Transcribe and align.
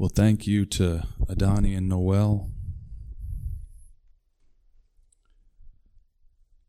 Well, 0.00 0.08
thank 0.08 0.46
you 0.46 0.64
to 0.64 1.02
Adani 1.26 1.76
and 1.76 1.88
Noel. 1.88 2.52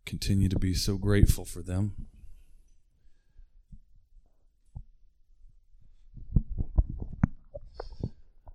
Continue 0.03 0.49
to 0.49 0.57
be 0.57 0.73
so 0.73 0.97
grateful 0.97 1.45
for 1.45 1.61
them. 1.61 2.07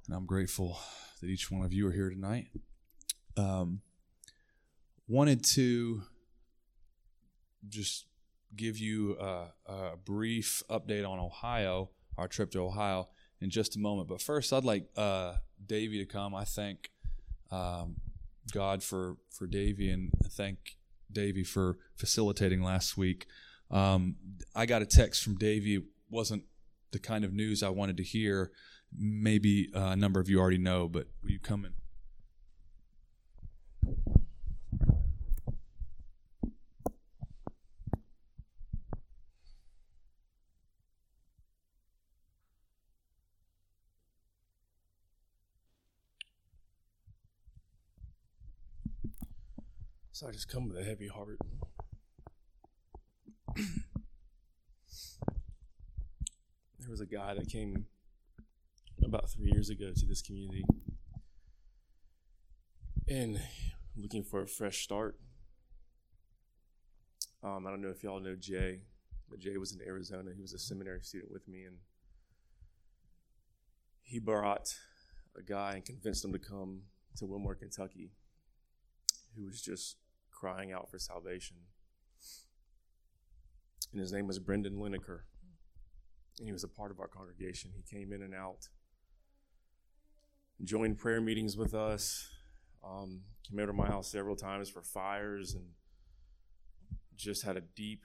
And 0.09 0.17
I'm 0.17 0.27
grateful 0.27 0.77
that 1.21 1.29
each 1.29 1.53
one 1.53 1.65
of 1.65 1.73
you 1.73 1.87
are 1.87 1.93
here 1.93 2.11
tonight. 2.11 2.49
Um, 3.37 3.81
wanted 5.07 5.45
to 5.55 6.03
just 7.69 8.07
give 8.57 8.77
you 8.77 9.17
a, 9.21 9.53
a 9.67 9.97
brief 10.05 10.65
update 10.69 11.09
on 11.09 11.21
Ohio, 11.21 11.91
our 12.19 12.27
trip 12.27 12.51
to 12.51 12.59
Ohio, 12.59 13.09
in 13.45 13.51
just 13.51 13.77
a 13.77 13.79
moment. 13.79 14.09
But 14.09 14.21
first, 14.21 14.53
I'd 14.53 14.65
like 14.65 14.87
uh, 14.97 15.35
Davey 15.65 15.99
to 15.99 16.07
come. 16.07 16.35
I 16.35 16.45
thank 16.45 16.91
um, 17.53 17.97
God 18.53 18.83
for 18.83 19.17
for 19.31 19.47
Davey 19.47 19.91
and 19.91 20.11
thank 20.31 20.77
Davey 21.13 21.45
for 21.45 21.79
facilitating 21.97 22.63
last 22.63 22.97
week. 22.97 23.27
Um, 23.71 24.17
I 24.55 24.67
got 24.67 24.83
a 24.83 24.87
text 24.87 25.23
from 25.23 25.37
Davey. 25.37 25.77
It 25.77 25.85
wasn't 26.11 26.45
the 26.91 26.99
kind 26.99 27.25
of 27.25 27.33
news 27.33 27.63
I 27.63 27.69
wanted 27.69 27.99
to 27.99 28.03
hear. 28.03 28.51
Maybe 28.97 29.71
uh, 29.75 29.91
a 29.91 29.97
number 29.97 30.21
of 30.21 30.29
you 30.29 30.41
already 30.41 30.59
know, 30.59 30.89
but 30.89 31.07
will 31.23 31.31
you 31.31 31.41
come 31.41 31.65
in? 31.65 31.73
I 50.27 50.31
just 50.31 50.49
come 50.49 50.69
with 50.69 50.79
a 50.79 50.85
heavy 50.85 51.09
heart. 51.09 51.39
there 56.79 56.89
was 56.89 57.03
a 57.03 57.07
guy 57.07 57.35
that 57.35 57.51
came 57.51 57.85
about 59.05 59.29
three 59.29 59.51
years 59.53 59.69
ago 59.69 59.93
to 59.95 60.07
this 60.07 60.23
community 60.23 60.65
and 63.07 63.39
looking 63.97 64.25
for 64.25 64.41
a 64.41 64.47
fresh 64.47 64.83
start. 64.83 65.19
Um, 67.43 67.67
I 67.67 67.71
don't 67.71 67.83
know 67.83 67.91
if 67.91 68.03
y'all 68.03 68.21
know 68.21 68.35
Jay, 68.35 68.81
but 69.29 69.41
Jay 69.41 69.59
was 69.59 69.75
in 69.75 69.87
Arizona. 69.87 70.31
He 70.35 70.41
was 70.41 70.55
a 70.55 70.59
seminary 70.59 71.01
student 71.03 71.33
with 71.33 71.47
me, 71.47 71.65
and 71.65 71.77
he 74.01 74.19
brought 74.21 74.75
a 75.37 75.43
guy 75.43 75.73
and 75.75 75.85
convinced 75.85 76.25
him 76.25 76.33
to 76.33 76.39
come 76.39 76.85
to 77.17 77.27
Wilmore, 77.27 77.57
Kentucky, 77.57 78.13
who 79.37 79.45
was 79.45 79.61
just 79.61 79.99
crying 80.45 80.73
out 80.73 80.91
for 80.91 80.99
salvation. 80.99 81.57
And 83.93 84.01
his 84.01 84.13
name 84.13 84.27
was 84.27 84.39
Brendan 84.39 84.75
Lineker. 84.75 85.21
And 86.39 86.47
he 86.47 86.53
was 86.53 86.65
a 86.65 86.69
part 86.69 86.91
of 86.91 87.01
our 87.01 87.09
congregation. 87.09 87.71
He 87.75 87.83
came 87.83 88.13
in 88.13 88.21
and 88.21 88.35
out, 88.35 88.69
joined 90.63 90.99
prayer 90.99 91.23
meetings 91.23 91.57
with 91.57 91.73
us, 91.73 92.29
um, 92.87 93.23
came 93.49 93.59
over 93.59 93.69
to 93.69 93.73
my 93.73 93.87
house 93.87 94.11
several 94.11 94.37
times 94.37 94.69
for 94.69 94.83
fires, 94.83 95.55
and 95.55 95.65
just 97.17 97.43
had 97.43 97.57
a 97.57 97.63
deep 97.63 98.03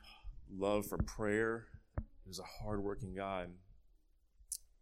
love 0.50 0.86
for 0.86 0.98
prayer. 0.98 1.66
He 2.24 2.30
was 2.30 2.40
a 2.40 2.64
hardworking 2.64 3.16
guy. 3.16 3.48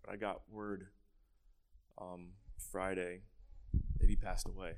But 0.05 0.13
I 0.13 0.17
got 0.17 0.41
word 0.47 0.89
um, 1.99 2.33
Friday 2.71 3.21
that 3.99 4.09
he 4.09 4.15
passed 4.15 4.47
away. 4.47 4.73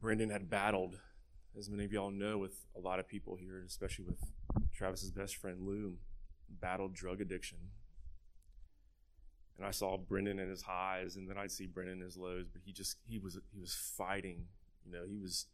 Brendan 0.00 0.30
had 0.30 0.50
battled, 0.50 0.98
as 1.58 1.70
many 1.70 1.84
of 1.84 1.92
y'all 1.92 2.10
know, 2.10 2.38
with 2.38 2.66
a 2.76 2.80
lot 2.80 2.98
of 2.98 3.08
people 3.08 3.36
here, 3.36 3.62
especially 3.66 4.04
with 4.04 4.20
Travis's 4.72 5.10
best 5.10 5.36
friend 5.36 5.66
Lou, 5.66 5.96
battled 6.48 6.94
drug 6.94 7.20
addiction. 7.20 7.58
And 9.56 9.66
I 9.66 9.70
saw 9.72 9.96
Brendan 9.96 10.38
in 10.38 10.48
his 10.48 10.62
highs, 10.62 11.16
and 11.16 11.28
then 11.28 11.36
I'd 11.36 11.50
see 11.50 11.66
Brendan 11.66 11.98
in 11.98 12.04
his 12.04 12.16
lows. 12.16 12.46
But 12.52 12.62
he 12.64 12.72
just 12.72 12.98
he 13.04 13.18
was 13.18 13.38
he 13.52 13.60
was 13.60 13.74
fighting. 13.74 14.44
You 14.84 14.92
know, 14.92 15.04
he 15.08 15.18
was 15.18 15.46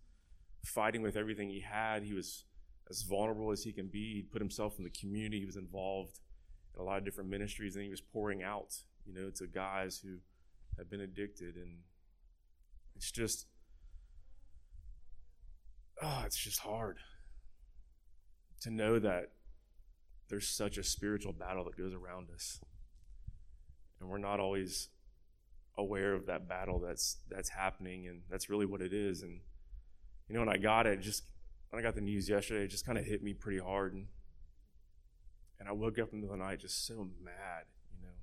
fighting 0.63 1.01
with 1.01 1.17
everything 1.17 1.49
he 1.49 1.61
had. 1.61 2.03
He 2.03 2.13
was 2.13 2.45
as 2.91 3.03
vulnerable 3.03 3.51
as 3.51 3.63
he 3.63 3.73
can 3.73 3.87
be. 3.87 4.15
He 4.15 4.23
put 4.23 4.43
himself 4.43 4.77
in 4.77 4.85
the 4.85 4.91
community. 4.91 5.41
He 5.41 5.47
was 5.47 5.57
involved 5.57 6.21
in 6.75 6.83
a 6.83 6.85
lot 6.85 6.99
of 6.99 7.05
different 7.05 7.31
ministries, 7.31 7.77
and 7.77 7.85
he 7.85 7.91
was 7.91 8.03
pouring 8.03 8.43
out, 8.43 8.75
you 9.07 9.15
know, 9.15 9.31
to 9.31 9.47
guys 9.47 10.03
who 10.05 10.19
have 10.77 10.91
been 10.91 11.01
addicted. 11.01 11.57
And 11.57 11.79
it's 12.95 13.11
just 13.11 13.47
oh, 16.05 16.23
it's 16.27 16.37
just 16.37 16.61
hard 16.61 16.99
to 18.61 18.71
know 18.71 18.99
that 18.99 19.31
there's 20.29 20.49
such 20.49 20.79
a 20.79 20.83
spiritual 20.83 21.33
battle 21.33 21.65
that 21.65 21.77
goes 21.77 21.95
around 21.95 22.29
us. 22.35 22.61
And 24.01 24.09
we're 24.09 24.19
not 24.19 24.41
always 24.41 24.89
aware 25.77 26.15
of 26.15 26.27
that 26.27 26.49
battle 26.49 26.79
that's 26.79 27.17
that's 27.29 27.49
happening 27.49 28.07
and 28.07 28.23
that's 28.31 28.49
really 28.49 28.67
what 28.67 28.81
it 28.81 28.93
is. 28.93 29.23
And 29.23 29.41
you 30.29 30.35
know, 30.35 30.41
when 30.41 30.49
I 30.49 30.59
got 30.59 30.87
it, 30.87 31.01
just 31.01 31.25
when 31.71 31.81
I 31.81 31.83
got 31.83 31.95
the 31.95 32.01
news 32.01 32.29
yesterday, 32.29 32.65
it 32.65 32.69
just 32.69 32.87
kind 32.87 32.99
of 32.99 33.05
hit 33.05 33.23
me 33.23 33.33
pretty 33.33 33.59
hard 33.59 33.95
and 33.95 34.07
and 35.59 35.69
I 35.69 35.73
woke 35.73 35.99
up 35.99 36.13
in 36.13 36.21
the 36.21 36.37
night 36.37 36.61
just 36.61 36.87
so 36.87 37.09
mad, 37.23 37.65
you 37.95 38.03
know. 38.03 38.15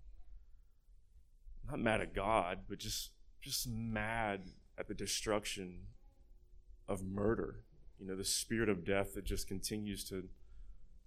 Not 1.71 1.79
mad 1.79 2.01
at 2.01 2.13
God, 2.13 2.59
but 2.69 2.77
just 2.77 3.11
just 3.41 3.67
mad 3.67 4.41
at 4.77 4.87
the 4.87 4.93
destruction 4.93 5.87
of 6.87 7.03
murder. 7.03 7.63
You 8.01 8.07
know, 8.07 8.15
the 8.15 8.25
spirit 8.25 8.67
of 8.67 8.83
death 8.83 9.13
that 9.13 9.25
just 9.25 9.47
continues 9.47 10.03
to 10.09 10.23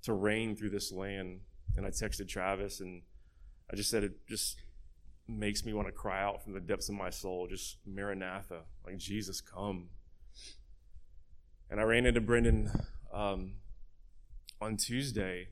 to 0.04 0.12
reign 0.12 0.54
through 0.54 0.70
this 0.70 0.92
land. 0.92 1.40
And 1.76 1.84
I 1.84 1.88
texted 1.88 2.28
Travis 2.28 2.80
and 2.80 3.02
I 3.72 3.74
just 3.74 3.90
said 3.90 4.04
it 4.04 4.28
just 4.28 4.60
makes 5.26 5.64
me 5.64 5.72
want 5.72 5.88
to 5.88 5.92
cry 5.92 6.22
out 6.22 6.44
from 6.44 6.52
the 6.52 6.60
depths 6.60 6.88
of 6.88 6.94
my 6.94 7.10
soul, 7.10 7.48
just 7.48 7.78
Maranatha, 7.86 8.60
like 8.86 8.98
Jesus, 8.98 9.40
come. 9.40 9.88
And 11.70 11.80
I 11.80 11.82
ran 11.82 12.06
into 12.06 12.20
Brendan 12.20 12.70
um, 13.12 13.54
on 14.60 14.76
Tuesday 14.76 15.48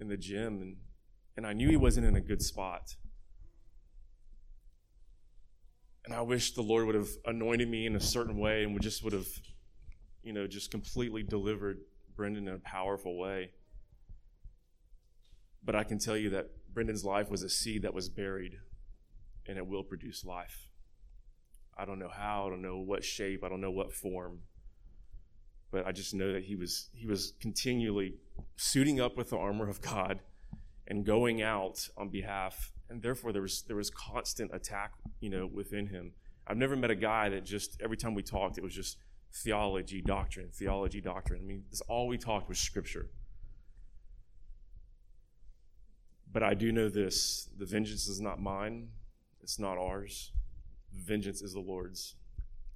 in 0.00 0.08
the 0.08 0.16
gym, 0.16 0.62
and, 0.62 0.76
and 1.36 1.46
I 1.46 1.52
knew 1.52 1.68
he 1.68 1.76
wasn't 1.76 2.06
in 2.06 2.16
a 2.16 2.20
good 2.20 2.42
spot. 2.42 2.96
And 6.06 6.14
I 6.14 6.22
wish 6.22 6.54
the 6.54 6.62
Lord 6.62 6.86
would 6.86 6.94
have 6.94 7.10
anointed 7.26 7.68
me 7.68 7.86
in 7.86 7.94
a 7.94 8.00
certain 8.00 8.38
way 8.38 8.64
and 8.64 8.72
would 8.72 8.82
just 8.82 9.04
would 9.04 9.12
have 9.12 9.28
you 10.24 10.32
know, 10.32 10.46
just 10.46 10.70
completely 10.70 11.22
delivered 11.22 11.78
Brendan 12.16 12.48
in 12.48 12.54
a 12.54 12.58
powerful 12.58 13.18
way. 13.18 13.50
But 15.64 15.74
I 15.74 15.84
can 15.84 15.98
tell 15.98 16.16
you 16.16 16.30
that 16.30 16.50
Brendan's 16.72 17.04
life 17.04 17.30
was 17.30 17.42
a 17.42 17.48
seed 17.48 17.82
that 17.82 17.94
was 17.94 18.08
buried 18.08 18.58
and 19.46 19.58
it 19.58 19.66
will 19.66 19.82
produce 19.82 20.24
life. 20.24 20.68
I 21.76 21.84
don't 21.84 21.98
know 21.98 22.08
how, 22.08 22.46
I 22.46 22.50
don't 22.50 22.62
know 22.62 22.78
what 22.78 23.04
shape, 23.04 23.44
I 23.44 23.48
don't 23.48 23.60
know 23.60 23.70
what 23.70 23.92
form. 23.92 24.40
But 25.70 25.86
I 25.86 25.92
just 25.92 26.14
know 26.14 26.32
that 26.32 26.44
he 26.44 26.54
was 26.54 26.88
he 26.92 27.06
was 27.06 27.32
continually 27.40 28.14
suiting 28.56 29.00
up 29.00 29.16
with 29.16 29.30
the 29.30 29.36
armor 29.36 29.68
of 29.68 29.80
God 29.80 30.20
and 30.86 31.04
going 31.04 31.42
out 31.42 31.88
on 31.96 32.10
behalf 32.10 32.72
and 32.88 33.02
therefore 33.02 33.32
there 33.32 33.42
was 33.42 33.62
there 33.62 33.76
was 33.76 33.90
constant 33.90 34.54
attack, 34.54 34.92
you 35.20 35.30
know, 35.30 35.46
within 35.52 35.86
him. 35.86 36.12
I've 36.46 36.56
never 36.56 36.76
met 36.76 36.90
a 36.90 36.94
guy 36.94 37.28
that 37.30 37.44
just 37.44 37.80
every 37.82 37.96
time 37.96 38.14
we 38.14 38.22
talked 38.22 38.56
it 38.56 38.62
was 38.62 38.74
just 38.74 38.98
theology, 39.34 40.00
doctrine, 40.00 40.48
theology, 40.52 41.00
doctrine. 41.00 41.40
I 41.42 41.44
mean, 41.44 41.64
this 41.70 41.80
all 41.82 42.06
we 42.06 42.18
talked 42.18 42.48
was 42.48 42.58
scripture. 42.58 43.08
But 46.32 46.42
I 46.42 46.54
do 46.54 46.72
know 46.72 46.88
this 46.88 47.48
the 47.58 47.66
vengeance 47.66 48.08
is 48.08 48.20
not 48.20 48.40
mine, 48.40 48.88
it's 49.42 49.58
not 49.58 49.78
ours. 49.78 50.32
Vengeance 50.92 51.42
is 51.42 51.52
the 51.52 51.60
Lord's. 51.60 52.14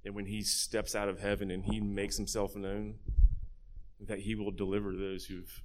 And 0.05 0.15
when 0.15 0.25
he 0.25 0.41
steps 0.41 0.95
out 0.95 1.09
of 1.09 1.19
heaven 1.19 1.51
and 1.51 1.63
he 1.63 1.81
makes 1.81 2.15
himself 2.15 2.55
known, 2.55 2.95
that 3.99 4.19
he 4.19 4.35
will 4.35 4.51
deliver 4.51 4.95
those 4.95 5.25
who've 5.25 5.61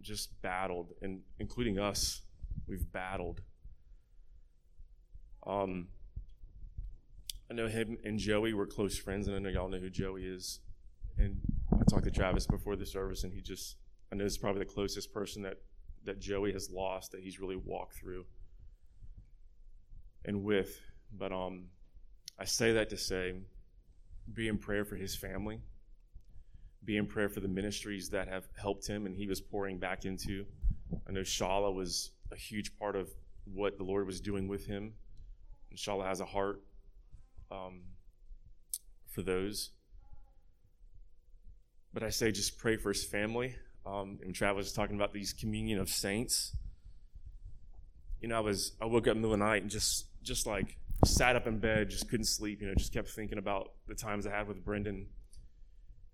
just 0.00 0.40
battled, 0.42 0.92
and 1.02 1.20
including 1.38 1.78
us, 1.78 2.22
we've 2.66 2.90
battled. 2.92 3.42
Um, 5.46 5.88
I 7.50 7.54
know 7.54 7.68
him 7.68 7.98
and 8.04 8.18
Joey 8.18 8.52
were 8.54 8.66
close 8.66 8.98
friends, 8.98 9.28
and 9.28 9.36
I 9.36 9.38
know 9.38 9.48
y'all 9.48 9.68
know 9.68 9.78
who 9.78 9.90
Joey 9.90 10.24
is. 10.24 10.60
And 11.18 11.40
I 11.72 11.84
talked 11.88 12.04
to 12.04 12.10
Travis 12.10 12.46
before 12.46 12.76
the 12.76 12.86
service, 12.86 13.24
and 13.24 13.32
he 13.32 13.40
just, 13.40 13.76
I 14.12 14.16
know 14.16 14.24
it's 14.24 14.36
probably 14.36 14.60
the 14.60 14.70
closest 14.70 15.12
person 15.12 15.42
that, 15.42 15.58
that 16.04 16.20
Joey 16.20 16.52
has 16.52 16.70
lost 16.70 17.12
that 17.12 17.22
he's 17.22 17.40
really 17.40 17.56
walked 17.56 17.94
through 17.94 18.24
and 20.24 20.42
with. 20.42 20.80
But 21.16 21.32
um, 21.32 21.66
I 22.38 22.44
say 22.44 22.72
that 22.72 22.90
to 22.90 22.96
say, 22.96 23.34
be 24.32 24.48
in 24.48 24.58
prayer 24.58 24.84
for 24.84 24.96
his 24.96 25.14
family, 25.14 25.60
be 26.84 26.96
in 26.96 27.06
prayer 27.06 27.28
for 27.28 27.40
the 27.40 27.48
ministries 27.48 28.10
that 28.10 28.28
have 28.28 28.48
helped 28.60 28.86
him 28.86 29.06
and 29.06 29.16
he 29.16 29.26
was 29.26 29.40
pouring 29.40 29.78
back 29.78 30.04
into. 30.04 30.44
I 31.08 31.12
know 31.12 31.20
Shala 31.20 31.72
was 31.72 32.10
a 32.32 32.36
huge 32.36 32.76
part 32.78 32.96
of 32.96 33.08
what 33.44 33.78
the 33.78 33.84
Lord 33.84 34.06
was 34.06 34.20
doing 34.20 34.48
with 34.48 34.66
him. 34.66 34.92
Inshallah 35.70 36.06
has 36.06 36.20
a 36.20 36.24
heart 36.24 36.62
um, 37.50 37.82
for 39.08 39.22
those. 39.22 39.70
But 41.92 42.02
I 42.02 42.10
say 42.10 42.30
just 42.30 42.58
pray 42.58 42.76
for 42.76 42.92
his 42.92 43.04
family. 43.04 43.56
Um, 43.86 44.18
and 44.22 44.34
Travis 44.34 44.66
was 44.66 44.72
talking 44.72 44.96
about 44.96 45.12
these 45.12 45.32
communion 45.32 45.78
of 45.78 45.88
saints. 45.88 46.56
You 48.20 48.28
know, 48.28 48.36
I 48.36 48.40
was 48.40 48.72
I 48.80 48.86
woke 48.86 49.06
up 49.06 49.14
in 49.14 49.22
the 49.22 49.28
middle 49.28 49.34
of 49.34 49.38
the 49.38 49.46
night 49.46 49.62
and 49.62 49.70
just 49.70 50.06
just 50.22 50.46
like 50.46 50.76
sat 51.04 51.36
up 51.36 51.46
in 51.46 51.58
bed, 51.58 51.90
just 51.90 52.08
couldn't 52.08 52.26
sleep. 52.26 52.60
You 52.60 52.68
know, 52.68 52.74
just 52.74 52.92
kept 52.92 53.08
thinking 53.08 53.38
about 53.38 53.72
the 53.86 53.94
times 53.94 54.26
I 54.26 54.30
had 54.30 54.48
with 54.48 54.64
Brendan. 54.64 55.06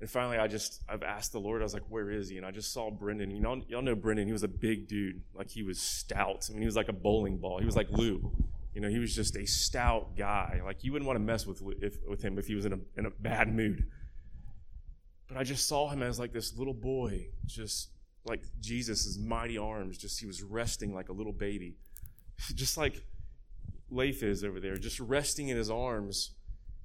And 0.01 0.11
finally, 0.11 0.37
I 0.37 0.49
just 0.49 0.83
I've 0.89 1.03
asked 1.03 1.33
the 1.33 1.39
Lord. 1.39 1.63
I 1.63 1.65
was 1.65 1.75
like, 1.75 1.89
"Where 1.89 2.11
is 2.11 2.29
he?" 2.29 2.37
And 2.37 2.45
I 2.45 2.51
just 2.51 2.73
saw 2.73 2.91
Brendan. 2.91 3.31
You 3.31 3.41
know, 3.41 3.63
y'all 3.69 3.83
know 3.83 3.95
Brendan. 3.95 4.27
He 4.27 4.33
was 4.33 4.43
a 4.43 4.49
big 4.49 4.89
dude. 4.89 5.23
Like 5.33 5.49
he 5.49 5.63
was 5.63 5.81
stout. 5.81 6.49
I 6.51 6.53
mean, 6.53 6.63
he 6.63 6.67
was 6.67 6.77
like 6.77 6.89
a 6.89 6.93
bowling 6.93 7.39
ball. 7.39 7.59
He 7.59 7.67
was 7.67 7.77
like 7.77 7.89
Lou. 7.91 8.33
You 8.75 8.81
know, 8.81 8.89
he 8.89 8.99
was 8.99 9.15
just 9.15 9.37
a 9.37 9.47
stout 9.47 10.17
guy. 10.17 10.61
Like 10.65 10.83
you 10.83 10.93
wouldn't 10.93 11.07
want 11.07 11.19
to 11.19 11.25
mess 11.25 11.47
with 11.47 11.63
if, 11.81 11.99
with 12.09 12.23
him 12.23 12.39
if 12.39 12.47
he 12.47 12.55
was 12.55 12.65
in 12.65 12.73
a 12.73 12.79
in 12.97 13.07
a 13.07 13.11
bad 13.11 13.55
mood. 13.55 13.87
But 15.29 15.37
I 15.37 15.45
just 15.45 15.67
saw 15.69 15.89
him 15.89 16.03
as 16.03 16.19
like 16.19 16.33
this 16.33 16.57
little 16.57 16.75
boy, 16.75 17.29
just 17.47 17.91
like 18.25 18.43
Jesus' 18.61 19.19
mighty 19.19 19.59
arms. 19.59 19.99
Just 19.99 20.21
he 20.21 20.27
was 20.27 20.43
resting 20.43 20.95
like 20.95 21.09
a 21.09 21.13
little 21.13 21.33
baby, 21.33 21.77
just 22.55 22.77
like 22.77 23.03
Leif 23.91 24.23
is 24.23 24.43
over 24.43 24.59
there, 24.59 24.77
just 24.77 25.01
resting 25.01 25.49
in 25.49 25.57
his 25.57 25.71
arms, 25.71 26.33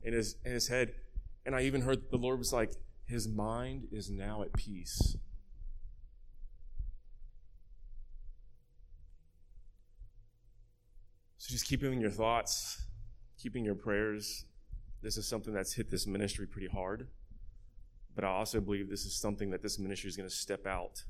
in 0.03 0.13
his 0.13 0.35
in 0.45 0.51
his 0.51 0.67
head. 0.67 0.93
And 1.45 1.55
I 1.55 1.61
even 1.61 1.81
heard 1.81 2.11
the 2.11 2.17
Lord 2.17 2.39
was 2.39 2.51
like, 2.51 2.73
his 3.05 3.27
mind 3.27 3.87
is 3.91 4.09
now 4.09 4.41
at 4.41 4.51
peace. 4.53 5.15
So 11.47 11.53
just 11.53 11.65
keeping 11.65 12.01
your 12.01 12.11
thoughts, 12.11 12.87
keeping 13.41 13.63
your 13.63 13.75
prayers. 13.75 14.43
This 15.01 15.15
is 15.15 15.25
something 15.25 15.53
that's 15.53 15.71
hit 15.71 15.89
this 15.89 16.05
ministry 16.05 16.45
pretty 16.45 16.67
hard. 16.67 17.07
But 18.15 18.25
I 18.25 18.27
also 18.27 18.59
believe 18.59 18.89
this 18.89 19.05
is 19.05 19.15
something 19.15 19.51
that 19.51 19.61
this 19.61 19.79
ministry 19.79 20.09
is 20.09 20.17
going 20.17 20.27
to 20.27 20.35
step 20.35 20.67
out 20.67 21.03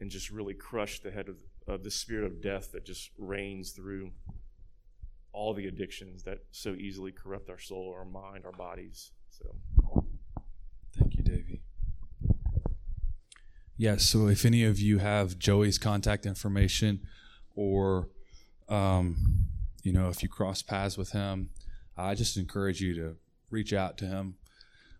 and 0.00 0.10
just 0.10 0.30
really 0.30 0.54
crush 0.54 0.98
the 0.98 1.12
head 1.12 1.28
of, 1.28 1.36
of 1.68 1.84
the 1.84 1.92
spirit 1.92 2.24
of 2.24 2.42
death 2.42 2.72
that 2.72 2.84
just 2.84 3.10
reigns 3.16 3.70
through 3.70 4.10
all 5.32 5.54
the 5.54 5.68
addictions 5.68 6.24
that 6.24 6.38
so 6.50 6.70
easily 6.70 7.12
corrupt 7.12 7.48
our 7.48 7.58
soul, 7.58 7.94
our 7.96 8.04
mind, 8.04 8.44
our 8.44 8.52
bodies. 8.52 9.12
So. 9.30 9.54
Thank 10.98 11.14
you, 11.14 11.22
Davey. 11.22 11.62
Yes, 13.76 14.06
so 14.06 14.26
if 14.26 14.44
any 14.44 14.64
of 14.64 14.80
you 14.80 14.98
have 14.98 15.38
Joey's 15.38 15.78
contact 15.78 16.26
information 16.26 17.06
or 17.54 18.08
um, 18.74 19.46
you 19.82 19.92
know, 19.92 20.08
if 20.08 20.22
you 20.22 20.28
cross 20.28 20.62
paths 20.62 20.98
with 20.98 21.12
him, 21.12 21.50
I 21.96 22.14
just 22.14 22.36
encourage 22.36 22.80
you 22.80 22.94
to 22.94 23.16
reach 23.50 23.72
out 23.72 23.96
to 23.98 24.06
him. 24.06 24.34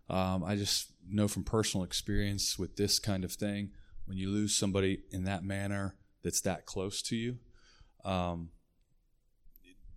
Um, 0.09 0.43
I 0.43 0.55
just 0.55 0.91
know 1.07 1.27
from 1.27 1.43
personal 1.43 1.83
experience 1.83 2.57
with 2.57 2.77
this 2.77 2.99
kind 2.99 3.23
of 3.23 3.31
thing, 3.31 3.71
when 4.05 4.17
you 4.17 4.29
lose 4.29 4.55
somebody 4.55 5.01
in 5.11 5.23
that 5.23 5.43
manner 5.43 5.95
that's 6.23 6.41
that 6.41 6.65
close 6.65 7.01
to 7.03 7.15
you, 7.15 7.37
um, 8.03 8.49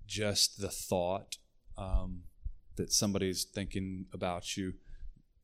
just 0.07 0.61
the 0.61 0.71
thought 0.71 1.37
um, 1.77 2.23
that 2.77 2.91
somebody's 2.93 3.45
thinking 3.45 4.07
about 4.13 4.57
you 4.57 4.75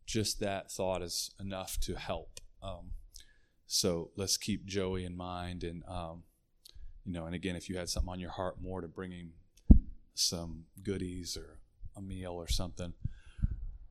just 0.07 0.41
that 0.41 0.71
thought 0.71 1.03
is 1.03 1.31
enough 1.39 1.79
to 1.81 1.95
help. 1.95 2.41
Um, 2.63 2.93
so 3.67 4.11
let's 4.17 4.37
keep 4.37 4.67
Joey 4.67 5.05
in 5.05 5.17
mind, 5.17 5.65
and 5.65 5.83
um, 5.89 6.25
you 7.05 7.13
know, 7.13 7.27
and 7.27 7.35
again, 7.35 7.57
if 7.57 7.69
you 7.69 7.77
had 7.77 7.89
something 7.89 8.11
on 8.11 8.21
your 8.21 8.31
heart 8.31 8.57
more 8.63 8.81
to 8.81 8.89
bring 8.89 9.11
him 9.11 9.33
some 10.15 10.65
goodies 10.83 11.37
or 11.37 11.59
a 11.97 12.01
meal 12.01 12.33
or 12.33 12.49
something, 12.49 12.95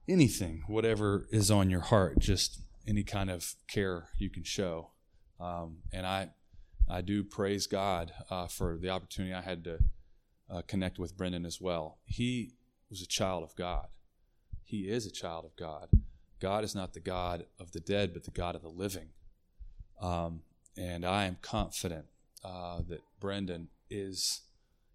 anything, 0.08 0.64
whatever 0.68 1.28
is 1.32 1.52
on 1.52 1.70
your 1.70 1.82
heart, 1.82 2.20
just 2.20 2.60
any 2.88 3.04
kind 3.04 3.30
of 3.30 3.56
care 3.68 4.10
you 4.18 4.30
can 4.30 4.44
show. 4.44 4.90
Um, 5.40 5.78
and 5.92 6.06
I, 6.06 6.30
I 6.90 7.02
do 7.02 7.24
praise 7.24 7.68
God 7.68 8.12
uh, 8.30 8.48
for 8.48 8.78
the 8.78 8.90
opportunity 8.90 9.34
I 9.34 9.42
had 9.42 9.64
to 9.66 9.80
uh, 10.50 10.62
connect 10.68 11.00
with 11.00 11.16
Brendan 11.16 11.46
as 11.46 11.62
well. 11.62 12.00
He 12.06 12.54
was 12.90 13.02
a 13.02 13.08
child 13.08 13.44
of 13.44 13.56
God. 13.56 13.88
He 14.64 14.90
is 14.90 15.06
a 15.06 15.12
child 15.12 15.46
of 15.46 15.56
God. 15.56 15.90
God 16.40 16.64
is 16.64 16.76
not 16.76 16.94
the 16.94 17.00
God 17.00 17.46
of 17.60 17.72
the 17.72 17.80
dead, 17.80 18.14
but 18.14 18.24
the 18.24 18.32
God 18.32 18.56
of 18.56 18.62
the 18.62 18.70
living. 18.70 19.10
Um, 20.02 20.42
and 20.76 21.06
I 21.06 21.26
am 21.26 21.38
confident 21.42 22.06
uh, 22.44 22.82
that 22.88 23.02
Brendan 23.20 23.70
is 23.90 24.42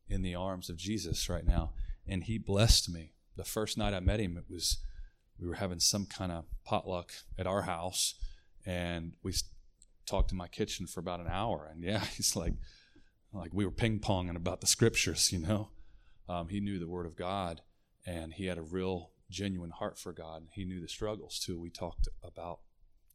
in 0.09 0.23
the 0.23 0.35
arms 0.35 0.69
of 0.69 0.77
Jesus 0.77 1.29
right 1.29 1.47
now. 1.47 1.73
And 2.06 2.25
he 2.25 2.39
blessed 2.39 2.91
me. 2.91 3.12
The 3.37 3.45
first 3.45 3.79
night 3.79 3.95
I 3.95 4.00
met 4.00 4.21
him, 4.21 4.37
it 4.37 4.45
was 4.50 4.79
we 5.39 5.47
were 5.47 5.55
having 5.55 5.81
some 5.81 6.06
kind 6.06 6.33
of 6.33 6.45
potluck 6.65 7.12
at 7.39 7.47
our 7.47 7.62
house, 7.62 8.15
and 8.67 9.12
we 9.23 9.33
talked 10.06 10.33
in 10.33 10.39
my 10.39 10.49
kitchen 10.49 10.87
for 10.87 11.00
about 11.00 11.21
an 11.21 11.29
hour. 11.29 11.69
And 11.71 11.83
yeah, 11.83 12.05
he's 12.17 12.35
like, 12.35 12.55
like 13.33 13.50
we 13.53 13.65
were 13.65 13.71
ping 13.71 14.00
ponging 14.00 14.37
about 14.37 14.61
the 14.61 14.67
scriptures, 14.67 15.33
you 15.33 15.39
know. 15.39 15.69
Um, 16.29 16.49
he 16.49 16.61
knew 16.61 16.79
the 16.79 16.89
Word 16.89 17.06
of 17.06 17.17
God, 17.17 17.62
and 18.06 18.35
he 18.35 18.47
had 18.47 18.59
a 18.59 18.62
real 18.62 19.11
genuine 19.31 19.71
heart 19.71 19.99
for 19.99 20.12
God. 20.12 20.45
He 20.53 20.65
knew 20.65 20.81
the 20.81 20.89
struggles 20.89 21.39
too. 21.39 21.59
We 21.59 21.71
talked 21.71 22.09
about 22.23 22.61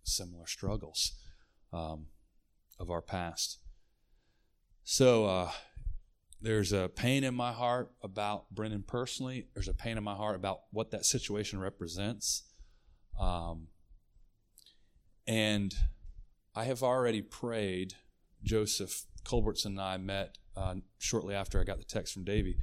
similar 0.03 0.47
struggles 0.47 1.13
um, 1.71 2.07
of 2.79 2.89
our 2.89 3.01
past. 3.01 3.57
So 4.83 5.25
uh, 5.25 5.51
there's 6.41 6.73
a 6.73 6.89
pain 6.89 7.23
in 7.23 7.33
my 7.33 7.51
heart 7.51 7.91
about 8.01 8.49
Brendan 8.51 8.83
personally. 8.83 9.47
There's 9.53 9.67
a 9.67 9.73
pain 9.73 9.97
in 9.97 10.03
my 10.03 10.15
heart 10.15 10.35
about 10.35 10.61
what 10.71 10.91
that 10.91 11.05
situation 11.05 11.59
represents. 11.59 12.43
Um, 13.19 13.67
and 15.25 15.73
I 16.55 16.65
have 16.65 16.83
already 16.83 17.21
prayed. 17.21 17.93
Joseph 18.43 19.05
Culbertson 19.23 19.73
and 19.73 19.81
I 19.81 19.95
met 19.95 20.37
uh, 20.57 20.75
shortly 20.97 21.33
after 21.33 21.61
I 21.61 21.63
got 21.63 21.77
the 21.77 21.85
text 21.85 22.13
from 22.13 22.25
Davey 22.25 22.57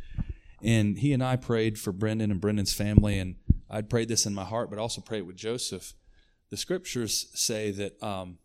and 0.63 0.99
he 0.99 1.13
and 1.13 1.23
I 1.23 1.37
prayed 1.37 1.79
for 1.79 1.93
Brendan 1.93 2.31
and 2.31 2.41
Brendan's 2.41 2.75
family, 2.75 3.19
and 3.19 3.37
I'd 3.69 3.89
prayed 3.89 4.09
this 4.09 4.27
in 4.27 4.35
my 4.35 4.45
heart, 4.45 4.71
but 4.71 4.79
also 4.79 5.01
prayed 5.01 5.23
with 5.23 5.37
Joseph. 5.37 5.95
The 6.51 6.57
scriptures 6.57 7.29
say 7.35 7.71
that 7.73 8.03
um, 8.03 8.39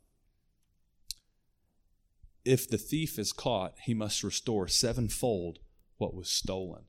if 2.45 2.69
the 2.69 2.77
thief 2.77 3.19
is 3.19 3.33
caught, 3.33 3.73
he 3.81 3.93
must 3.93 4.23
restore 4.23 4.67
sevenfold 4.67 5.59
what 5.97 6.13
was 6.13 6.29
stolen. 6.29 6.83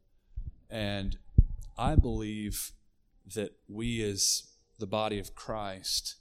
And 0.70 1.18
I 1.78 1.94
believe 1.94 2.72
that 3.34 3.56
we, 3.68 4.02
as 4.02 4.52
the 4.78 4.86
body 4.86 5.18
of 5.18 5.34
Christ, 5.34 6.16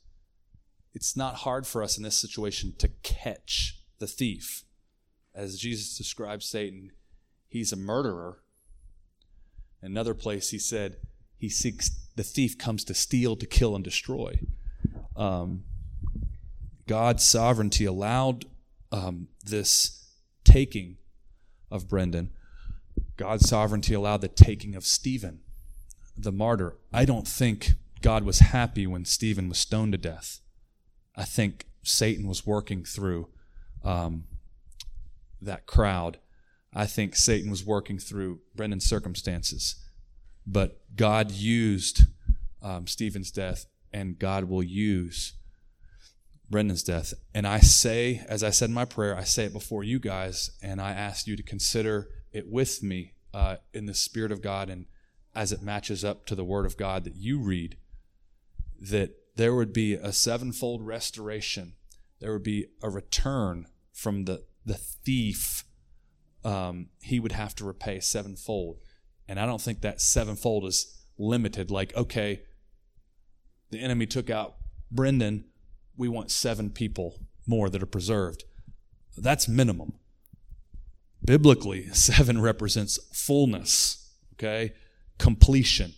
it's 0.93 1.17
not 1.17 1.36
hard 1.36 1.67
for 1.67 1.83
us 1.83 1.98
in 1.98 2.03
this 2.03 2.17
situation 2.17 2.74
to 2.79 2.88
catch 3.03 3.81
the 4.00 4.07
thief. 4.07 4.63
As 5.33 5.59
Jesus 5.59 5.98
describes 5.98 6.45
Satan, 6.45 6.91
he's 7.48 7.74
a 7.74 7.77
murderer 7.77 8.39
Another 9.86 10.15
place 10.15 10.50
he 10.50 10.57
said, 10.57 10.98
he 11.38 11.48
seeks, 11.48 11.91
the 12.15 12.24
thief 12.24 12.57
comes 12.57 12.83
to 12.86 12.95
steal, 12.95 13.36
to 13.36 13.45
kill, 13.45 13.75
and 13.75 13.83
destroy. 13.83 14.39
Um, 15.15 15.63
God's 16.88 17.24
sovereignty 17.24 17.86
allowed 17.86 18.45
um, 18.91 19.27
this 19.43 20.07
taking 20.43 20.97
of 21.71 21.87
Brendan. 21.87 22.31
God's 23.17 23.47
sovereignty 23.47 23.93
allowed 23.93 24.21
the 24.21 24.27
taking 24.27 24.75
of 24.75 24.85
Stephen, 24.85 25.39
the 26.17 26.31
martyr. 26.31 26.75
I 26.93 27.05
don't 27.05 27.27
think 27.27 27.71
God 28.01 28.23
was 28.23 28.39
happy 28.39 28.85
when 28.87 29.05
Stephen 29.05 29.49
was 29.49 29.57
stoned 29.57 29.93
to 29.93 29.97
death. 29.97 30.41
I 31.15 31.23
think 31.23 31.65
Satan 31.83 32.27
was 32.27 32.45
working 32.45 32.83
through 32.83 33.29
um, 33.83 34.25
that 35.41 35.65
crowd 35.65 36.19
I 36.75 36.85
think 36.85 37.15
Satan 37.15 37.49
was 37.49 37.65
working 37.65 37.97
through 37.97 38.41
Brendan's 38.53 38.85
circumstances. 38.85 39.75
But 40.45 40.81
God 40.95 41.31
used 41.31 42.01
um, 42.61 42.85
Stephen's 42.85 43.31
death, 43.31 43.65
and 43.93 44.19
God 44.19 44.43
will 44.43 44.61
use 44.61 45.33
Brendan's 46.49 46.83
death. 46.83 47.13
And 47.33 47.47
I 47.47 47.59
say, 47.59 48.23
as 48.27 48.43
I 48.43 48.49
said 48.49 48.69
in 48.69 48.75
my 48.75 48.85
prayer, 48.85 49.15
I 49.17 49.23
say 49.23 49.45
it 49.45 49.53
before 49.53 49.83
you 49.83 49.99
guys, 49.99 50.51
and 50.61 50.81
I 50.81 50.91
ask 50.91 51.27
you 51.27 51.35
to 51.35 51.43
consider 51.43 52.09
it 52.31 52.47
with 52.47 52.83
me 52.83 53.13
uh, 53.33 53.57
in 53.73 53.85
the 53.85 53.93
Spirit 53.93 54.31
of 54.31 54.41
God 54.41 54.69
and 54.69 54.85
as 55.33 55.51
it 55.51 55.61
matches 55.61 56.05
up 56.05 56.25
to 56.27 56.35
the 56.35 56.45
Word 56.45 56.65
of 56.65 56.77
God 56.77 57.03
that 57.03 57.15
you 57.15 57.39
read, 57.39 57.77
that 58.79 59.11
there 59.35 59.53
would 59.53 59.73
be 59.73 59.93
a 59.93 60.13
sevenfold 60.13 60.85
restoration. 60.85 61.73
There 62.21 62.31
would 62.31 62.43
be 62.43 62.67
a 62.81 62.89
return 62.89 63.67
from 63.91 64.25
the, 64.25 64.43
the 64.65 64.75
thief 64.75 65.65
um, 66.45 66.89
he 67.01 67.19
would 67.19 67.31
have 67.31 67.55
to 67.55 67.65
repay 67.65 67.99
sevenfold. 67.99 68.77
And 69.27 69.39
I 69.39 69.45
don't 69.45 69.61
think 69.61 69.81
that 69.81 69.99
sevenfold 69.99 70.65
is 70.65 71.03
limited. 71.17 71.71
Like, 71.71 71.95
okay, 71.97 72.43
the 73.71 73.79
enemy 73.79 74.05
took 74.05 74.29
out 74.29 74.55
Brendan, 74.91 75.45
we 75.97 76.07
want 76.07 76.31
seven 76.31 76.69
people 76.69 77.19
more 77.47 77.69
that 77.69 77.81
are 77.81 77.87
preserved. 77.87 78.43
That's 79.17 79.47
minimum. 79.47 79.93
biblically, 81.23 81.87
seven 81.93 82.41
represents 82.41 82.99
fullness, 83.13 84.13
okay? 84.33 84.73
Completion. 85.17 85.93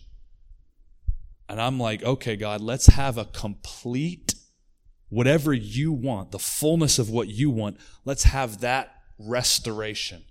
And 1.48 1.60
I'm 1.60 1.80
like, 1.80 2.02
okay, 2.02 2.36
God, 2.36 2.60
let's 2.60 2.86
have 2.88 3.16
a 3.16 3.24
complete, 3.24 4.34
whatever 5.08 5.52
you 5.52 5.92
want, 5.92 6.30
the 6.30 6.38
fullness 6.38 6.98
of 6.98 7.08
what 7.08 7.28
you 7.28 7.50
want, 7.50 7.78
let's 8.04 8.24
have 8.24 8.60
that 8.60 8.94
restoration 9.18 10.24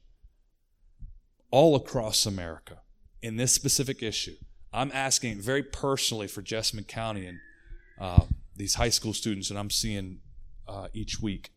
all 1.51 1.75
across 1.75 2.25
America 2.25 2.81
in 3.21 3.37
this 3.37 3.51
specific 3.51 4.03
issue. 4.03 4.35
I'm 4.71 4.91
asking 4.93 5.41
very 5.41 5.63
personally 5.63 6.27
for 6.27 6.41
Jessamine 6.41 6.85
County 6.85 7.25
and 7.25 7.39
uh, 7.99 8.25
these 8.57 8.75
high 8.75 8.89
school 8.89 9.13
students 9.13 9.49
that 9.49 9.57
I'm 9.57 9.69
seeing 9.69 10.19
uh, 10.67 10.87
each 10.93 11.21
week. 11.21 11.51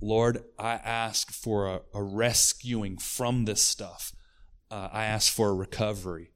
Lord, 0.00 0.44
I 0.58 0.72
ask 0.72 1.30
for 1.32 1.66
a, 1.66 1.80
a 1.94 2.02
rescuing 2.02 2.98
from 2.98 3.44
this 3.44 3.62
stuff. 3.62 4.12
Uh, 4.70 4.88
I 4.92 5.04
ask 5.04 5.32
for 5.32 5.50
a 5.50 5.54
recovery. 5.54 6.32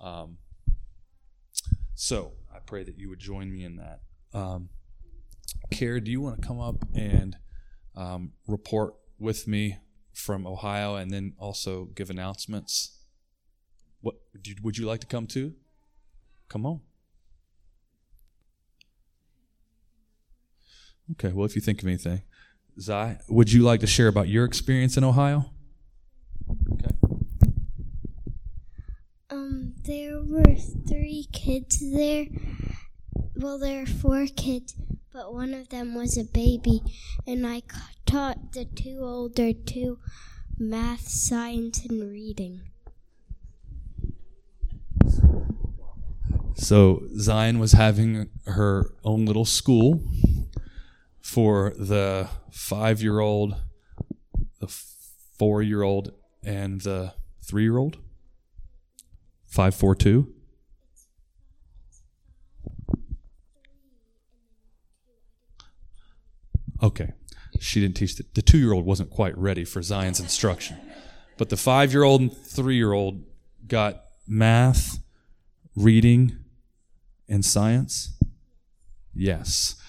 Um, 0.00 0.38
so 1.94 2.32
I 2.54 2.58
pray 2.60 2.82
that 2.84 2.98
you 2.98 3.08
would 3.08 3.18
join 3.18 3.52
me 3.52 3.64
in 3.64 3.76
that. 3.76 4.00
Um, 4.32 4.68
do 5.70 6.10
you 6.10 6.20
want 6.20 6.40
to 6.40 6.46
come 6.46 6.60
up 6.60 6.76
and 6.94 7.36
um, 7.96 8.32
report 8.46 8.94
with 9.18 9.46
me 9.46 9.78
from 10.12 10.46
Ohio 10.46 10.96
and 10.96 11.10
then 11.10 11.34
also 11.38 11.86
give 11.94 12.10
announcements? 12.10 12.98
What 14.00 14.16
would 14.62 14.78
you 14.78 14.86
like 14.86 15.00
to 15.00 15.06
come 15.06 15.26
too? 15.26 15.54
Come 16.48 16.66
on. 16.66 16.80
Okay, 21.12 21.32
well, 21.32 21.44
if 21.44 21.54
you 21.54 21.60
think 21.60 21.82
of 21.82 21.88
anything, 21.88 22.22
Zai, 22.80 23.18
would 23.28 23.52
you 23.52 23.62
like 23.62 23.80
to 23.80 23.86
share 23.86 24.08
about 24.08 24.28
your 24.28 24.44
experience 24.44 24.96
in 24.96 25.04
Ohio? 25.04 25.50
Okay. 26.72 26.90
Um, 29.30 29.74
there 29.84 30.22
were 30.22 30.56
three 30.88 31.26
kids 31.32 31.78
there. 31.92 32.26
Well, 33.36 33.58
there 33.58 33.80
were 33.80 33.86
four 33.86 34.26
kids, 34.34 34.74
but 35.12 35.34
one 35.34 35.52
of 35.52 35.68
them 35.68 35.94
was 35.94 36.16
a 36.16 36.24
baby, 36.24 36.82
and 37.26 37.46
I 37.46 37.62
taught 38.06 38.52
the 38.52 38.64
two 38.64 39.00
older 39.02 39.52
two 39.52 39.98
math, 40.58 41.08
science, 41.08 41.84
and 41.84 42.10
reading. 42.10 42.62
So 46.54 47.02
Zion 47.18 47.58
was 47.58 47.72
having 47.72 48.30
her 48.46 48.94
own 49.04 49.26
little 49.26 49.44
school 49.44 50.02
for 51.34 51.72
the 51.76 52.28
five 52.52 53.02
year 53.02 53.18
old, 53.18 53.56
the 54.60 54.68
four 55.36 55.62
year 55.62 55.82
old, 55.82 56.12
and 56.44 56.80
the 56.82 57.12
three 57.42 57.64
year 57.64 57.76
old? 57.76 57.96
542? 59.48 60.32
Okay. 66.80 67.10
She 67.58 67.80
didn't 67.80 67.96
teach 67.96 68.14
the, 68.14 68.24
the 68.34 68.42
two 68.42 68.58
year 68.58 68.72
old 68.72 68.84
wasn't 68.84 69.10
quite 69.10 69.36
ready 69.36 69.64
for 69.64 69.82
Zion's 69.82 70.20
instruction. 70.20 70.76
But 71.36 71.48
the 71.48 71.56
five 71.56 71.92
year 71.92 72.04
old 72.04 72.20
and 72.20 72.32
three 72.32 72.76
year 72.76 72.92
old 72.92 73.24
got 73.66 74.04
math, 74.28 75.00
reading, 75.74 76.36
and 77.28 77.44
science? 77.44 78.16
Yes 79.12 79.80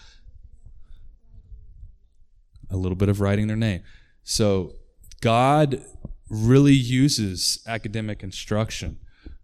a 2.75 2.77
little 2.77 2.96
bit 2.96 3.10
of 3.10 3.22
writing 3.22 3.48
their 3.48 3.55
name. 3.55 3.82
So 4.24 4.75
God 5.22 5.82
really 6.29 6.74
uses 6.74 7.63
academic 7.65 8.22
instruction. 8.22 9.00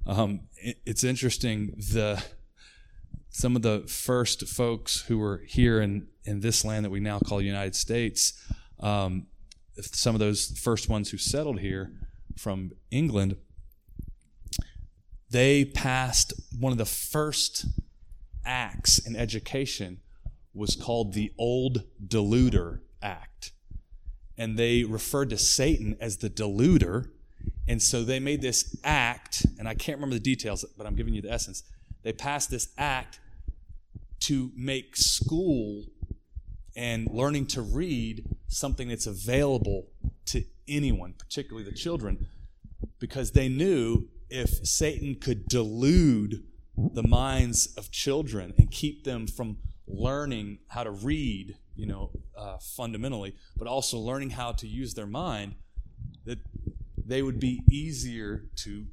Um, 0.06 0.42
it, 0.58 0.78
it's 0.86 1.04
interesting 1.04 1.74
the 1.78 2.24
some 3.30 3.56
of 3.56 3.62
the 3.62 3.80
first 3.88 4.46
folks 4.48 5.04
who 5.04 5.18
were 5.18 5.42
here 5.48 5.82
in 5.82 6.08
in 6.26 6.42
this 6.42 6.66
land 6.66 6.86
that 6.86 6.90
we 6.90 7.00
now 7.00 7.20
call 7.20 7.38
the 7.38 7.46
United 7.46 7.76
States. 7.76 8.34
Um, 8.80 9.28
some 9.80 10.14
of 10.14 10.20
those 10.20 10.60
first 10.60 10.90
ones 10.90 11.10
who 11.12 11.18
settled 11.18 11.60
here 11.60 11.94
from 12.38 12.72
England, 12.92 13.38
they 15.30 15.66
passed 15.66 16.34
one 16.60 16.72
of 16.72 16.78
the 16.78 16.86
first 16.86 17.66
acts 18.46 19.00
in 19.00 19.16
education 19.16 20.02
was 20.54 20.76
called 20.76 21.14
the 21.14 21.32
Old 21.38 21.84
Deluder 22.06 22.82
act. 23.02 23.52
And 24.38 24.58
they 24.58 24.84
referred 24.84 25.30
to 25.32 25.38
Satan 25.38 25.96
as 26.00 26.18
the 26.18 26.30
deluder. 26.30 27.10
And 27.68 27.82
so 27.82 28.04
they 28.04 28.20
made 28.20 28.42
this 28.42 28.76
act, 28.84 29.46
and 29.58 29.68
I 29.68 29.74
can't 29.74 29.98
remember 29.98 30.16
the 30.16 30.22
details, 30.22 30.66
but 30.78 30.88
I'm 30.88 30.96
giving 30.96 31.14
you 31.14 31.22
the 31.22 31.32
essence. 31.32 31.64
They 32.04 32.14
passed 32.14 32.50
this 32.50 32.70
act 32.78 33.20
to 34.22 34.52
make 34.56 34.96
school 34.96 35.86
and 36.76 37.08
learning 37.12 37.48
to 37.48 37.62
read 37.62 38.26
something 38.48 38.88
that's 38.88 39.08
available 39.08 39.88
to 40.26 40.44
anyone, 40.68 41.14
particularly 41.18 41.64
the 41.70 41.76
children, 41.76 42.28
because 43.00 43.32
they 43.32 43.50
knew 43.50 44.08
if 44.30 44.66
Satan 44.66 45.16
could 45.16 45.48
delude 45.48 46.44
the 46.94 47.04
minds 47.04 47.74
of 47.76 47.92
children 47.92 48.54
and 48.58 48.72
keep 48.72 49.04
them 49.04 49.28
from 49.28 49.58
learning 49.92 50.60
how 50.70 50.84
to 50.84 50.92
read 50.92 51.56
you 51.76 51.86
know, 51.86 52.12
uh, 52.38 52.58
fundamentally, 52.60 53.34
but 53.58 53.68
also 53.68 53.98
learning 53.98 54.32
how 54.32 54.52
to 54.52 54.68
use 54.68 54.94
their 54.94 55.08
mind, 55.08 55.56
that 56.26 56.40
they 56.96 57.22
would 57.22 57.40
be 57.40 57.62
easier 57.70 58.46
to 58.56 58.86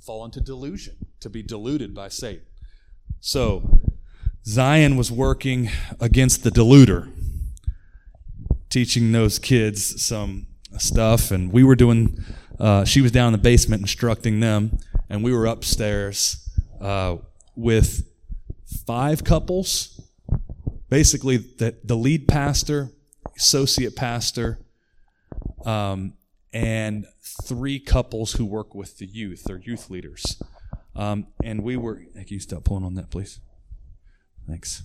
fall 0.00 0.24
into 0.24 0.40
delusion, 0.40 0.96
to 1.20 1.28
be 1.28 1.42
deluded 1.42 1.94
by 1.94 2.08
Satan. 2.08 2.46
So, 3.20 3.78
Zion 4.46 4.96
was 4.96 5.12
working 5.12 5.68
against 6.00 6.42
the 6.42 6.50
deluder, 6.50 7.12
teaching 8.70 9.12
those 9.12 9.38
kids 9.38 10.02
some 10.02 10.46
stuff, 10.78 11.30
and 11.30 11.52
we 11.52 11.62
were 11.62 11.76
doing, 11.76 12.24
uh, 12.58 12.84
she 12.84 13.02
was 13.02 13.12
down 13.12 13.26
in 13.28 13.32
the 13.32 13.38
basement 13.38 13.82
instructing 13.82 14.40
them, 14.40 14.78
and 15.10 15.22
we 15.22 15.34
were 15.34 15.44
upstairs 15.44 16.48
uh, 16.80 17.16
with 17.54 18.08
five 18.86 19.24
couples 19.24 19.99
basically 20.90 21.38
the, 21.38 21.76
the 21.82 21.96
lead 21.96 22.28
pastor, 22.28 22.90
associate 23.36 23.96
pastor, 23.96 24.58
um, 25.64 26.14
and 26.52 27.06
three 27.44 27.78
couples 27.78 28.32
who 28.32 28.44
work 28.44 28.74
with 28.74 28.98
the 28.98 29.06
youth, 29.06 29.44
they're 29.44 29.58
youth 29.58 29.88
leaders. 29.88 30.42
Um, 30.94 31.28
and 31.42 31.62
we 31.62 31.76
were, 31.76 32.02
can 32.12 32.26
you 32.26 32.40
stop 32.40 32.64
pulling 32.64 32.84
on 32.84 32.94
that, 32.94 33.10
please? 33.10 33.40
Thanks. 34.46 34.82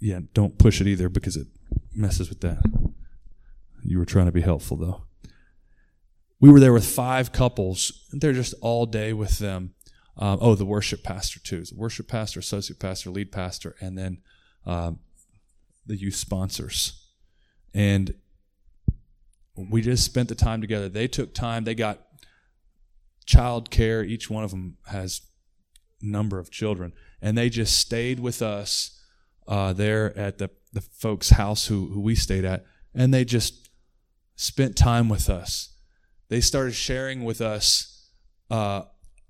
Yeah, 0.00 0.20
don't 0.32 0.58
push 0.58 0.80
it 0.80 0.86
either 0.86 1.10
because 1.10 1.36
it 1.36 1.46
messes 1.94 2.30
with 2.30 2.40
that. 2.40 2.62
You 3.84 3.98
were 3.98 4.06
trying 4.06 4.26
to 4.26 4.32
be 4.32 4.40
helpful, 4.40 4.78
though. 4.78 5.02
We 6.40 6.50
were 6.50 6.58
there 6.58 6.72
with 6.72 6.86
five 6.86 7.32
couples. 7.32 8.08
They're 8.10 8.32
just 8.32 8.54
all 8.62 8.86
day 8.86 9.12
with 9.12 9.38
them. 9.38 9.74
Um, 10.20 10.38
oh, 10.42 10.54
the 10.54 10.66
worship 10.66 11.02
pastor 11.02 11.40
too. 11.40 11.64
The 11.64 11.74
worship 11.74 12.06
pastor, 12.06 12.40
associate 12.40 12.78
pastor, 12.78 13.10
lead 13.10 13.32
pastor, 13.32 13.74
and 13.80 13.96
then 13.96 14.18
um, 14.66 15.00
the 15.86 15.96
youth 15.96 16.14
sponsors. 16.14 17.08
And 17.72 18.14
we 19.56 19.80
just 19.80 20.04
spent 20.04 20.28
the 20.28 20.34
time 20.34 20.60
together. 20.60 20.90
They 20.90 21.08
took 21.08 21.34
time. 21.34 21.64
They 21.64 21.74
got 21.74 22.06
child 23.24 23.70
care. 23.70 24.04
Each 24.04 24.28
one 24.28 24.44
of 24.44 24.50
them 24.50 24.76
has 24.88 25.22
number 26.02 26.38
of 26.38 26.50
children, 26.50 26.92
and 27.22 27.36
they 27.36 27.48
just 27.48 27.78
stayed 27.78 28.20
with 28.20 28.42
us 28.42 29.00
uh, 29.48 29.72
there 29.72 30.16
at 30.18 30.38
the 30.38 30.50
the 30.72 30.80
folks' 30.80 31.30
house 31.30 31.66
who 31.66 31.88
who 31.88 32.00
we 32.00 32.14
stayed 32.14 32.44
at, 32.44 32.64
and 32.94 33.12
they 33.12 33.24
just 33.24 33.70
spent 34.36 34.76
time 34.76 35.08
with 35.08 35.30
us. 35.30 35.74
They 36.28 36.40
started 36.40 36.74
sharing 36.74 37.24
with 37.24 37.40
us. 37.40 38.08
Uh, 38.50 38.82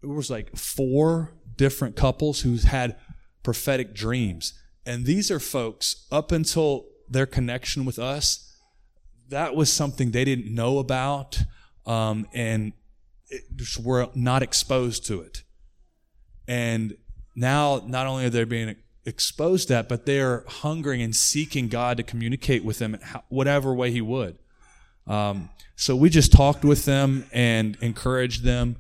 it 0.03 0.09
was 0.09 0.31
like 0.31 0.57
four 0.57 1.33
different 1.57 1.97
couples 1.97 2.41
who 2.41 2.57
had 2.57 2.97
prophetic 3.43 3.95
dreams. 3.95 4.55
And 4.87 5.05
these 5.05 5.31
are 5.31 5.41
folks, 5.41 6.07
up 6.11 6.33
until 6.33 6.87
their 7.09 7.27
connection 7.27 7.85
with 7.85 7.99
us, 7.99 8.57
that 9.29 9.55
was 9.55 9.73
something 9.73 10.11
they 10.11 10.25
didn't 10.25 10.53
know 10.53 10.79
about 10.79 11.43
um, 11.87 12.27
and 12.33 12.73
were 13.83 14.09
not 14.15 14.43
exposed 14.43 15.07
to 15.07 15.21
it. 15.21 15.45
And 16.49 16.97
now, 17.37 17.83
not 17.87 18.07
only 18.07 18.27
are 18.27 18.31
they 18.31 18.45
being 18.45 18.77
exposed 19.05 19.69
to 19.69 19.75
that, 19.75 19.89
but 19.89 20.07
they 20.07 20.21
are 20.21 20.45
hungering 20.49 21.01
and 21.01 21.15
seeking 21.15 21.69
God 21.69 21.97
to 21.97 22.03
communicate 22.03 22.65
with 22.65 22.79
them 22.79 22.95
in 22.95 23.01
whatever 23.29 23.73
way 23.73 23.91
He 23.91 24.01
would. 24.01 24.39
Um, 25.07 25.51
so 25.77 25.97
we 25.97 26.11
just 26.11 26.33
talked 26.33 26.65
with 26.65 26.85
them 26.85 27.27
and 27.33 27.77
encouraged 27.81 28.45
them. 28.45 28.77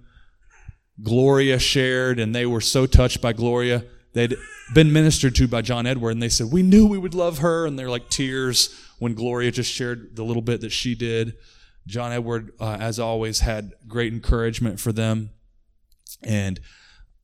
Gloria 1.02 1.58
shared, 1.58 2.18
and 2.18 2.34
they 2.34 2.46
were 2.46 2.60
so 2.60 2.86
touched 2.86 3.20
by 3.20 3.32
Gloria. 3.32 3.84
they'd 4.12 4.34
been 4.74 4.92
ministered 4.92 5.34
to 5.36 5.48
by 5.48 5.62
John 5.62 5.86
Edward, 5.86 6.10
and 6.10 6.22
they 6.22 6.28
said, 6.28 6.52
We 6.52 6.62
knew 6.62 6.86
we 6.86 6.98
would 6.98 7.14
love 7.14 7.38
her. 7.38 7.66
And 7.66 7.78
they're 7.78 7.90
like 7.90 8.08
tears 8.08 8.74
when 8.98 9.14
Gloria 9.14 9.50
just 9.50 9.72
shared 9.72 10.16
the 10.16 10.24
little 10.24 10.42
bit 10.42 10.60
that 10.60 10.72
she 10.72 10.94
did. 10.94 11.34
John 11.86 12.12
Edward, 12.12 12.52
uh, 12.60 12.76
as 12.80 12.98
always, 12.98 13.40
had 13.40 13.72
great 13.88 14.12
encouragement 14.12 14.78
for 14.78 14.92
them. 14.92 15.30
And 16.22 16.60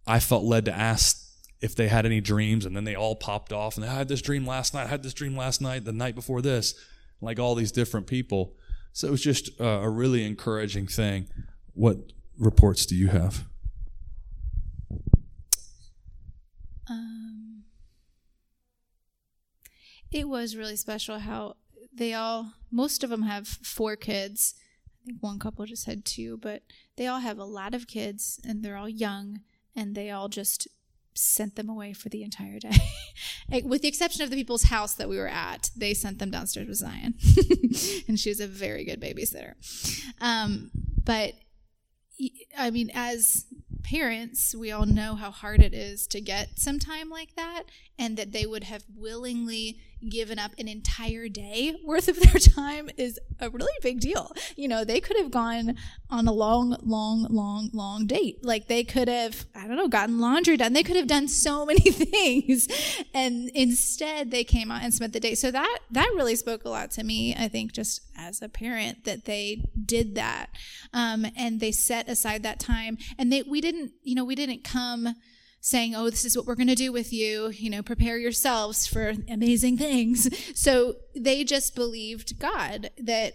I 0.07 0.21
felt 0.21 0.45
led 0.45 0.65
to 0.67 0.73
ask 0.75 1.23
if 1.61 1.75
they 1.75 1.89
had 1.89 2.07
any 2.07 2.21
dreams, 2.21 2.67
and 2.67 2.77
then 2.77 2.85
they 2.85 2.95
all 2.95 3.17
popped 3.17 3.53
off. 3.53 3.77
And 3.77 3.85
I 3.85 3.95
had 3.95 4.09
this 4.09 4.23
dream 4.23 4.47
last 4.47 4.75
night, 4.75 4.85
I 4.85 4.89
had 4.89 5.03
this 5.03 5.15
dream 5.15 5.37
last 5.37 5.61
night, 5.61 5.85
the 5.85 5.93
night 5.93 6.15
before 6.15 6.43
this, 6.43 6.75
like 7.21 7.39
all 7.39 7.55
these 7.55 7.73
different 7.73 8.07
people. 8.07 8.55
So 8.93 9.09
it 9.09 9.11
was 9.11 9.23
just 9.23 9.61
uh, 9.61 9.81
a 9.83 9.91
really 9.91 10.25
encouraging 10.25 10.87
thing. 10.87 11.29
What 11.75 11.99
reports 12.39 12.87
do 12.87 12.95
you 12.95 13.09
have? 13.09 13.45
Um, 16.89 17.65
it 20.13 20.29
was 20.29 20.57
really 20.57 20.77
special 20.77 21.19
how 21.19 21.57
they 21.93 22.15
all, 22.15 22.53
most 22.71 23.03
of 23.03 23.11
them 23.11 23.23
have 23.23 23.47
four 23.47 23.97
kids. 23.97 24.55
I 25.03 25.07
think 25.07 25.23
one 25.23 25.39
couple 25.39 25.65
just 25.67 25.87
had 25.87 26.05
two, 26.05 26.37
but 26.39 26.63
they 26.97 27.07
all 27.07 27.21
have 27.21 27.39
a 27.39 27.45
lot 27.45 27.75
of 27.75 27.87
kids 27.87 28.41
and 28.47 28.63
they're 28.63 28.77
all 28.77 28.89
young 28.89 29.41
and 29.75 29.95
they 29.95 30.11
all 30.11 30.29
just 30.29 30.69
sent 31.15 31.57
them 31.57 31.69
away 31.69 31.93
for 31.93 32.09
the 32.09 32.23
entire 32.23 32.59
day. 32.59 32.71
With 33.65 33.83
the 33.83 33.89
exception 33.89 34.23
of 34.23 34.31
the 34.31 34.37
people's 34.37 34.65
house 34.65 34.95
that 34.95 35.09
we 35.09 35.17
were 35.17 35.29
at, 35.29 35.71
they 35.77 35.95
sent 35.95 36.19
them 36.19 36.31
downstairs 36.31 36.69
with 36.69 36.77
Zion. 36.77 37.15
and 38.09 38.19
she 38.19 38.29
was 38.29 38.41
a 38.41 38.47
very 38.47 38.85
good 38.85 39.01
babysitter. 39.01 39.55
Um, 40.21 40.71
but 41.03 41.35
I 42.59 42.71
mean, 42.71 42.91
as 42.95 43.47
parents, 43.91 44.55
we 44.55 44.73
all 44.73 44.87
know 44.87 45.15
how 45.15 45.31
hard 45.31 45.61
it 45.63 45.73
is 45.73 46.07
to 46.09 46.21
get 46.21 46.59
some 46.59 46.79
time 46.79 47.09
like 47.09 47.37
that, 47.37 47.65
and 47.99 48.17
that 48.17 48.33
they 48.33 48.45
would 48.45 48.65
have 48.65 48.85
willingly 48.97 49.79
given 50.09 50.39
up 50.39 50.53
an 50.59 50.69
entire 50.69 51.29
day 51.29 51.77
worth 51.85 52.09
of 52.09 52.21
their 52.21 52.41
time 52.41 52.91
is 52.97 53.19
a 53.41 53.51
really 53.51 53.73
big 53.83 54.01
deal. 54.01 54.33
You 54.57 54.69
know, 54.69 54.85
they 54.85 55.01
could 55.01 55.17
have 55.17 55.31
gone 55.31 55.77
on 56.11 56.27
a 56.27 56.33
long, 56.33 56.77
long, 56.83 57.27
long, 57.31 57.71
long 57.73 58.07
date. 58.07 58.45
Like 58.45 58.69
they 58.69 58.85
could 58.85 59.09
have, 59.09 59.47
I 59.55 59.67
don't 59.67 59.77
know, 59.77 59.89
gotten 59.89 60.21
laundry 60.21 60.57
done. 60.57 60.73
They 60.73 60.83
could 60.83 60.97
have 60.97 61.07
done 61.07 61.29
so 61.29 61.67
many 61.67 61.91
things. 61.91 62.69
And 63.15 63.51
instead 63.55 64.31
they 64.31 64.45
came 64.45 64.71
out 64.71 64.83
and 64.83 64.95
spent 64.95 65.13
the 65.13 65.21
day. 65.21 65.35
So 65.35 65.51
that, 65.51 65.79
that 65.91 66.11
really 66.15 66.37
spoke 66.37 66.65
a 66.65 66.69
lot 66.69 66.91
to 66.93 67.05
me. 67.05 67.35
I 67.35 67.49
think 67.49 67.73
just 67.73 68.03
as 68.17 68.43
a 68.43 68.49
parent 68.49 69.05
that 69.05 69.25
they 69.25 69.65
did 69.85 70.15
that. 70.15 70.51
Um, 70.93 71.27
and 71.37 71.61
they 71.61 71.73
set 71.73 72.09
aside 72.09 72.43
that 72.43 72.59
time 72.59 72.99
and 73.19 73.33
they, 73.33 73.43
we 73.43 73.61
didn't, 73.61 73.93
you 74.03 74.15
know, 74.15 74.25
we 74.25 74.35
didn't 74.35 74.65
come, 74.65 75.15
saying, 75.61 75.95
Oh, 75.95 76.11
this 76.11 76.25
is 76.25 76.37
what 76.37 76.47
we're 76.47 76.55
going 76.55 76.67
to 76.69 76.75
do 76.75 76.93
with 76.93 77.13
you. 77.13 77.49
You 77.51 77.71
know, 77.71 77.83
prepare 77.83 78.19
yourselves 78.19 78.87
for 78.87 79.15
amazing 79.29 79.79
things. 79.79 80.29
So 80.59 80.97
they 81.15 81.45
just 81.45 81.75
believed 81.75 82.39
God 82.39 82.91
that 82.99 83.35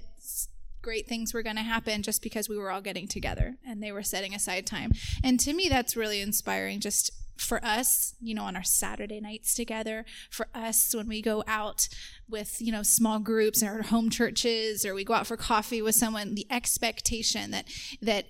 great 0.82 1.08
things 1.08 1.34
were 1.34 1.44
going 1.44 1.56
to 1.56 1.62
happen 1.62 2.02
just 2.02 2.22
because 2.22 2.50
we 2.50 2.58
were 2.58 2.72
all 2.72 2.82
getting 2.82 3.08
together 3.08 3.58
and 3.66 3.82
they 3.82 3.92
were 3.92 4.04
setting 4.04 4.34
aside 4.34 4.66
time. 4.66 4.92
And 5.24 5.40
to 5.42 5.54
me, 5.54 5.70
that's 5.70 5.96
really 5.96 6.22
inspiring 6.22 6.80
just 6.80 7.12
for 7.38 7.64
us, 7.66 8.16
you 8.22 8.36
know, 8.36 8.44
on 8.44 8.56
our 8.56 8.64
Saturday 8.64 9.20
nights 9.20 9.54
together, 9.56 10.06
for 10.30 10.48
us 10.54 10.94
when 10.94 11.08
we 11.08 11.22
go 11.22 11.44
out 11.48 11.88
with, 12.30 12.62
you 12.62 12.72
know, 12.72 12.84
small 12.84 13.20
groups 13.20 13.64
or 13.64 13.82
home 13.84 14.10
churches 14.10 14.86
or 14.86 14.94
we 14.94 15.04
go 15.04 15.14
out 15.14 15.28
for 15.28 15.38
coffee 15.38 15.82
with 15.82 15.96
someone, 15.96 16.36
the 16.36 16.46
expectation 16.52 17.52
that, 17.52 17.66
that 18.02 18.28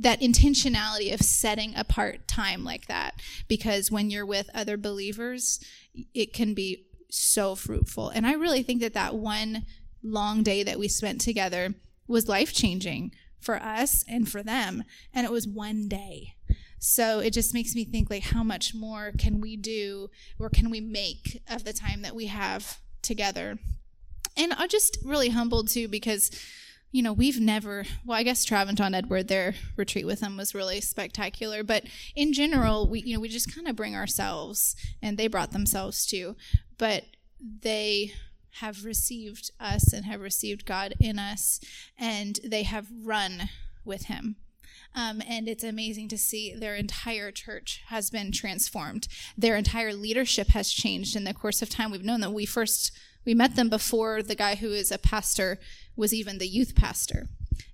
that 0.00 0.20
intentionality 0.20 1.12
of 1.12 1.20
setting 1.20 1.74
apart 1.74 2.28
time 2.28 2.64
like 2.64 2.86
that 2.86 3.20
because 3.48 3.90
when 3.90 4.10
you're 4.10 4.26
with 4.26 4.48
other 4.54 4.76
believers 4.76 5.60
it 6.14 6.32
can 6.32 6.54
be 6.54 6.86
so 7.10 7.54
fruitful. 7.54 8.08
And 8.08 8.26
i 8.26 8.32
really 8.32 8.62
think 8.62 8.80
that 8.80 8.94
that 8.94 9.14
one 9.14 9.66
long 10.02 10.42
day 10.42 10.62
that 10.62 10.78
we 10.78 10.88
spent 10.88 11.20
together 11.20 11.74
was 12.08 12.28
life 12.28 12.52
changing 12.52 13.12
for 13.40 13.56
us 13.56 14.04
and 14.08 14.28
for 14.28 14.42
them 14.42 14.84
and 15.12 15.24
it 15.26 15.32
was 15.32 15.46
one 15.46 15.88
day. 15.88 16.34
So 16.78 17.20
it 17.20 17.32
just 17.32 17.54
makes 17.54 17.74
me 17.76 17.84
think 17.84 18.10
like 18.10 18.24
how 18.24 18.42
much 18.42 18.74
more 18.74 19.12
can 19.16 19.40
we 19.40 19.56
do 19.56 20.10
or 20.38 20.48
can 20.48 20.68
we 20.70 20.80
make 20.80 21.42
of 21.48 21.64
the 21.64 21.72
time 21.72 22.02
that 22.02 22.14
we 22.14 22.26
have 22.26 22.78
together? 23.02 23.58
And 24.36 24.52
i'm 24.54 24.68
just 24.68 24.96
really 25.04 25.28
humbled 25.28 25.68
too 25.68 25.88
because 25.88 26.30
you 26.92 27.02
know, 27.02 27.12
we've 27.14 27.40
never, 27.40 27.84
well, 28.04 28.18
I 28.18 28.22
guess 28.22 28.44
Trav 28.44 28.68
and 28.68 28.94
Edward, 28.94 29.28
their 29.28 29.54
retreat 29.76 30.06
with 30.06 30.20
them 30.20 30.36
was 30.36 30.54
really 30.54 30.80
spectacular. 30.82 31.64
But 31.64 31.84
in 32.14 32.34
general, 32.34 32.86
we, 32.86 33.00
you 33.00 33.14
know, 33.14 33.20
we 33.20 33.28
just 33.28 33.52
kind 33.52 33.66
of 33.66 33.74
bring 33.74 33.96
ourselves, 33.96 34.76
and 35.00 35.16
they 35.16 35.26
brought 35.26 35.52
themselves 35.52 36.06
too. 36.06 36.36
But 36.76 37.04
they 37.40 38.12
have 38.56 38.84
received 38.84 39.50
us 39.58 39.92
and 39.94 40.04
have 40.04 40.20
received 40.20 40.66
God 40.66 40.92
in 41.00 41.18
us, 41.18 41.60
and 41.98 42.38
they 42.44 42.64
have 42.64 42.88
run 43.02 43.48
with 43.86 44.04
Him. 44.04 44.36
Um, 44.94 45.22
and 45.26 45.48
it's 45.48 45.64
amazing 45.64 46.08
to 46.08 46.18
see 46.18 46.54
their 46.54 46.74
entire 46.74 47.30
church 47.30 47.80
has 47.86 48.10
been 48.10 48.30
transformed. 48.30 49.08
Their 49.38 49.56
entire 49.56 49.94
leadership 49.94 50.48
has 50.48 50.70
changed 50.70 51.16
in 51.16 51.24
the 51.24 51.32
course 51.32 51.62
of 51.62 51.70
time. 51.70 51.90
We've 51.90 52.04
known 52.04 52.20
that 52.20 52.34
we 52.34 52.44
first 52.44 52.92
we 53.24 53.34
met 53.34 53.56
them 53.56 53.68
before 53.68 54.22
the 54.22 54.34
guy 54.34 54.56
who 54.56 54.70
is 54.72 54.90
a 54.90 54.98
pastor 54.98 55.58
was 55.96 56.12
even 56.12 56.38
the 56.38 56.48
youth 56.48 56.74
pastor. 56.74 57.28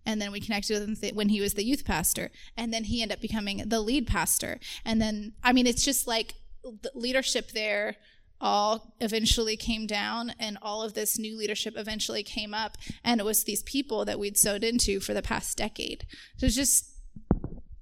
And 0.04 0.20
then 0.20 0.32
we 0.32 0.40
connected 0.40 0.78
with 0.78 1.02
him 1.02 1.14
when 1.14 1.28
he 1.28 1.40
was 1.40 1.54
the 1.54 1.64
youth 1.64 1.84
pastor. 1.84 2.30
And 2.56 2.72
then 2.72 2.84
he 2.84 3.02
ended 3.02 3.18
up 3.18 3.22
becoming 3.22 3.64
the 3.66 3.80
lead 3.80 4.06
pastor. 4.06 4.58
And 4.84 5.00
then, 5.00 5.32
I 5.42 5.52
mean, 5.52 5.66
it's 5.66 5.84
just 5.84 6.06
like 6.06 6.34
the 6.64 6.90
leadership 6.94 7.52
there 7.52 7.96
all 8.40 8.94
eventually 9.00 9.56
came 9.56 9.86
down 9.86 10.32
and 10.38 10.56
all 10.62 10.82
of 10.82 10.94
this 10.94 11.18
new 11.18 11.36
leadership 11.36 11.74
eventually 11.76 12.22
came 12.22 12.54
up 12.54 12.76
and 13.02 13.20
it 13.20 13.24
was 13.24 13.42
these 13.42 13.64
people 13.64 14.04
that 14.04 14.18
we'd 14.18 14.38
sowed 14.38 14.62
into 14.62 15.00
for 15.00 15.12
the 15.12 15.22
past 15.22 15.58
decade 15.58 16.06
so 16.36 16.46
it's 16.46 16.54
just 16.54 16.88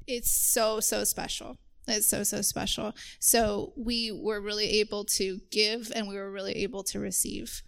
it's 0.07 0.31
so 0.31 0.81
so 0.81 1.05
special 1.05 1.59
it's 1.89 2.07
so, 2.07 2.23
so 2.25 2.43
special. 2.43 2.95
So 3.21 3.73
we 3.77 4.11
were 4.11 4.41
really 4.41 4.81
able 4.81 5.05
to 5.05 5.41
give 5.51 5.93
and 5.95 6.09
we 6.09 6.17
were 6.17 6.31
really 6.31 6.55
able 6.55 6.83
to 6.85 6.99
receive. 6.99 7.63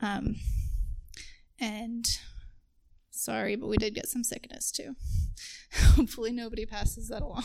Um, 0.00 0.36
and 1.60 2.06
sorry, 3.10 3.56
but 3.56 3.68
we 3.68 3.76
did 3.76 3.94
get 3.94 4.08
some 4.08 4.24
sickness 4.24 4.70
too. 4.70 4.94
Hopefully, 5.96 6.32
nobody 6.32 6.66
passes 6.66 7.08
that 7.08 7.22
along. 7.22 7.44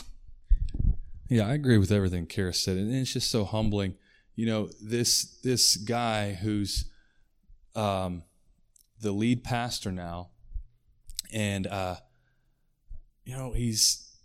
Yeah, 1.28 1.48
I 1.48 1.54
agree 1.54 1.78
with 1.78 1.90
everything 1.90 2.26
Kara 2.26 2.52
said, 2.52 2.76
and 2.76 2.94
it's 2.94 3.12
just 3.12 3.30
so 3.30 3.44
humbling. 3.44 3.96
You 4.36 4.46
know, 4.46 4.68
this 4.82 5.38
this 5.42 5.76
guy 5.76 6.34
who's 6.34 6.90
um, 7.74 8.22
the 9.00 9.12
lead 9.12 9.42
pastor 9.42 9.90
now, 9.90 10.30
and 11.32 11.66
uh, 11.66 11.96
you 13.24 13.36
know 13.36 13.52
he's 13.52 14.16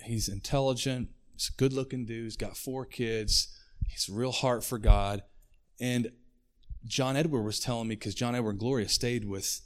he's 0.00 0.28
intelligent, 0.28 1.08
He's 1.42 1.50
a 1.50 1.56
good 1.58 1.72
looking 1.72 2.04
dude. 2.04 2.22
He's 2.22 2.36
got 2.36 2.56
four 2.56 2.86
kids. 2.86 3.48
He's 3.88 4.08
a 4.08 4.12
real 4.12 4.30
heart 4.30 4.62
for 4.62 4.78
God. 4.78 5.24
And 5.80 6.12
John 6.86 7.16
Edward 7.16 7.42
was 7.42 7.60
telling 7.60 7.88
me 7.88 7.94
because 7.94 8.14
John 8.14 8.34
Edward 8.34 8.50
and 8.50 8.58
Gloria 8.58 8.88
stayed 8.88 9.24
with 9.24 9.60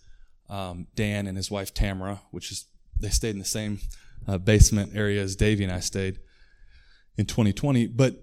um, 0.48 0.87
Dan 0.94 1.26
and 1.26 1.37
his 1.37 1.50
wife 1.50 1.74
Tamara, 1.74 2.20
which 2.31 2.52
is 2.52 2.66
they 3.00 3.09
stayed 3.09 3.31
in 3.31 3.38
the 3.38 3.44
same 3.44 3.81
uh, 4.26 4.38
basement 4.38 4.92
area 4.94 5.22
as 5.22 5.37
Davey 5.37 5.64
and 5.64 5.72
I 5.72 5.81
stayed 5.81 6.18
in 7.16 7.26
2020. 7.26 7.87
But 7.88 8.22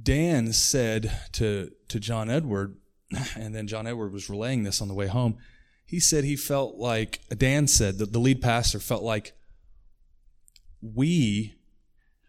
Dan 0.00 0.52
said 0.52 1.12
to 1.32 1.70
to 1.88 2.00
John 2.00 2.30
Edward, 2.30 2.76
and 3.36 3.54
then 3.54 3.66
John 3.66 3.86
Edward 3.86 4.12
was 4.12 4.28
relaying 4.28 4.62
this 4.62 4.80
on 4.82 4.88
the 4.88 4.94
way 4.94 5.06
home. 5.06 5.38
He 5.84 6.00
said 6.00 6.24
he 6.24 6.36
felt 6.36 6.76
like 6.76 7.20
Dan 7.30 7.66
said 7.66 7.98
that 7.98 8.12
the 8.12 8.18
lead 8.18 8.42
pastor 8.42 8.78
felt 8.78 9.02
like 9.02 9.32
we 10.82 11.54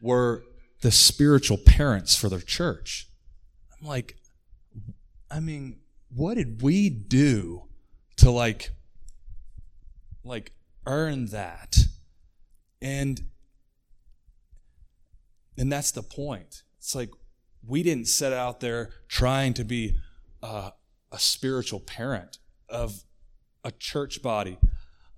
were 0.01 0.43
the 0.81 0.91
spiritual 0.91 1.57
parents 1.57 2.15
for 2.15 2.29
their 2.29 2.39
church. 2.39 3.08
I'm 3.81 3.87
like, 3.87 4.17
I 5.31 5.39
mean, 5.39 5.79
what 6.13 6.35
did 6.35 6.61
we 6.61 6.89
do 6.89 7.63
to 8.17 8.31
like, 8.31 8.71
like 10.23 10.51
earn 10.85 11.27
that? 11.27 11.77
And, 12.81 13.21
and 15.57 15.71
that's 15.71 15.91
the 15.91 16.03
point. 16.03 16.63
It's 16.77 16.95
like 16.95 17.11
we 17.65 17.83
didn't 17.83 18.07
set 18.07 18.33
out 18.33 18.59
there 18.59 18.91
trying 19.07 19.53
to 19.55 19.63
be 19.63 19.97
a 20.41 20.71
spiritual 21.17 21.79
parent 21.79 22.37
of 22.69 23.03
a 23.63 23.71
church 23.71 24.21
body 24.21 24.57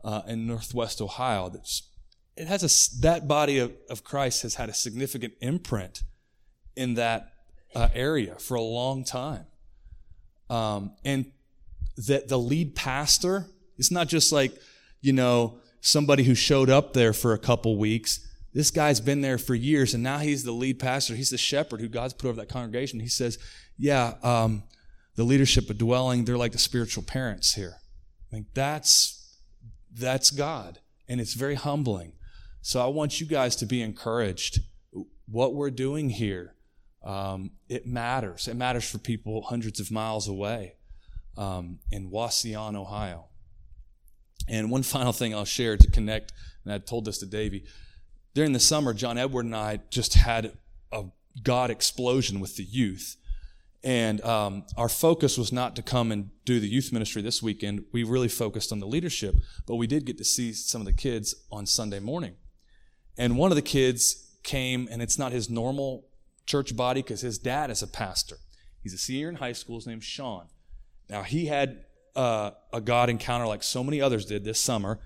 uh, 0.03 0.21
in 0.27 0.47
Northwest 0.47 1.01
Ohio 1.01 1.49
that's 1.49 1.83
it 2.35 2.47
has 2.47 2.63
a, 2.63 3.01
that 3.01 3.27
body 3.27 3.59
of, 3.59 3.73
of 3.89 4.03
Christ 4.03 4.41
has 4.43 4.55
had 4.55 4.69
a 4.69 4.73
significant 4.73 5.33
imprint 5.41 6.03
in 6.75 6.95
that 6.95 7.30
uh, 7.75 7.89
area 7.93 8.35
for 8.35 8.55
a 8.55 8.61
long 8.61 9.03
time. 9.03 9.45
Um, 10.49 10.95
and 11.05 11.25
that 12.07 12.27
the 12.27 12.37
lead 12.37 12.75
pastor 12.75 13.47
is 13.77 13.91
not 13.91 14.07
just 14.07 14.31
like, 14.31 14.53
you 15.01 15.13
know, 15.13 15.59
somebody 15.81 16.23
who 16.23 16.35
showed 16.35 16.69
up 16.69 16.93
there 16.93 17.13
for 17.13 17.33
a 17.33 17.39
couple 17.39 17.77
weeks. 17.77 18.27
this 18.53 18.69
guy's 18.69 18.99
been 18.99 19.21
there 19.21 19.37
for 19.37 19.55
years, 19.55 19.93
and 19.93 20.03
now 20.03 20.17
he's 20.17 20.43
the 20.43 20.51
lead 20.51 20.77
pastor. 20.77 21.15
He's 21.15 21.29
the 21.29 21.37
shepherd 21.37 21.79
who 21.79 21.87
God's 21.87 22.13
put 22.13 22.27
over 22.27 22.41
that 22.41 22.49
congregation. 22.49 22.99
He 22.99 23.07
says, 23.07 23.39
Yeah, 23.77 24.15
um, 24.23 24.63
the 25.15 25.23
leadership 25.23 25.69
of 25.69 25.77
dwelling, 25.77 26.25
they're 26.25 26.37
like 26.37 26.51
the 26.51 26.57
spiritual 26.57 27.03
parents 27.03 27.53
here. 27.53 27.77
I 28.29 28.35
think 28.35 28.47
that's 28.53 29.37
that's 29.93 30.31
God. 30.31 30.79
And 31.07 31.19
it's 31.19 31.33
very 31.33 31.55
humbling. 31.55 32.13
So 32.61 32.81
I 32.81 32.87
want 32.87 33.19
you 33.19 33.27
guys 33.27 33.55
to 33.57 33.65
be 33.65 33.81
encouraged. 33.81 34.59
What 35.27 35.55
we're 35.55 35.71
doing 35.71 36.09
here, 36.09 36.55
um, 37.03 37.51
it 37.69 37.85
matters. 37.85 38.47
It 38.47 38.55
matters 38.55 38.89
for 38.89 38.97
people 38.97 39.41
hundreds 39.41 39.79
of 39.79 39.91
miles 39.91 40.27
away 40.27 40.75
um, 41.37 41.79
in 41.91 42.11
Wauseon, 42.11 42.75
Ohio. 42.75 43.25
And 44.47 44.69
one 44.69 44.83
final 44.95 45.13
thing 45.13 45.33
I'll 45.33 45.45
share 45.45 45.77
to 45.77 45.91
connect, 45.91 46.33
and 46.63 46.73
I 46.73 46.77
told 46.77 47.05
this 47.05 47.17
to 47.19 47.25
Davey 47.25 47.65
during 48.33 48.53
the 48.53 48.59
summer, 48.59 48.93
John 48.93 49.17
Edward 49.17 49.45
and 49.45 49.55
I 49.55 49.79
just 49.89 50.13
had 50.13 50.53
a 50.91 51.05
God 51.43 51.69
explosion 51.69 52.39
with 52.39 52.55
the 52.55 52.63
youth. 52.63 53.17
And 53.83 54.21
um, 54.21 54.65
our 54.77 54.89
focus 54.89 55.37
was 55.37 55.51
not 55.51 55.75
to 55.75 55.81
come 55.81 56.11
and 56.11 56.29
do 56.45 56.59
the 56.59 56.67
youth 56.67 56.93
ministry 56.93 57.21
this 57.21 57.41
weekend. 57.41 57.85
We 57.91 58.03
really 58.03 58.27
focused 58.27 58.71
on 58.71 58.79
the 58.79 58.85
leadership, 58.85 59.35
but 59.65 59.75
we 59.75 59.87
did 59.87 60.05
get 60.05 60.17
to 60.19 60.23
see 60.23 60.53
some 60.53 60.81
of 60.81 60.85
the 60.85 60.93
kids 60.93 61.33
on 61.51 61.65
Sunday 61.65 61.99
morning. 61.99 62.35
And 63.17 63.37
one 63.37 63.51
of 63.51 63.55
the 63.55 63.61
kids 63.61 64.37
came, 64.43 64.87
and 64.91 65.01
it's 65.01 65.17
not 65.17 65.31
his 65.31 65.49
normal 65.49 66.05
church 66.45 66.75
body 66.75 67.01
because 67.01 67.21
his 67.21 67.37
dad 67.37 67.69
is 67.69 67.81
a 67.81 67.87
pastor. 67.87 68.37
He's 68.81 68.93
a 68.93 68.97
senior 68.97 69.29
in 69.29 69.35
high 69.35 69.53
school. 69.53 69.75
His 69.77 69.87
name's 69.87 70.05
Sean. 70.05 70.47
Now, 71.09 71.23
he 71.23 71.45
had 71.45 71.85
uh, 72.15 72.51
a 72.73 72.81
God 72.81 73.09
encounter 73.09 73.47
like 73.47 73.63
so 73.63 73.83
many 73.83 74.01
others 74.01 74.25
did 74.25 74.43
this 74.43 74.59
summer. 74.59 74.99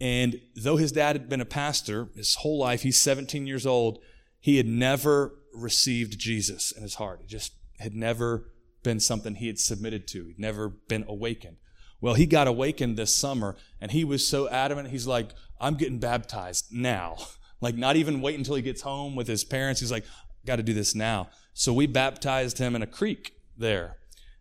And 0.00 0.40
though 0.54 0.76
his 0.76 0.92
dad 0.92 1.16
had 1.16 1.28
been 1.28 1.40
a 1.40 1.46
pastor 1.46 2.08
his 2.14 2.36
whole 2.36 2.58
life, 2.58 2.82
he's 2.82 2.98
17 2.98 3.46
years 3.46 3.66
old, 3.66 3.98
he 4.40 4.58
had 4.58 4.66
never 4.66 5.34
received 5.54 6.18
Jesus 6.18 6.70
in 6.72 6.82
his 6.82 6.96
heart. 6.96 7.20
It 7.22 7.28
just 7.28 7.54
had 7.78 7.94
never 7.94 8.50
been 8.82 9.00
something 9.00 9.34
he 9.34 9.46
had 9.46 9.58
submitted 9.58 10.06
to. 10.08 10.26
He'd 10.26 10.38
never 10.38 10.68
been 10.68 11.04
awakened. 11.08 11.56
Well, 12.00 12.14
he 12.14 12.26
got 12.26 12.46
awakened 12.46 12.96
this 12.96 13.14
summer 13.14 13.56
and 13.80 13.90
he 13.90 14.04
was 14.04 14.26
so 14.26 14.48
adamant. 14.48 14.90
He's 14.90 15.06
like, 15.06 15.30
I'm 15.60 15.74
getting 15.74 15.98
baptized 15.98 16.66
now. 16.70 17.16
Like, 17.58 17.74
not 17.74 17.96
even 17.96 18.20
wait 18.20 18.36
until 18.36 18.54
he 18.54 18.60
gets 18.60 18.82
home 18.82 19.16
with 19.16 19.26
his 19.26 19.42
parents. 19.42 19.80
He's 19.80 19.90
like, 19.90 20.04
got 20.46 20.56
to 20.56 20.62
do 20.62 20.72
this 20.74 20.94
now. 20.94 21.28
So 21.54 21.72
we 21.72 21.86
baptized 21.86 22.58
him 22.58 22.74
in 22.74 22.82
a 22.82 22.86
creek 22.86 23.32
there 23.56 23.96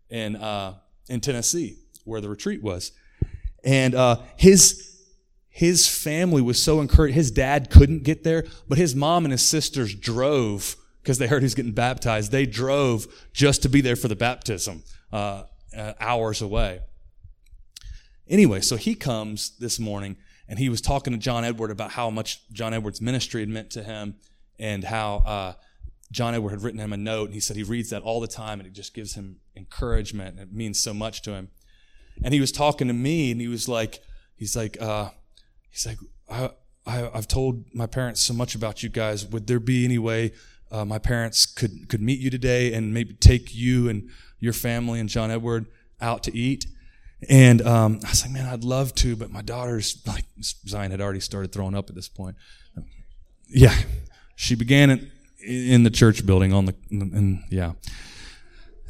in, 0.10 0.36
uh, 0.36 0.76
in 1.10 1.20
Tennessee 1.22 1.78
where 2.04 2.22
the 2.22 2.30
retreat 2.30 2.64
was. 2.64 2.92
And 3.64 3.96
uh, 3.96 4.22
his 4.38 4.92
his 5.56 5.88
family 5.88 6.42
was 6.42 6.62
so 6.62 6.82
encouraged. 6.82 7.16
His 7.16 7.32
dad 7.32 7.70
couldn't 7.70 8.04
get 8.04 8.26
there, 8.26 8.44
but 8.68 8.78
his 8.78 8.94
mom 8.94 9.24
and 9.24 9.32
his 9.32 9.42
sisters 9.42 9.96
drove 9.96 10.76
because 11.02 11.18
they 11.18 11.28
heard 11.28 11.44
he 11.44 11.46
was 11.46 11.56
getting 11.56 11.72
baptized. 11.72 12.34
They 12.34 12.46
drove 12.46 13.08
just 13.32 13.62
to 13.64 13.70
be 13.70 13.80
there 13.80 13.96
for 13.96 14.10
the 14.10 14.18
baptism, 14.18 14.84
uh, 15.14 15.44
uh, 15.74 15.94
hours 15.98 16.42
away. 16.42 16.82
Anyway, 18.28 18.60
so 18.60 18.76
he 18.76 18.96
comes 18.96 19.58
this 19.58 19.80
morning 19.80 20.18
and 20.50 20.60
he 20.60 20.68
was 20.68 20.82
talking 20.82 21.14
to 21.14 21.20
John 21.20 21.46
Edward 21.46 21.72
about 21.72 21.92
how 21.92 22.10
much 22.10 22.42
John 22.52 22.74
Edward's 22.74 23.00
ministry 23.00 23.42
had 23.42 23.48
meant 23.48 23.70
to 23.72 23.84
him 23.84 24.16
and 24.60 24.84
how 24.84 25.24
uh, 25.26 25.54
John 26.12 26.34
Edward 26.34 26.52
had 26.52 26.62
written 26.62 26.80
him 26.80 26.94
a 26.94 26.98
note. 26.98 27.26
And 27.26 27.34
he 27.34 27.40
said 27.40 27.58
he 27.58 27.64
reads 27.64 27.90
that 27.90 28.04
all 28.04 28.20
the 28.20 28.28
time 28.28 28.60
and 28.60 28.68
it 28.68 28.74
just 28.74 28.94
gives 28.94 29.16
him 29.16 29.38
encouragement. 29.56 30.40
And 30.40 30.40
it 30.40 30.54
means 30.54 30.80
so 30.80 30.94
much 30.94 31.22
to 31.24 31.34
him. 31.34 31.50
And 32.24 32.34
he 32.34 32.40
was 32.40 32.52
talking 32.52 32.88
to 32.88 32.94
me 32.94 33.32
and 33.32 33.42
he 33.42 33.48
was 33.48 33.68
like, 33.68 34.00
he's 34.36 34.56
like, 34.56 34.82
uh, 34.82 35.10
he's 35.70 35.86
like, 35.86 35.98
I, 36.30 36.52
I, 36.86 37.10
have 37.14 37.28
told 37.28 37.66
my 37.74 37.88
parents 37.88 38.22
so 38.22 38.34
much 38.34 38.56
about 38.56 38.84
you 38.84 38.90
guys. 38.90 39.26
Would 39.26 39.48
there 39.48 39.60
be 39.60 39.86
any 39.86 39.98
way 39.98 40.32
uh, 40.72 40.86
my 40.86 41.00
parents 41.00 41.46
could 41.46 41.90
could 41.90 42.02
meet 42.02 42.20
you 42.20 42.30
today 42.30 42.74
and 42.74 42.94
maybe 42.94 43.14
take 43.14 43.54
you 43.54 43.90
and 43.90 44.10
your 44.40 44.54
family 44.54 45.00
and 45.00 45.10
John 45.10 45.32
Edward 45.32 45.66
out 46.00 46.24
to 46.24 46.36
eat? 46.36 46.66
And 47.30 47.62
um, 47.62 48.00
I 48.06 48.10
was 48.10 48.24
like, 48.24 48.32
man, 48.32 48.46
I'd 48.46 48.64
love 48.64 48.94
to, 48.96 49.16
but 49.16 49.32
my 49.32 49.42
daughter's 49.42 50.02
like 50.08 50.26
Zion 50.42 50.92
had 50.92 51.02
already 51.02 51.20
started 51.20 51.52
throwing 51.52 51.76
up 51.76 51.90
at 51.90 51.96
this 51.96 52.10
point. 52.10 52.36
Yeah, 53.48 53.76
she 54.36 54.56
began 54.56 54.90
in, 54.90 55.12
in 55.46 55.84
the 55.84 55.90
church 55.90 56.26
building 56.26 56.54
on 56.54 56.66
the 56.66 56.76
and 56.92 57.44
yeah. 57.50 57.74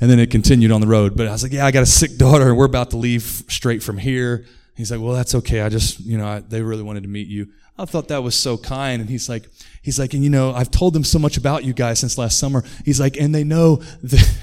And 0.02 0.10
then 0.10 0.20
it 0.20 0.30
continued 0.30 0.72
on 0.72 0.82
the 0.82 0.88
road. 0.88 1.16
But 1.16 1.28
I 1.28 1.32
was 1.32 1.44
like, 1.44 1.54
yeah, 1.54 1.66
I 1.66 1.72
got 1.72 1.84
a 1.84 1.88
sick 1.88 2.18
daughter, 2.18 2.50
and 2.50 2.58
we're 2.58 2.66
about 2.66 2.92
to 2.92 2.98
leave 2.98 3.44
straight 3.48 3.82
from 3.82 3.98
here. 3.98 4.46
He's 4.76 4.92
like, 4.92 5.00
well, 5.00 5.14
that's 5.14 5.36
okay. 5.36 5.62
I 5.62 5.70
just, 5.70 6.02
you 6.02 6.18
know, 6.18 6.28
I, 6.28 6.40
they 6.42 6.62
really 6.62 6.84
wanted 6.84 7.04
to 7.04 7.10
meet 7.10 7.28
you. 7.28 7.48
I 7.78 7.86
thought 7.86 8.10
that 8.10 8.24
was 8.24 8.36
so 8.36 8.58
kind. 8.58 9.02
And 9.02 9.10
he's 9.10 9.30
like, 9.30 9.48
he's 9.82 9.98
like, 9.98 10.14
and 10.14 10.24
you 10.24 10.30
know, 10.30 10.54
I've 10.54 10.72
told 10.72 10.94
them 10.94 11.04
so 11.04 11.18
much 11.18 11.38
about 11.38 11.64
you 11.64 11.74
guys 11.74 12.00
since 12.00 12.18
last 12.18 12.40
summer. 12.40 12.64
He's 12.84 13.00
like, 13.00 13.18
and 13.18 13.34
they 13.34 13.46
know 13.46 13.78
that, 14.04 14.38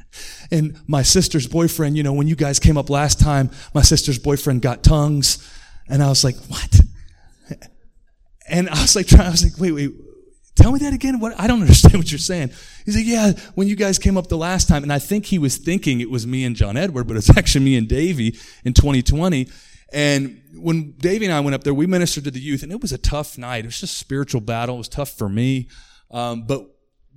and 0.50 0.76
my 0.88 1.02
sister's 1.02 1.46
boyfriend, 1.46 1.96
you 1.96 2.02
know, 2.02 2.12
when 2.12 2.26
you 2.26 2.34
guys 2.34 2.58
came 2.58 2.76
up 2.76 2.90
last 2.90 3.20
time, 3.20 3.50
my 3.74 3.82
sister's 3.82 4.18
boyfriend 4.18 4.62
got 4.62 4.82
tongues. 4.82 5.38
And 5.88 6.02
I 6.02 6.08
was 6.08 6.24
like, 6.24 6.36
what? 6.48 6.80
And 8.48 8.68
I 8.68 8.80
was 8.80 8.94
like, 8.94 9.08
trying, 9.08 9.26
I 9.26 9.30
was 9.30 9.42
like, 9.42 9.60
wait, 9.60 9.72
wait, 9.72 9.90
tell 10.56 10.72
me 10.72 10.78
that 10.80 10.92
again. 10.92 11.20
What? 11.20 11.38
I 11.38 11.46
don't 11.46 11.60
understand 11.62 11.94
what 11.96 12.10
you're 12.10 12.18
saying. 12.18 12.50
He's 12.84 12.96
like, 12.96 13.06
yeah, 13.06 13.32
when 13.54 13.68
you 13.68 13.76
guys 13.76 13.98
came 13.98 14.16
up 14.16 14.28
the 14.28 14.36
last 14.36 14.68
time. 14.68 14.82
And 14.82 14.92
I 14.92 14.98
think 14.98 15.26
he 15.26 15.38
was 15.38 15.56
thinking 15.58 16.00
it 16.00 16.10
was 16.10 16.26
me 16.26 16.44
and 16.44 16.56
John 16.56 16.76
Edward, 16.76 17.04
but 17.06 17.16
it's 17.16 17.30
actually 17.36 17.64
me 17.64 17.76
and 17.76 17.88
Davey 17.88 18.36
in 18.64 18.72
2020. 18.72 19.48
And 19.92 20.42
when 20.54 20.92
Davey 20.98 21.26
and 21.26 21.34
I 21.34 21.40
went 21.40 21.54
up 21.54 21.62
there, 21.62 21.72
we 21.72 21.86
ministered 21.86 22.24
to 22.24 22.30
the 22.30 22.40
youth, 22.40 22.64
and 22.64 22.72
it 22.72 22.80
was 22.80 22.92
a 22.92 22.98
tough 22.98 23.38
night. 23.38 23.64
It 23.64 23.68
was 23.68 23.80
just 23.80 23.94
a 23.94 23.98
spiritual 23.98 24.40
battle. 24.40 24.74
It 24.74 24.78
was 24.78 24.88
tough 24.88 25.10
for 25.10 25.28
me. 25.28 25.68
Um, 26.10 26.42
but 26.42 26.66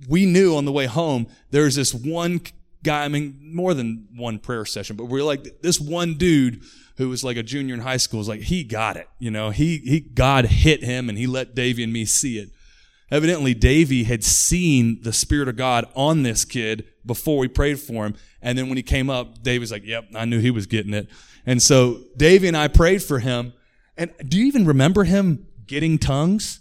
we 0.08 0.24
knew 0.24 0.56
on 0.56 0.64
the 0.64 0.72
way 0.72 0.86
home, 0.86 1.26
there 1.50 1.64
was 1.64 1.74
this 1.74 1.92
one 1.92 2.40
guy, 2.82 3.04
I 3.04 3.08
mean, 3.08 3.38
more 3.42 3.74
than 3.74 4.08
one 4.16 4.38
prayer 4.38 4.64
session, 4.64 4.96
but 4.96 5.06
we 5.06 5.20
are 5.20 5.24
like, 5.24 5.62
this 5.62 5.80
one 5.80 6.14
dude 6.14 6.62
who 6.96 7.08
was 7.08 7.24
like 7.24 7.36
a 7.36 7.42
junior 7.42 7.74
in 7.74 7.80
high 7.80 7.96
school 7.96 8.18
was 8.18 8.28
like, 8.28 8.40
he 8.40 8.64
got 8.64 8.96
it. 8.96 9.08
You 9.18 9.30
know, 9.30 9.50
he, 9.50 9.78
he, 9.78 10.00
God 10.00 10.46
hit 10.46 10.82
him 10.82 11.08
and 11.08 11.18
he 11.18 11.26
let 11.26 11.54
Davey 11.54 11.82
and 11.82 11.92
me 11.92 12.04
see 12.04 12.38
it. 12.38 12.50
Evidently, 13.10 13.54
Davey 13.54 14.04
had 14.04 14.22
seen 14.22 15.02
the 15.02 15.12
Spirit 15.12 15.48
of 15.48 15.56
God 15.56 15.86
on 15.96 16.22
this 16.22 16.44
kid 16.44 16.86
before 17.04 17.38
we 17.38 17.48
prayed 17.48 17.80
for 17.80 18.06
him. 18.06 18.14
And 18.40 18.56
then 18.56 18.68
when 18.68 18.76
he 18.76 18.84
came 18.84 19.10
up, 19.10 19.42
Davey 19.42 19.58
was 19.58 19.72
like, 19.72 19.84
yep, 19.84 20.06
I 20.14 20.24
knew 20.24 20.38
he 20.38 20.50
was 20.50 20.66
getting 20.66 20.94
it. 20.94 21.08
And 21.44 21.60
so 21.60 22.02
Davey 22.16 22.46
and 22.46 22.56
I 22.56 22.68
prayed 22.68 23.02
for 23.02 23.18
him. 23.18 23.52
And 23.96 24.12
do 24.26 24.38
you 24.38 24.46
even 24.46 24.64
remember 24.64 25.04
him 25.04 25.46
getting 25.66 25.98
tongues? 25.98 26.60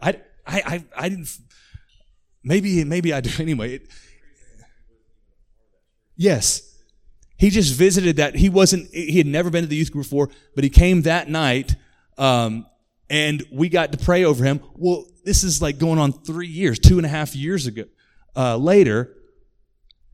I, 0.00 0.20
I, 0.46 0.62
I, 0.66 0.84
I 0.96 1.08
didn't, 1.08 1.28
maybe, 2.42 2.82
maybe 2.84 3.12
I 3.12 3.20
do 3.20 3.30
anyway. 3.42 3.80
yes. 6.16 6.62
He 7.38 7.50
just 7.50 7.74
visited 7.74 8.16
that. 8.16 8.34
He 8.34 8.48
wasn't, 8.48 8.92
he 8.92 9.18
had 9.18 9.26
never 9.26 9.50
been 9.50 9.62
to 9.62 9.68
the 9.68 9.76
youth 9.76 9.92
group 9.92 10.06
before, 10.06 10.30
but 10.54 10.64
he 10.64 10.70
came 10.70 11.02
that 11.02 11.28
night. 11.28 11.76
Um, 12.16 12.66
and 13.08 13.44
we 13.52 13.68
got 13.68 13.92
to 13.92 13.98
pray 13.98 14.24
over 14.24 14.44
him. 14.44 14.60
Well, 14.74 15.06
this 15.24 15.44
is 15.44 15.60
like 15.62 15.78
going 15.78 15.98
on 15.98 16.12
three 16.12 16.48
years, 16.48 16.78
two 16.78 16.98
and 16.98 17.06
a 17.06 17.08
half 17.08 17.34
years 17.34 17.66
ago. 17.66 17.84
Uh, 18.34 18.56
later, 18.56 19.14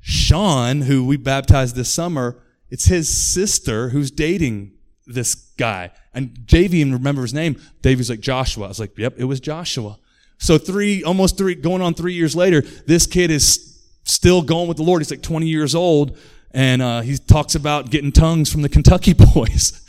Sean, 0.00 0.82
who 0.82 1.04
we 1.06 1.16
baptized 1.16 1.76
this 1.76 1.92
summer, 1.92 2.42
it's 2.70 2.86
his 2.86 3.08
sister 3.08 3.90
who's 3.90 4.10
dating 4.10 4.72
this 5.06 5.34
guy. 5.34 5.90
And 6.14 6.46
Davey 6.46 6.78
even 6.78 6.92
remember 6.92 7.22
his 7.22 7.34
name. 7.34 7.60
Davey's 7.82 8.10
like 8.10 8.20
Joshua. 8.20 8.66
I 8.66 8.68
was 8.68 8.80
like, 8.80 8.96
yep, 8.96 9.14
it 9.16 9.24
was 9.24 9.40
Joshua. 9.40 9.98
So 10.38 10.58
three, 10.58 11.04
almost 11.04 11.38
three, 11.38 11.54
going 11.54 11.82
on 11.82 11.94
three 11.94 12.14
years 12.14 12.34
later, 12.34 12.62
this 12.62 13.06
kid 13.06 13.30
is 13.30 13.80
still 14.04 14.42
going 14.42 14.68
with 14.68 14.76
the 14.76 14.82
Lord. 14.82 15.00
He's 15.00 15.10
like 15.10 15.22
20 15.22 15.46
years 15.46 15.74
old. 15.74 16.18
And 16.50 16.82
uh, 16.82 17.00
he 17.00 17.16
talks 17.16 17.54
about 17.54 17.90
getting 17.90 18.12
tongues 18.12 18.50
from 18.50 18.62
the 18.62 18.68
Kentucky 18.68 19.12
boys. 19.34 19.81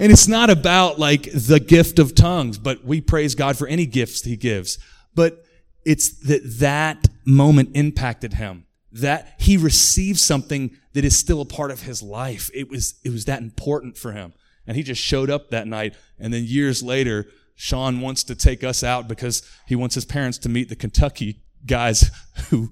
And 0.00 0.10
it's 0.10 0.26
not 0.26 0.48
about 0.48 0.98
like 0.98 1.30
the 1.32 1.60
gift 1.60 1.98
of 1.98 2.14
tongues, 2.14 2.56
but 2.56 2.82
we 2.84 3.02
praise 3.02 3.34
God 3.34 3.58
for 3.58 3.68
any 3.68 3.84
gifts 3.84 4.22
he 4.22 4.34
gives. 4.34 4.78
But 5.14 5.44
it's 5.84 6.18
that 6.20 6.40
that 6.58 7.08
moment 7.26 7.70
impacted 7.74 8.34
him 8.34 8.64
that 8.92 9.34
he 9.38 9.58
received 9.58 10.18
something 10.18 10.74
that 10.94 11.04
is 11.04 11.18
still 11.18 11.42
a 11.42 11.44
part 11.44 11.70
of 11.70 11.82
his 11.82 12.02
life. 12.02 12.50
It 12.54 12.70
was, 12.70 12.94
it 13.04 13.10
was 13.10 13.26
that 13.26 13.42
important 13.42 13.98
for 13.98 14.12
him. 14.12 14.32
And 14.66 14.74
he 14.74 14.82
just 14.82 15.02
showed 15.02 15.28
up 15.28 15.50
that 15.50 15.66
night. 15.66 15.94
And 16.18 16.32
then 16.32 16.44
years 16.44 16.82
later, 16.82 17.26
Sean 17.54 18.00
wants 18.00 18.24
to 18.24 18.34
take 18.34 18.64
us 18.64 18.82
out 18.82 19.06
because 19.06 19.42
he 19.66 19.76
wants 19.76 19.94
his 19.94 20.06
parents 20.06 20.38
to 20.38 20.48
meet 20.48 20.70
the 20.70 20.76
Kentucky 20.76 21.42
guys 21.66 22.10
who, 22.48 22.70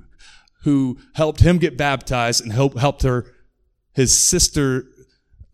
who 0.62 0.98
helped 1.14 1.40
him 1.40 1.58
get 1.58 1.76
baptized 1.76 2.42
and 2.42 2.54
help, 2.54 2.78
helped 2.78 3.02
her, 3.02 3.34
his 3.92 4.18
sister, 4.18 4.86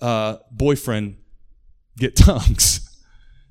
uh, 0.00 0.36
boyfriend 0.52 1.16
get 1.96 2.16
tongues. 2.16 2.80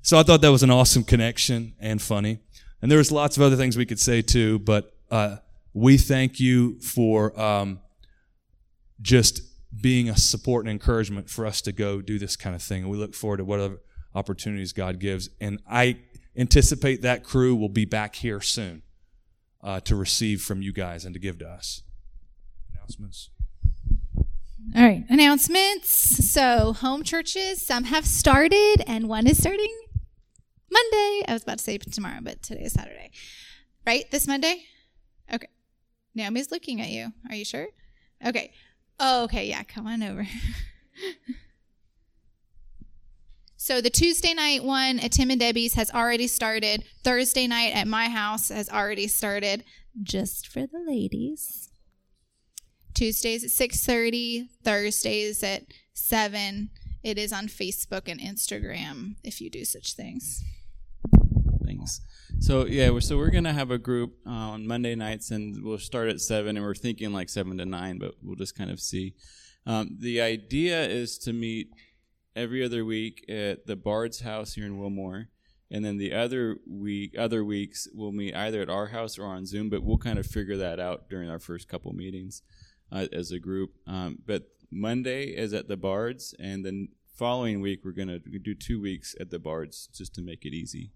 So 0.02 0.18
I 0.18 0.22
thought 0.22 0.42
that 0.42 0.50
was 0.50 0.62
an 0.62 0.70
awesome 0.70 1.04
connection 1.04 1.74
and 1.80 2.00
funny. 2.00 2.40
And 2.82 2.90
there 2.90 2.98
was 2.98 3.10
lots 3.10 3.36
of 3.36 3.42
other 3.42 3.56
things 3.56 3.76
we 3.76 3.86
could 3.86 4.00
say 4.00 4.20
too, 4.20 4.58
but, 4.58 4.94
uh, 5.10 5.36
we 5.74 5.98
thank 5.98 6.38
you 6.38 6.80
for 6.80 7.38
um, 7.38 7.80
just 9.02 9.42
being 9.80 10.08
a 10.08 10.16
support 10.16 10.64
and 10.64 10.70
encouragement 10.70 11.28
for 11.28 11.44
us 11.44 11.60
to 11.62 11.72
go 11.72 12.00
do 12.00 12.18
this 12.18 12.36
kind 12.36 12.54
of 12.54 12.62
thing. 12.62 12.82
And 12.82 12.90
we 12.90 12.96
look 12.96 13.14
forward 13.14 13.38
to 13.38 13.44
whatever 13.44 13.80
opportunities 14.14 14.72
God 14.72 15.00
gives. 15.00 15.28
And 15.40 15.60
I 15.68 15.98
anticipate 16.36 17.02
that 17.02 17.24
crew 17.24 17.56
will 17.56 17.68
be 17.68 17.84
back 17.84 18.14
here 18.16 18.40
soon 18.40 18.82
uh, 19.62 19.80
to 19.80 19.96
receive 19.96 20.42
from 20.42 20.62
you 20.62 20.72
guys 20.72 21.04
and 21.04 21.12
to 21.14 21.20
give 21.20 21.38
to 21.38 21.48
us. 21.48 21.82
Announcements. 22.72 23.30
All 24.72 24.82
right, 24.82 25.04
announcements. 25.08 26.32
So, 26.32 26.72
home 26.72 27.04
churches, 27.04 27.64
some 27.64 27.84
have 27.84 28.04
started, 28.06 28.82
and 28.88 29.08
one 29.08 29.28
is 29.28 29.38
starting 29.38 29.72
Monday. 30.70 31.22
I 31.28 31.32
was 31.32 31.44
about 31.44 31.58
to 31.58 31.64
say 31.64 31.78
tomorrow, 31.78 32.18
but 32.22 32.42
today 32.42 32.62
is 32.62 32.72
Saturday. 32.72 33.12
Right? 33.86 34.10
This 34.10 34.26
Monday? 34.26 34.64
Okay. 35.32 35.46
Naomi's 36.14 36.50
looking 36.50 36.80
at 36.80 36.88
you. 36.88 37.12
Are 37.28 37.36
you 37.36 37.44
sure? 37.44 37.68
Okay. 38.24 38.52
Oh, 38.98 39.24
okay. 39.24 39.46
Yeah, 39.46 39.62
come 39.62 39.86
on 39.86 40.02
over. 40.02 40.26
so, 43.56 43.80
the 43.80 43.90
Tuesday 43.90 44.34
night 44.34 44.64
one 44.64 44.98
at 44.98 45.12
Tim 45.12 45.30
and 45.30 45.38
Debbie's 45.38 45.74
has 45.74 45.92
already 45.92 46.26
started. 46.26 46.82
Thursday 47.04 47.46
night 47.46 47.74
at 47.74 47.86
my 47.86 48.08
house 48.08 48.48
has 48.48 48.68
already 48.68 49.06
started, 49.06 49.62
just 50.02 50.48
for 50.48 50.66
the 50.66 50.84
ladies. 50.84 51.63
Tuesdays 52.94 53.42
at 53.42 53.50
6:30, 53.50 54.48
Thursdays 54.62 55.42
at 55.42 55.64
7. 55.94 56.70
It 57.02 57.18
is 57.18 57.32
on 57.32 57.48
Facebook 57.48 58.08
and 58.08 58.20
Instagram 58.20 59.16
if 59.22 59.40
you 59.40 59.50
do 59.50 59.64
such 59.64 59.94
things. 59.94 60.42
Things. 61.66 62.00
So 62.40 62.66
yeah, 62.66 62.90
we're, 62.90 63.00
so 63.00 63.16
we're 63.16 63.30
gonna 63.30 63.52
have 63.52 63.70
a 63.70 63.78
group 63.78 64.14
uh, 64.26 64.30
on 64.30 64.66
Monday 64.66 64.94
nights, 64.94 65.30
and 65.30 65.62
we'll 65.62 65.78
start 65.78 66.08
at 66.08 66.20
seven, 66.20 66.56
and 66.56 66.64
we're 66.64 66.74
thinking 66.74 67.12
like 67.12 67.28
seven 67.28 67.58
to 67.58 67.66
nine, 67.66 67.98
but 67.98 68.14
we'll 68.22 68.36
just 68.36 68.56
kind 68.56 68.70
of 68.70 68.80
see. 68.80 69.14
Um, 69.66 69.96
the 69.98 70.20
idea 70.20 70.86
is 70.86 71.18
to 71.18 71.32
meet 71.32 71.70
every 72.36 72.64
other 72.64 72.84
week 72.84 73.24
at 73.28 73.66
the 73.66 73.76
Bard's 73.76 74.20
house 74.20 74.54
here 74.54 74.66
in 74.66 74.78
Wilmore, 74.78 75.28
and 75.70 75.84
then 75.84 75.96
the 75.96 76.12
other 76.12 76.58
week, 76.66 77.14
other 77.18 77.44
weeks, 77.44 77.88
we'll 77.92 78.12
meet 78.12 78.34
either 78.34 78.62
at 78.62 78.70
our 78.70 78.86
house 78.86 79.18
or 79.18 79.24
on 79.26 79.46
Zoom, 79.46 79.68
but 79.68 79.82
we'll 79.82 79.98
kind 79.98 80.18
of 80.18 80.26
figure 80.26 80.56
that 80.58 80.78
out 80.78 81.08
during 81.08 81.28
our 81.28 81.38
first 81.38 81.66
couple 81.68 81.92
meetings 81.92 82.42
uh, 82.92 83.06
as 83.12 83.30
a 83.30 83.38
group. 83.38 83.72
Um, 83.86 84.18
but 84.24 84.48
Monday 84.70 85.26
is 85.26 85.52
at 85.52 85.68
the 85.68 85.76
Bards, 85.76 86.34
and 86.38 86.64
then 86.64 86.88
following 87.14 87.60
week 87.60 87.84
we're 87.84 87.92
gonna 87.92 88.18
do 88.18 88.54
two 88.54 88.80
weeks 88.80 89.14
at 89.20 89.30
the 89.30 89.38
Bards 89.38 89.88
just 89.92 90.14
to 90.14 90.22
make 90.22 90.44
it 90.44 90.54
easy. 90.54 90.90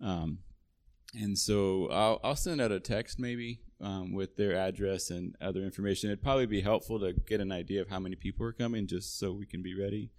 Um, 0.00 0.38
and 1.14 1.38
so 1.38 1.88
I'll, 1.90 2.20
I'll 2.24 2.36
send 2.36 2.60
out 2.60 2.72
a 2.72 2.80
text 2.80 3.18
maybe 3.18 3.60
um, 3.80 4.12
with 4.12 4.36
their 4.36 4.56
address 4.56 5.10
and 5.10 5.36
other 5.40 5.60
information. 5.60 6.10
It'd 6.10 6.22
probably 6.22 6.46
be 6.46 6.60
helpful 6.60 6.98
to 7.00 7.12
get 7.12 7.40
an 7.40 7.52
idea 7.52 7.80
of 7.80 7.88
how 7.88 8.00
many 8.00 8.16
people 8.16 8.44
are 8.46 8.52
coming, 8.52 8.86
just 8.86 9.18
so 9.18 9.32
we 9.32 9.46
can 9.46 9.62
be 9.62 9.78
ready. 9.78 10.10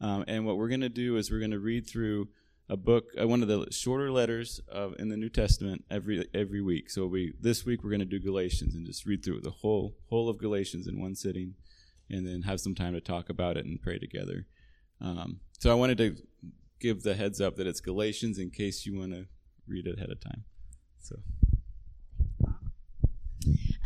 Um, 0.00 0.24
and 0.28 0.46
what 0.46 0.56
we're 0.56 0.68
gonna 0.68 0.88
do 0.88 1.16
is 1.16 1.30
we're 1.30 1.40
gonna 1.40 1.58
read 1.58 1.86
through 1.86 2.28
a 2.68 2.76
book, 2.76 3.06
uh, 3.20 3.26
one 3.26 3.42
of 3.42 3.48
the 3.48 3.66
shorter 3.70 4.10
letters 4.10 4.60
of 4.68 4.94
in 4.98 5.08
the 5.08 5.16
New 5.16 5.28
Testament 5.28 5.84
every 5.90 6.26
every 6.34 6.60
week. 6.60 6.90
So 6.90 7.06
we 7.06 7.32
this 7.40 7.64
week 7.64 7.84
we're 7.84 7.90
going 7.90 8.00
to 8.00 8.06
do 8.06 8.18
Galatians 8.18 8.74
and 8.74 8.86
just 8.86 9.06
read 9.06 9.24
through 9.24 9.40
the 9.40 9.50
whole 9.50 9.96
whole 10.08 10.28
of 10.28 10.38
Galatians 10.38 10.86
in 10.86 11.00
one 11.00 11.14
sitting, 11.14 11.54
and 12.10 12.26
then 12.26 12.42
have 12.42 12.60
some 12.60 12.74
time 12.74 12.94
to 12.94 13.00
talk 13.00 13.28
about 13.28 13.56
it 13.56 13.66
and 13.66 13.80
pray 13.80 13.98
together. 13.98 14.46
Um, 15.00 15.40
so 15.58 15.70
I 15.70 15.74
wanted 15.74 15.98
to 15.98 16.16
give 16.80 17.02
the 17.02 17.14
heads 17.14 17.40
up 17.40 17.56
that 17.56 17.66
it's 17.66 17.80
Galatians 17.80 18.38
in 18.38 18.50
case 18.50 18.84
you 18.84 18.98
want 18.98 19.12
to 19.12 19.26
read 19.66 19.86
it 19.86 19.96
ahead 19.98 20.10
of 20.10 20.20
time. 20.20 20.44
So. 21.00 21.16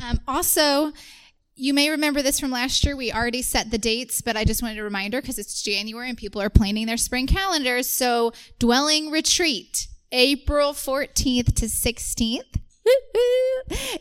Um, 0.02 0.18
also, 0.26 0.92
you 1.60 1.74
may 1.74 1.90
remember 1.90 2.22
this 2.22 2.40
from 2.40 2.50
last 2.50 2.82
year. 2.84 2.96
We 2.96 3.12
already 3.12 3.42
set 3.42 3.70
the 3.70 3.76
dates, 3.76 4.22
but 4.22 4.34
I 4.34 4.44
just 4.44 4.62
wanted 4.62 4.78
a 4.78 4.82
reminder 4.82 5.20
because 5.20 5.38
it's 5.38 5.62
January 5.62 6.08
and 6.08 6.16
people 6.16 6.40
are 6.40 6.48
planning 6.48 6.86
their 6.86 6.96
spring 6.96 7.26
calendars. 7.26 7.88
So, 7.88 8.32
Dwelling 8.58 9.10
Retreat, 9.10 9.86
April 10.10 10.72
14th 10.72 11.54
to 11.54 11.66
16th. 11.66 12.40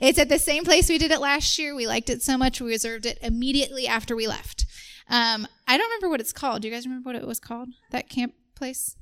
It's 0.01 0.17
at 0.17 0.29
the 0.29 0.39
same 0.39 0.63
place 0.63 0.89
we 0.89 0.97
did 0.97 1.11
it 1.11 1.19
last 1.19 1.59
year. 1.59 1.75
We 1.75 1.85
liked 1.85 2.09
it 2.09 2.23
so 2.23 2.37
much, 2.37 2.59
we 2.61 2.69
reserved 2.69 3.05
it 3.05 3.19
immediately 3.21 3.87
after 3.87 4.15
we 4.15 4.25
left. 4.25 4.65
Um, 5.09 5.45
I 5.67 5.77
don't 5.77 5.87
remember 5.87 6.09
what 6.09 6.21
it's 6.21 6.31
called. 6.31 6.61
Do 6.61 6.69
you 6.69 6.73
guys 6.73 6.87
remember 6.87 7.09
what 7.09 7.15
it 7.15 7.27
was 7.27 7.39
called? 7.39 7.69
That 7.91 8.09
camp 8.09 8.33
place? 8.55 8.95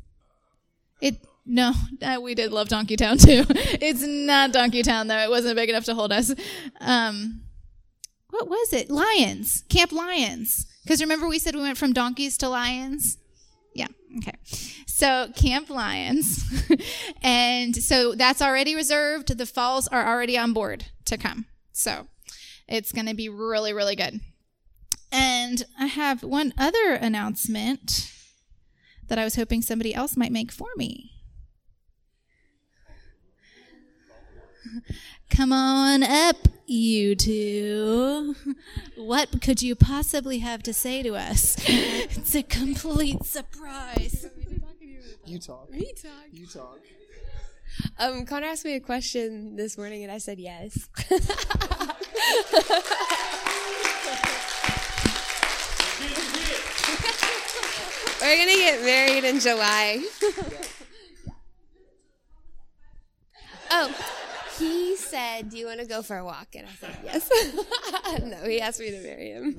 It 1.00 1.24
no, 1.46 1.72
uh, 2.02 2.20
we 2.22 2.36
did 2.36 2.52
love 2.52 2.68
Donkey 2.68 2.98
Town 2.98 3.18
too. 3.18 3.46
it's 3.50 4.02
not 4.02 4.52
Donkey 4.52 4.82
Town 4.82 5.08
though. 5.08 5.20
It 5.20 5.30
wasn't 5.30 5.56
big 5.56 5.70
enough 5.70 5.86
to 5.86 5.94
hold 5.94 6.12
us. 6.12 6.34
Um, 6.82 7.44
what 8.30 8.48
was 8.48 8.74
it? 8.74 8.90
Lions, 8.90 9.64
Camp 9.70 9.92
Lions. 9.92 10.66
Because 10.84 11.02
remember 11.02 11.28
we 11.28 11.40
said 11.40 11.56
we 11.56 11.62
went 11.62 11.78
from 11.78 11.94
donkeys 11.94 12.38
to 12.38 12.50
lions? 12.50 13.18
Yeah, 13.74 13.88
okay. 14.18 14.38
So, 14.86 15.30
Camp 15.36 15.70
Lions. 15.70 16.44
and 17.22 17.76
so 17.76 18.16
that's 18.16 18.42
already 18.42 18.76
reserved. 18.76 19.38
The 19.38 19.46
falls 19.46 19.88
are 19.88 20.08
already 20.08 20.38
on 20.38 20.54
board 20.54 20.86
to 21.06 21.18
come. 21.18 21.46
So, 21.72 22.08
it's 22.68 22.92
going 22.92 23.06
to 23.06 23.14
be 23.14 23.30
really, 23.30 23.74
really 23.74 23.96
good. 23.96 24.20
And 25.12 25.64
I 25.80 25.86
have 25.86 26.24
one 26.24 26.54
other 26.58 26.94
announcement 26.94 28.12
that 29.08 29.18
I 29.18 29.24
was 29.24 29.36
hoping 29.36 29.62
somebody 29.62 29.94
else 29.94 30.18
might 30.18 30.32
make 30.32 30.52
for 30.52 30.70
me. 30.76 31.12
Come 35.30 35.54
on 35.54 36.04
up, 36.04 36.48
you 36.66 37.16
two. 37.16 38.36
What 38.96 39.42
could 39.42 39.62
you 39.62 39.76
possibly 39.76 40.40
have 40.40 40.64
to 40.64 40.74
say 40.74 41.04
to 41.04 41.16
us? 41.16 41.56
It's 41.68 42.34
a 42.36 42.44
complete 42.44 43.24
surprise. 43.24 44.26
You 45.26 45.40
talk. 45.40 45.70
Me 45.72 45.94
talk. 46.02 46.12
You 46.32 46.46
talk. 46.48 46.80
Um, 48.00 48.26
Connor 48.26 48.48
asked 48.48 48.66
me 48.66 48.76
a 48.76 48.80
question 48.80 49.56
this 49.56 49.78
morning, 49.78 50.04
and 50.04 50.12
I 50.12 50.18
said 50.18 50.40
yes. 50.40 50.90
We're 58.22 58.36
gonna 58.36 58.58
get 58.58 58.82
married 58.84 59.24
in 59.24 59.40
July. 59.40 60.04
oh, 63.70 64.17
he 64.58 64.96
said, 64.96 65.50
"Do 65.50 65.58
you 65.58 65.68
want 65.68 65.80
to 65.80 65.86
go 65.86 66.02
for 66.02 66.18
a 66.18 66.26
walk?" 66.26 66.56
And 66.56 66.68
I 66.68 66.72
said 66.72 66.98
yes. 67.04 67.30
no, 68.24 68.48
he 68.48 68.60
asked 68.60 68.80
me 68.80 68.92
to 68.92 69.02
marry 69.02 69.32
him. 69.32 69.56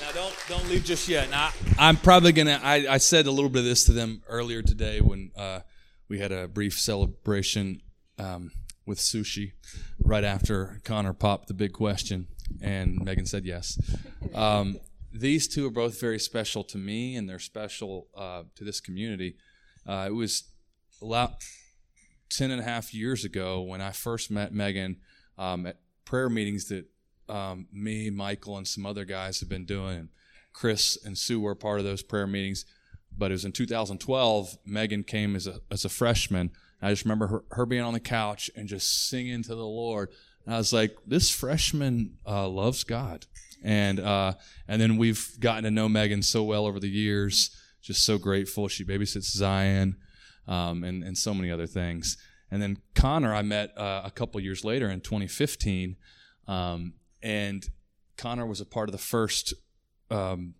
Now 0.00 0.12
don't 0.12 0.34
don't 0.48 0.68
leave 0.68 0.84
just 0.84 1.08
yet. 1.08 1.30
Now 1.30 1.50
I'm 1.78 1.96
probably 1.96 2.32
gonna. 2.32 2.60
I, 2.62 2.86
I 2.88 2.98
said 2.98 3.26
a 3.26 3.30
little 3.30 3.50
bit 3.50 3.60
of 3.60 3.64
this 3.64 3.84
to 3.84 3.92
them 3.92 4.22
earlier 4.28 4.62
today 4.62 5.00
when 5.00 5.30
uh, 5.36 5.60
we 6.08 6.18
had 6.18 6.32
a 6.32 6.48
brief 6.48 6.78
celebration 6.78 7.80
um, 8.18 8.50
with 8.86 8.98
sushi 8.98 9.52
right 9.98 10.24
after 10.24 10.80
Connor 10.84 11.12
popped 11.12 11.48
the 11.48 11.54
big 11.54 11.72
question, 11.72 12.28
and 12.60 13.00
Megan 13.04 13.26
said 13.26 13.44
yes. 13.44 13.78
Um, 14.34 14.78
these 15.12 15.46
two 15.46 15.66
are 15.66 15.70
both 15.70 16.00
very 16.00 16.18
special 16.18 16.64
to 16.64 16.78
me, 16.78 17.16
and 17.16 17.28
they're 17.28 17.38
special 17.38 18.08
uh, 18.16 18.42
to 18.56 18.64
this 18.64 18.80
community. 18.80 19.36
Uh, 19.86 20.06
it 20.08 20.14
was 20.14 20.44
about 21.00 21.42
10 22.30 22.50
and 22.50 22.60
a 22.60 22.64
half 22.64 22.92
years 22.92 23.24
ago 23.24 23.60
when 23.60 23.80
I 23.80 23.92
first 23.92 24.30
met 24.30 24.52
Megan 24.52 24.96
um, 25.38 25.66
at 25.66 25.78
prayer 26.04 26.28
meetings 26.28 26.66
that 26.66 26.86
um, 27.28 27.66
me, 27.72 28.10
Michael, 28.10 28.56
and 28.56 28.66
some 28.66 28.84
other 28.84 29.04
guys 29.04 29.40
have 29.40 29.48
been 29.48 29.64
doing. 29.64 30.08
Chris 30.52 30.98
and 31.04 31.16
Sue 31.16 31.40
were 31.40 31.54
part 31.54 31.78
of 31.78 31.84
those 31.84 32.02
prayer 32.02 32.26
meetings. 32.26 32.64
But 33.16 33.30
it 33.30 33.34
was 33.34 33.44
in 33.44 33.52
2012, 33.52 34.58
Megan 34.64 35.04
came 35.04 35.36
as 35.36 35.46
a, 35.46 35.60
as 35.70 35.84
a 35.84 35.88
freshman. 35.88 36.50
I 36.82 36.90
just 36.90 37.04
remember 37.04 37.28
her, 37.28 37.44
her 37.52 37.66
being 37.66 37.82
on 37.82 37.94
the 37.94 38.00
couch 38.00 38.50
and 38.56 38.68
just 38.68 39.08
singing 39.08 39.42
to 39.44 39.54
the 39.54 39.66
Lord. 39.66 40.10
And 40.44 40.54
I 40.54 40.58
was 40.58 40.72
like, 40.72 40.96
this 41.06 41.30
freshman 41.30 42.18
uh, 42.26 42.48
loves 42.48 42.84
God. 42.84 43.26
And, 43.62 43.98
uh, 43.98 44.34
and 44.68 44.80
then 44.80 44.96
we've 44.96 45.28
gotten 45.40 45.64
to 45.64 45.70
know 45.70 45.88
Megan 45.88 46.22
so 46.22 46.42
well 46.42 46.66
over 46.66 46.78
the 46.78 46.88
years. 46.88 47.56
Just 47.80 48.04
so 48.04 48.18
grateful. 48.18 48.68
She 48.68 48.84
babysits 48.84 49.30
Zion 49.30 49.96
um, 50.46 50.84
and, 50.84 51.02
and 51.02 51.16
so 51.16 51.34
many 51.34 51.50
other 51.50 51.66
things. 51.66 52.16
And 52.50 52.62
then 52.62 52.78
Connor, 52.94 53.34
I 53.34 53.42
met 53.42 53.76
uh, 53.76 54.02
a 54.04 54.10
couple 54.10 54.40
years 54.40 54.64
later 54.64 54.90
in 54.90 55.00
2015. 55.00 55.96
Um, 56.46 56.94
and 57.22 57.68
Connor 58.16 58.46
was 58.46 58.60
a 58.60 58.66
part 58.66 58.88
of 58.88 58.92
the 58.92 58.98
first 58.98 59.54
um, 60.10 60.54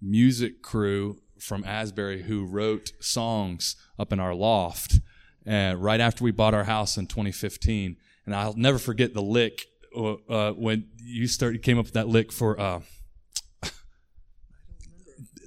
music 0.00 0.62
crew 0.62 1.18
from 1.38 1.64
Asbury 1.64 2.22
who 2.22 2.44
wrote 2.44 2.92
songs 3.00 3.76
up 3.98 4.12
in 4.12 4.20
our 4.20 4.34
loft 4.34 5.00
uh, 5.48 5.74
right 5.76 6.00
after 6.00 6.22
we 6.22 6.30
bought 6.30 6.54
our 6.54 6.64
house 6.64 6.96
in 6.96 7.06
2015. 7.06 7.96
And 8.30 8.36
I'll 8.36 8.54
never 8.54 8.78
forget 8.78 9.12
the 9.12 9.20
lick 9.20 9.66
uh, 9.96 10.12
uh, 10.28 10.52
when 10.52 10.86
you 11.02 11.26
started 11.26 11.64
came 11.64 11.80
up 11.80 11.86
with 11.86 11.94
that 11.94 12.06
lick 12.06 12.30
for 12.30 12.60
uh, 12.60 12.80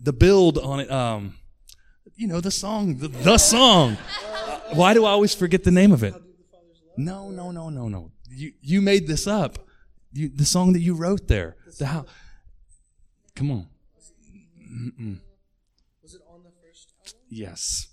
the 0.02 0.12
build 0.12 0.58
on 0.58 0.82
it. 0.82 0.92
Um, 0.92 1.36
you 2.18 2.28
know 2.28 2.42
the 2.42 2.52
song, 2.52 2.98
the, 2.98 3.08
the 3.08 3.38
song. 3.38 3.96
Why 4.74 4.94
do 4.94 5.06
I 5.06 5.12
always 5.12 5.34
forget 5.34 5.64
the 5.64 5.72
name 5.72 5.94
of 5.94 6.04
it? 6.04 6.14
No, 6.98 7.30
no, 7.30 7.52
no, 7.52 7.70
no, 7.70 7.88
no. 7.88 8.12
You 8.30 8.52
you 8.60 8.82
made 8.82 9.08
this 9.08 9.28
up. 9.28 9.60
You, 10.12 10.28
the 10.28 10.44
song 10.44 10.74
that 10.74 10.82
you 10.82 10.94
wrote 10.94 11.30
there. 11.30 11.56
The 11.80 11.86
how? 11.86 12.06
Come 13.34 13.50
on. 13.50 13.68
Mm-mm. 14.60 15.20
Was 16.02 16.16
it 16.16 16.22
on 16.30 16.44
the 16.44 16.52
first 16.62 16.92
album? 17.00 17.22
Yes. 17.30 17.88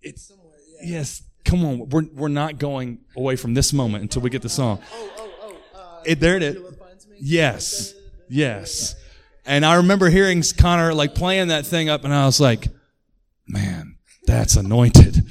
It's 0.00 0.32
yes. 0.82 1.22
Come 1.52 1.66
on. 1.66 1.90
We're 1.90 2.06
we're 2.14 2.28
not 2.28 2.58
going 2.58 3.00
away 3.14 3.36
from 3.36 3.52
this 3.52 3.74
moment 3.74 4.00
until 4.00 4.22
we 4.22 4.30
get 4.30 4.40
the 4.40 4.48
song. 4.48 4.80
Oh, 4.90 5.10
oh, 5.18 5.32
oh. 5.74 5.78
Uh, 5.78 6.02
It, 6.06 6.18
there 6.18 6.34
it 6.34 6.42
is. 6.42 6.56
Yes. 7.20 7.92
Yes. 8.26 8.94
And 9.44 9.66
I 9.66 9.74
remember 9.74 10.08
hearing 10.08 10.42
Connor 10.56 10.94
like 10.94 11.14
playing 11.14 11.48
that 11.48 11.66
thing 11.66 11.90
up, 11.90 12.04
and 12.04 12.14
I 12.14 12.24
was 12.24 12.40
like, 12.40 12.68
man, 13.46 13.96
that's 14.24 14.56
anointed. 14.56 15.28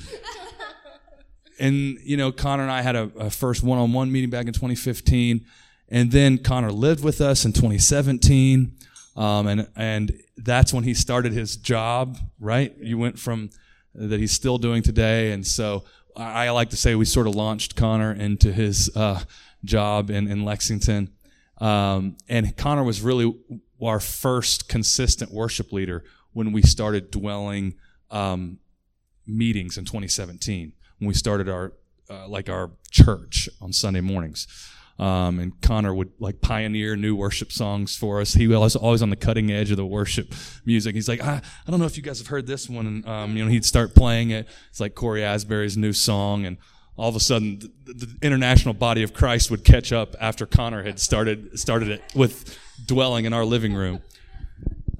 and, 1.59 1.97
you 2.03 2.17
know, 2.17 2.31
Connor 2.31 2.61
and 2.61 2.71
I 2.71 2.83
had 2.83 2.95
a, 2.95 3.09
a 3.17 3.29
first 3.31 3.63
one 3.63 3.79
on 3.79 3.91
one 3.91 4.11
meeting 4.11 4.29
back 4.29 4.45
in 4.45 4.53
2015. 4.53 5.43
And 5.89 6.11
then 6.11 6.37
Connor 6.37 6.71
lived 6.71 7.03
with 7.03 7.19
us 7.19 7.45
in 7.45 7.53
2017. 7.53 8.75
Um, 9.15 9.47
and, 9.47 9.67
and 9.75 10.19
that's 10.37 10.71
when 10.71 10.83
he 10.83 10.93
started 10.93 11.33
his 11.33 11.55
job, 11.55 12.19
right? 12.39 12.77
You 12.77 12.99
went 12.99 13.17
from 13.17 13.49
that 13.93 14.19
he's 14.19 14.31
still 14.31 14.57
doing 14.57 14.81
today. 14.83 15.31
And 15.31 15.45
so 15.45 15.83
I, 16.15 16.49
like 16.49 16.69
to 16.71 16.77
say 16.77 16.95
we 16.95 17.05
sort 17.05 17.27
of 17.27 17.35
launched 17.35 17.75
Connor 17.75 18.11
into 18.11 18.51
his 18.51 18.95
uh, 18.95 19.21
job 19.63 20.09
in, 20.09 20.27
in 20.27 20.43
Lexington. 20.43 21.13
Um, 21.59 22.17
and 22.27 22.55
Connor 22.57 22.83
was 22.83 23.01
really 23.01 23.33
our 23.81 23.99
first 23.99 24.67
consistent 24.67 25.31
worship 25.31 25.71
leader 25.71 26.03
when 26.33 26.51
we 26.51 26.61
started 26.61 27.11
dwelling 27.11 27.75
um, 28.09 28.59
meetings 29.25 29.77
in 29.77 29.85
2017 29.85 30.73
when 30.99 31.07
we 31.07 31.13
started 31.13 31.49
our 31.49 31.73
uh, 32.09 32.27
like 32.27 32.49
our 32.49 32.71
church 32.91 33.49
on 33.61 33.71
Sunday 33.71 34.01
mornings. 34.01 34.47
Um, 34.99 35.39
and 35.39 35.59
Connor 35.61 35.93
would 35.93 36.11
like 36.19 36.41
pioneer 36.41 36.95
new 36.95 37.15
worship 37.15 37.51
songs 37.51 37.95
for 37.95 38.21
us. 38.21 38.33
He 38.35 38.47
was 38.47 38.75
always 38.75 39.01
on 39.01 39.09
the 39.09 39.15
cutting 39.15 39.51
edge 39.51 39.71
of 39.71 39.77
the 39.77 39.85
worship 39.85 40.33
music. 40.63 40.93
He's 40.93 41.07
like, 41.07 41.21
I, 41.21 41.41
I 41.67 41.71
don't 41.71 41.79
know 41.79 41.87
if 41.87 41.97
you 41.97 42.03
guys 42.03 42.19
have 42.19 42.27
heard 42.27 42.45
this 42.45 42.69
one. 42.69 42.85
And, 42.85 43.07
um, 43.07 43.35
you 43.35 43.43
know, 43.43 43.49
he'd 43.49 43.65
start 43.65 43.95
playing 43.95 44.29
it. 44.29 44.47
It's 44.69 44.79
like 44.79 44.93
Cory 44.93 45.23
Asbury's 45.23 45.75
new 45.75 45.93
song. 45.93 46.45
And 46.45 46.57
all 46.97 47.09
of 47.09 47.15
a 47.15 47.19
sudden, 47.19 47.59
the, 47.83 47.93
the 47.93 48.17
international 48.21 48.75
body 48.75 49.01
of 49.01 49.13
Christ 49.13 49.49
would 49.49 49.63
catch 49.63 49.91
up 49.91 50.15
after 50.19 50.45
Connor 50.45 50.83
had 50.83 50.99
started, 50.99 51.59
started 51.59 51.89
it 51.89 52.03
with 52.13 52.57
dwelling 52.85 53.25
in 53.25 53.33
our 53.33 53.45
living 53.45 53.73
room. 53.73 54.01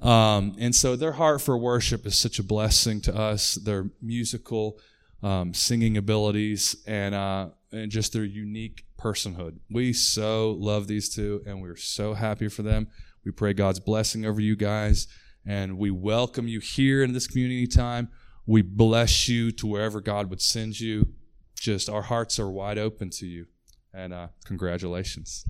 Um, 0.00 0.56
and 0.58 0.74
so 0.74 0.96
their 0.96 1.12
heart 1.12 1.40
for 1.42 1.56
worship 1.56 2.06
is 2.06 2.18
such 2.18 2.40
a 2.40 2.42
blessing 2.42 3.00
to 3.02 3.14
us. 3.14 3.54
Their 3.54 3.90
musical, 4.00 4.78
um, 5.22 5.54
singing 5.54 5.96
abilities, 5.96 6.74
and 6.86 7.14
uh, 7.14 7.50
and 7.70 7.90
just 7.90 8.12
their 8.12 8.24
unique 8.24 8.84
personhood. 9.02 9.58
We 9.68 9.92
so 9.92 10.52
love 10.52 10.86
these 10.86 11.12
two, 11.12 11.42
and 11.46 11.60
we're 11.60 11.76
so 11.76 12.14
happy 12.14 12.48
for 12.48 12.62
them. 12.62 12.86
We 13.24 13.32
pray 13.32 13.52
God's 13.52 13.80
blessing 13.80 14.24
over 14.24 14.40
you 14.40 14.54
guys, 14.54 15.08
and 15.44 15.76
we 15.76 15.90
welcome 15.90 16.46
you 16.46 16.60
here 16.60 17.02
in 17.02 17.12
this 17.12 17.26
community 17.26 17.66
time. 17.66 18.08
We 18.46 18.62
bless 18.62 19.28
you 19.28 19.50
to 19.52 19.66
wherever 19.66 20.00
God 20.00 20.30
would 20.30 20.40
send 20.40 20.78
you. 20.78 21.08
Just 21.56 21.88
our 21.88 22.02
hearts 22.02 22.38
are 22.38 22.50
wide 22.50 22.78
open 22.78 23.10
to 23.10 23.26
you, 23.26 23.46
and 23.92 24.12
uh, 24.12 24.28
congratulations. 24.44 25.44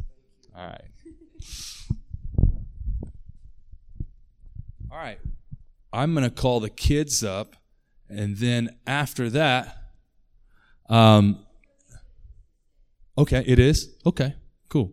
All 0.56 0.66
right. 0.66 0.82
All 4.90 4.98
right. 4.98 5.18
I'm 5.92 6.14
going 6.14 6.24
to 6.24 6.30
call 6.30 6.60
the 6.60 6.70
kids 6.70 7.22
up, 7.22 7.56
and 8.08 8.36
then 8.38 8.76
after 8.86 9.28
that, 9.30 9.76
um, 10.88 11.44
okay, 13.16 13.42
it 13.46 13.58
is 13.58 13.94
okay, 14.06 14.34
cool. 14.68 14.92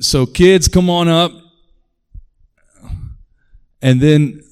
So, 0.00 0.26
kids, 0.26 0.68
come 0.68 0.88
on 0.88 1.08
up, 1.08 1.32
and 3.82 4.00
then, 4.00 4.42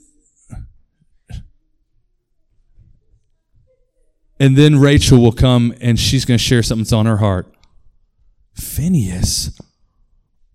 and 4.40 4.56
then 4.56 4.78
Rachel 4.78 5.20
will 5.20 5.32
come, 5.32 5.74
and 5.80 5.98
she's 5.98 6.24
going 6.24 6.38
to 6.38 6.42
share 6.44 6.62
something 6.62 6.84
that's 6.84 6.92
on 6.92 7.06
her 7.06 7.18
heart. 7.18 7.52
Phineas, 8.54 9.58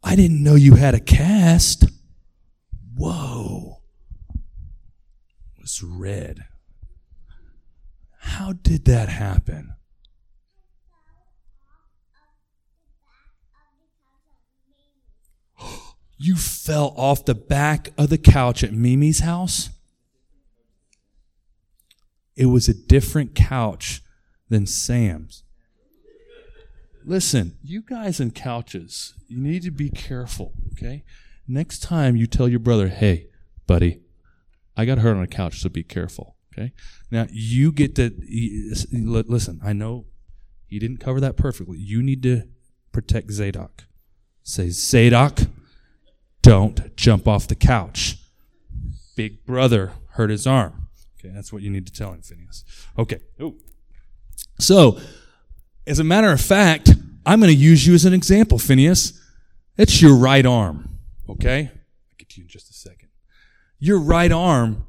I 0.04 0.16
didn't 0.16 0.44
know 0.44 0.56
you 0.56 0.76
had 0.76 0.94
a 0.94 1.00
cast. 1.00 1.86
Whoa. 2.96 3.82
It's 5.60 5.82
red. 5.82 6.46
How 8.20 8.54
did 8.54 8.86
that 8.86 9.10
happen? 9.10 9.74
You 16.24 16.36
fell 16.36 16.94
off 16.98 17.26
the 17.26 17.34
back 17.34 17.90
of 17.98 18.10
the 18.10 18.18
couch 18.20 18.64
at 18.64 18.72
Mimi's 18.72 19.22
house? 19.22 19.72
It 22.36 22.46
was 22.46 22.70
a 22.70 22.76
different 22.76 23.34
couch 23.34 24.04
than 24.48 24.68
Sam's. 24.68 25.42
Listen, 27.04 27.58
you 27.64 27.82
guys 27.82 28.20
in 28.20 28.30
couches, 28.30 29.16
you 29.28 29.42
need 29.42 29.64
to 29.64 29.72
be 29.72 29.90
careful, 29.90 30.54
okay? 30.74 31.04
Next 31.48 31.80
time 31.80 32.16
you 32.16 32.28
tell 32.28 32.48
your 32.48 32.60
brother, 32.60 32.90
hey, 32.90 33.26
buddy, 33.66 34.02
I 34.78 34.86
got 34.86 35.00
hurt 35.00 35.18
on 35.18 35.24
a 35.24 35.28
couch, 35.28 35.60
so 35.60 35.70
be 35.70 35.82
careful, 35.82 36.36
okay? 36.54 36.72
Now, 37.10 37.26
you 37.32 37.72
get 37.72 37.96
to, 37.96 38.12
listen, 38.92 39.60
I 39.64 39.74
know 39.74 40.06
he 40.68 40.78
didn't 40.78 40.98
cover 40.98 41.20
that 41.20 41.36
perfectly. 41.36 41.80
You 41.80 42.04
need 42.04 42.22
to 42.22 42.44
protect 42.92 43.32
Zadok. 43.32 43.86
Say, 44.44 44.70
Zadok, 44.70 45.40
don't 46.42 46.96
jump 46.96 47.28
off 47.28 47.48
the 47.48 47.56
couch. 47.56 48.18
Big 49.16 49.46
brother 49.46 49.92
hurt 50.12 50.30
his 50.30 50.48
arm. 50.48 50.88
Okay, 51.20 51.34
that's 51.34 51.54
what 51.54 51.62
you 51.62 51.70
need 51.70 51.86
to 51.86 51.94
tell 51.94 52.12
him, 52.14 52.22
Phineas. 52.22 52.64
Okay. 52.98 53.20
Ooh. 53.42 53.58
So, 54.60 55.00
as 55.86 56.00
a 56.00 56.04
matter 56.04 56.32
of 56.32 56.42
fact, 56.42 56.92
I'm 57.26 57.40
going 57.40 57.52
to 57.52 57.58
use 57.58 57.86
you 57.86 57.94
as 57.94 58.06
an 58.06 58.14
example, 58.14 58.58
Phineas. 58.58 59.20
It's 59.78 60.02
your 60.02 60.16
right 60.16 60.46
arm. 60.46 60.98
Okay? 61.30 61.70
I'll 61.72 62.18
get 62.18 62.30
to 62.30 62.38
you 62.40 62.46
in 62.46 62.50
just 62.50 62.70
a 62.70 62.74
second. 62.74 63.10
Your 63.80 64.00
right 64.00 64.32
arm 64.32 64.86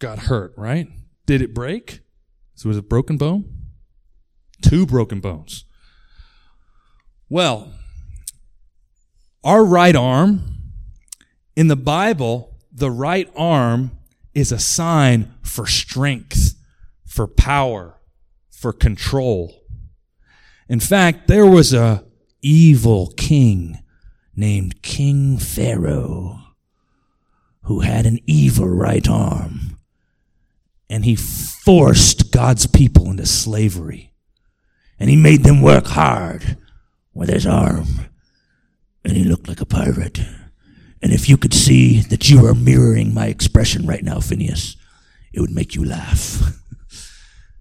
got 0.00 0.20
hurt, 0.20 0.52
right? 0.56 0.88
Did 1.26 1.42
it 1.42 1.54
break? 1.54 2.00
So 2.54 2.68
was 2.68 2.78
it 2.78 2.88
broken 2.88 3.16
bone? 3.16 3.44
Two 4.62 4.86
broken 4.86 5.20
bones. 5.20 5.64
Well, 7.28 7.72
our 9.46 9.64
right 9.64 9.94
arm, 9.94 10.42
in 11.54 11.68
the 11.68 11.76
Bible, 11.76 12.58
the 12.72 12.90
right 12.90 13.30
arm 13.36 13.92
is 14.34 14.50
a 14.50 14.58
sign 14.58 15.32
for 15.40 15.68
strength, 15.68 16.56
for 17.04 17.28
power, 17.28 17.94
for 18.50 18.72
control. 18.72 19.62
In 20.68 20.80
fact, 20.80 21.28
there 21.28 21.46
was 21.46 21.72
a 21.72 22.04
evil 22.42 23.12
king 23.16 23.78
named 24.34 24.82
King 24.82 25.38
Pharaoh 25.38 26.40
who 27.62 27.80
had 27.80 28.04
an 28.04 28.18
evil 28.26 28.68
right 28.68 29.08
arm 29.08 29.78
and 30.90 31.04
he 31.04 31.14
forced 31.14 32.32
God's 32.32 32.66
people 32.66 33.10
into 33.10 33.26
slavery 33.26 34.12
and 34.98 35.08
he 35.08 35.16
made 35.16 35.44
them 35.44 35.62
work 35.62 35.86
hard 35.86 36.56
with 37.14 37.28
his 37.28 37.46
arm 37.46 37.86
and 39.08 39.16
he 39.16 39.24
looked 39.24 39.48
like 39.48 39.60
a 39.60 39.66
pirate. 39.66 40.18
And 41.00 41.12
if 41.12 41.28
you 41.28 41.36
could 41.36 41.54
see 41.54 42.00
that 42.00 42.28
you 42.28 42.44
are 42.46 42.54
mirroring 42.54 43.14
my 43.14 43.26
expression 43.26 43.86
right 43.86 44.02
now, 44.02 44.20
Phineas, 44.20 44.76
it 45.32 45.40
would 45.40 45.50
make 45.50 45.74
you 45.74 45.84
laugh. 45.84 46.42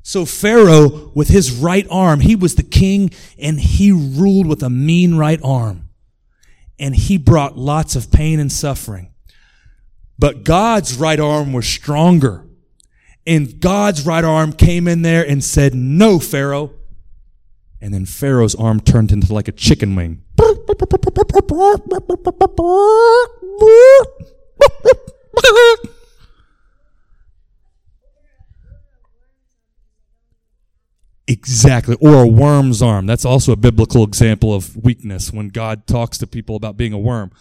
So 0.07 0.23
Pharaoh, 0.23 1.11
with 1.15 1.29
his 1.29 1.51
right 1.51 1.87
arm, 1.89 2.19
he 2.19 2.35
was 2.35 2.53
the 2.53 2.61
king 2.63 3.09
and 3.39 3.59
he 3.59 3.91
ruled 3.91 4.45
with 4.45 4.61
a 4.61 4.69
mean 4.69 5.15
right 5.15 5.39
arm. 5.43 5.89
And 6.77 6.95
he 6.95 7.17
brought 7.17 7.57
lots 7.57 7.95
of 7.95 8.11
pain 8.11 8.39
and 8.39 8.51
suffering. 8.51 9.11
But 10.19 10.43
God's 10.43 10.95
right 10.95 11.19
arm 11.19 11.53
was 11.53 11.67
stronger. 11.67 12.45
And 13.25 13.59
God's 13.59 14.05
right 14.05 14.23
arm 14.23 14.53
came 14.53 14.87
in 14.87 15.01
there 15.01 15.27
and 15.27 15.43
said, 15.43 15.73
no, 15.73 16.19
Pharaoh. 16.19 16.73
And 17.81 17.91
then 17.91 18.05
Pharaoh's 18.05 18.53
arm 18.53 18.81
turned 18.81 19.11
into 19.11 19.33
like 19.33 19.47
a 19.47 19.51
chicken 19.51 19.95
wing. 19.95 20.23
Exactly. 31.27 31.97
Or 31.99 32.23
a 32.23 32.27
worm's 32.27 32.81
arm. 32.81 33.07
That's 33.07 33.25
also 33.25 33.51
a 33.51 33.55
biblical 33.55 34.03
example 34.03 34.53
of 34.53 34.75
weakness 34.75 35.33
when 35.33 35.49
God 35.49 35.87
talks 35.87 36.17
to 36.19 36.27
people 36.27 36.55
about 36.55 36.77
being 36.77 36.93
a 36.93 36.99
worm. 36.99 37.31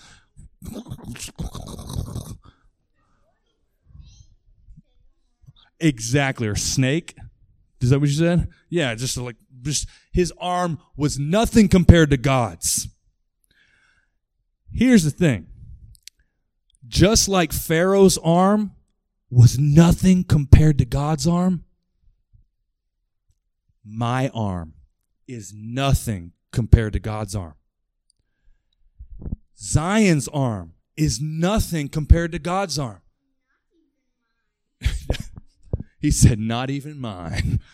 Exactly. 5.81 6.47
Or 6.47 6.57
snake. 6.57 7.15
Is 7.81 7.91
that 7.91 8.01
what 8.01 8.09
you 8.09 8.15
said? 8.15 8.49
Yeah, 8.71 8.95
just 8.95 9.19
like 9.19 9.37
just, 9.65 9.89
his 10.13 10.33
arm 10.39 10.79
was 10.97 11.19
nothing 11.19 11.69
compared 11.69 12.11
to 12.11 12.17
God's. 12.17 12.89
Here's 14.73 15.05
the 15.05 15.11
thing. 15.11 15.47
Just 16.87 17.29
like 17.29 17.53
Pharaoh's 17.53 18.19
arm 18.19 18.73
was 19.31 19.59
nothing 19.59 20.25
compared 20.25 20.79
to 20.79 20.85
God's 20.85 21.27
arm, 21.27 21.65
my 23.85 24.31
arm 24.35 24.75
is 25.27 25.53
nothing 25.55 26.33
compared 26.53 26.93
to 26.93 27.01
God's 27.01 27.35
arm. 27.35 27.55
Zion's 29.59 30.29
arm 30.29 30.75
is 30.97 31.21
nothing 31.21 31.89
compared 31.89 32.33
to 32.33 32.39
God's 32.39 32.79
arm. 32.79 33.01
he 36.01 36.11
said, 36.11 36.39
Not 36.39 36.71
even 36.71 36.99
mine. 36.99 37.61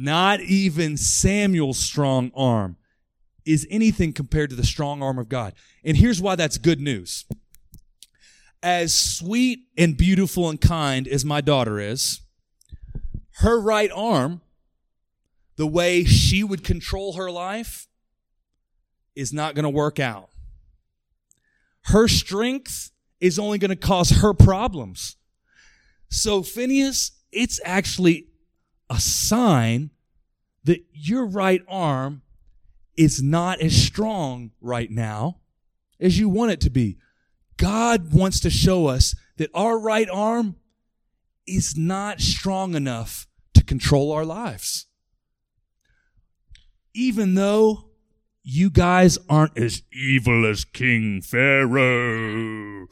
Not 0.00 0.40
even 0.42 0.96
Samuel's 0.96 1.80
strong 1.80 2.30
arm 2.32 2.76
is 3.44 3.66
anything 3.68 4.12
compared 4.12 4.48
to 4.50 4.54
the 4.54 4.64
strong 4.64 5.02
arm 5.02 5.18
of 5.18 5.28
God. 5.28 5.54
And 5.84 5.96
here's 5.96 6.22
why 6.22 6.36
that's 6.36 6.56
good 6.56 6.80
news. 6.80 7.24
As 8.62 8.94
sweet 8.96 9.58
and 9.76 9.96
beautiful 9.96 10.48
and 10.48 10.60
kind 10.60 11.08
as 11.08 11.24
my 11.24 11.40
daughter 11.40 11.80
is, 11.80 12.20
her 13.38 13.60
right 13.60 13.90
arm, 13.92 14.40
the 15.56 15.66
way 15.66 16.04
she 16.04 16.44
would 16.44 16.62
control 16.62 17.14
her 17.14 17.28
life, 17.28 17.88
is 19.16 19.32
not 19.32 19.56
going 19.56 19.64
to 19.64 19.68
work 19.68 19.98
out. 19.98 20.28
Her 21.86 22.06
strength 22.06 22.92
is 23.20 23.36
only 23.36 23.58
going 23.58 23.70
to 23.70 23.76
cause 23.76 24.10
her 24.10 24.32
problems. 24.32 25.16
So, 26.08 26.44
Phineas, 26.44 27.10
it's 27.32 27.60
actually 27.64 28.27
a 28.90 29.00
sign 29.00 29.90
that 30.64 30.84
your 30.92 31.26
right 31.26 31.62
arm 31.68 32.22
is 32.96 33.22
not 33.22 33.60
as 33.60 33.80
strong 33.80 34.50
right 34.60 34.90
now 34.90 35.38
as 36.00 36.18
you 36.18 36.28
want 36.28 36.52
it 36.52 36.60
to 36.62 36.70
be. 36.70 36.98
God 37.56 38.12
wants 38.12 38.40
to 38.40 38.50
show 38.50 38.86
us 38.86 39.14
that 39.36 39.50
our 39.54 39.78
right 39.78 40.08
arm 40.10 40.56
is 41.46 41.76
not 41.76 42.20
strong 42.20 42.74
enough 42.74 43.26
to 43.54 43.64
control 43.64 44.12
our 44.12 44.24
lives. 44.24 44.86
Even 46.94 47.34
though 47.34 47.88
you 48.50 48.70
guys 48.70 49.18
aren't 49.28 49.58
as 49.58 49.82
evil 49.92 50.46
as 50.46 50.64
King 50.64 51.20
Pharaoh. 51.20 52.86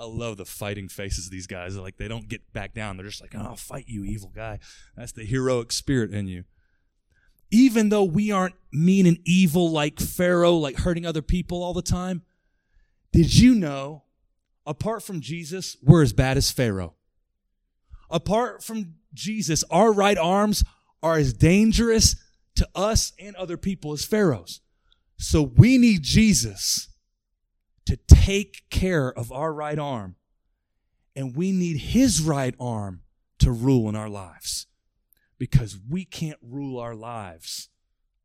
I 0.00 0.04
love 0.04 0.38
the 0.38 0.46
fighting 0.46 0.88
faces 0.88 1.26
of 1.26 1.32
these 1.32 1.46
guys. 1.46 1.76
Like 1.76 1.98
they 1.98 2.08
don't 2.08 2.26
get 2.26 2.52
back 2.54 2.72
down. 2.72 2.96
They're 2.96 3.06
just 3.06 3.20
like, 3.20 3.34
oh, 3.34 3.40
I'll 3.40 3.56
fight 3.56 3.84
you, 3.86 4.02
evil 4.02 4.32
guy. 4.34 4.58
That's 4.96 5.12
the 5.12 5.24
heroic 5.24 5.72
spirit 5.72 6.14
in 6.14 6.26
you. 6.26 6.44
Even 7.50 7.90
though 7.90 8.04
we 8.04 8.30
aren't 8.30 8.54
mean 8.72 9.06
and 9.06 9.18
evil 9.26 9.70
like 9.70 10.00
Pharaoh, 10.00 10.54
like 10.54 10.78
hurting 10.78 11.04
other 11.04 11.20
people 11.20 11.62
all 11.62 11.74
the 11.74 11.82
time, 11.82 12.22
did 13.12 13.36
you 13.36 13.54
know, 13.54 14.04
apart 14.64 15.02
from 15.02 15.20
Jesus, 15.20 15.76
we're 15.82 16.02
as 16.02 16.14
bad 16.14 16.38
as 16.38 16.50
Pharaoh? 16.50 16.94
Apart 18.08 18.62
from 18.64 18.94
Jesus, 19.12 19.64
our 19.70 19.92
right 19.92 20.16
arms 20.16 20.64
are 21.02 21.18
as 21.18 21.34
dangerous 21.34 22.16
to 22.54 22.66
us 22.74 23.12
and 23.18 23.36
other 23.36 23.56
people 23.56 23.92
as 23.92 24.04
Pharaoh's. 24.04 24.60
So 25.18 25.42
we 25.42 25.76
need 25.76 26.02
Jesus 26.02 26.89
to 27.90 27.96
take 28.06 28.62
care 28.70 29.12
of 29.12 29.32
our 29.32 29.52
right 29.52 29.76
arm, 29.76 30.14
and 31.16 31.34
we 31.34 31.50
need 31.50 31.76
his 31.76 32.22
right 32.22 32.54
arm 32.60 33.02
to 33.40 33.50
rule 33.50 33.88
in 33.88 33.96
our 33.96 34.08
lives 34.08 34.68
because 35.38 35.76
we 35.88 36.04
can't 36.04 36.38
rule 36.40 36.78
our 36.78 36.94
lives 36.94 37.68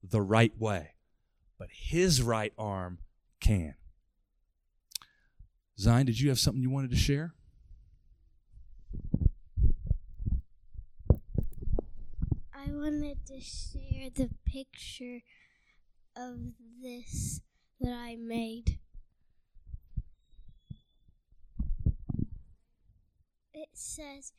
the 0.03 0.21
right 0.21 0.55
way, 0.59 0.93
but 1.57 1.69
his 1.71 2.21
right 2.21 2.53
arm 2.59 2.99
can. 3.39 3.73
Zion, 5.79 6.05
did 6.05 6.19
you 6.19 6.29
have 6.29 6.37
something 6.37 6.61
you 6.61 6.69
wanted 6.69 6.91
to 6.91 6.95
share? 6.95 7.33
I 12.53 12.67
wanted 12.69 13.17
to 13.25 13.39
share 13.39 14.11
the 14.13 14.29
picture 14.45 15.21
of 16.15 16.35
this 16.83 17.41
that 17.81 17.93
I 17.93 18.15
made. 18.15 18.77
It 23.55 23.69
says, 23.73 24.33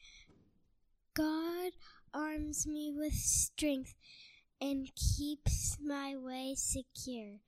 God 1.14 1.73
arms 2.12 2.67
me 2.67 2.93
with 2.95 3.14
strength 3.14 3.95
and 4.61 4.91
keeps 4.95 5.79
my 5.83 6.14
way 6.14 6.55
secure. 6.55 7.39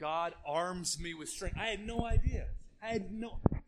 God 0.00 0.32
arms 0.46 0.98
me 0.98 1.12
with 1.12 1.28
strength. 1.28 1.58
I 1.60 1.66
had 1.66 1.86
no 1.86 2.06
idea. 2.06 2.46
I 2.82 2.88
had 2.88 3.12
no. 3.12 3.40
What 3.42 3.60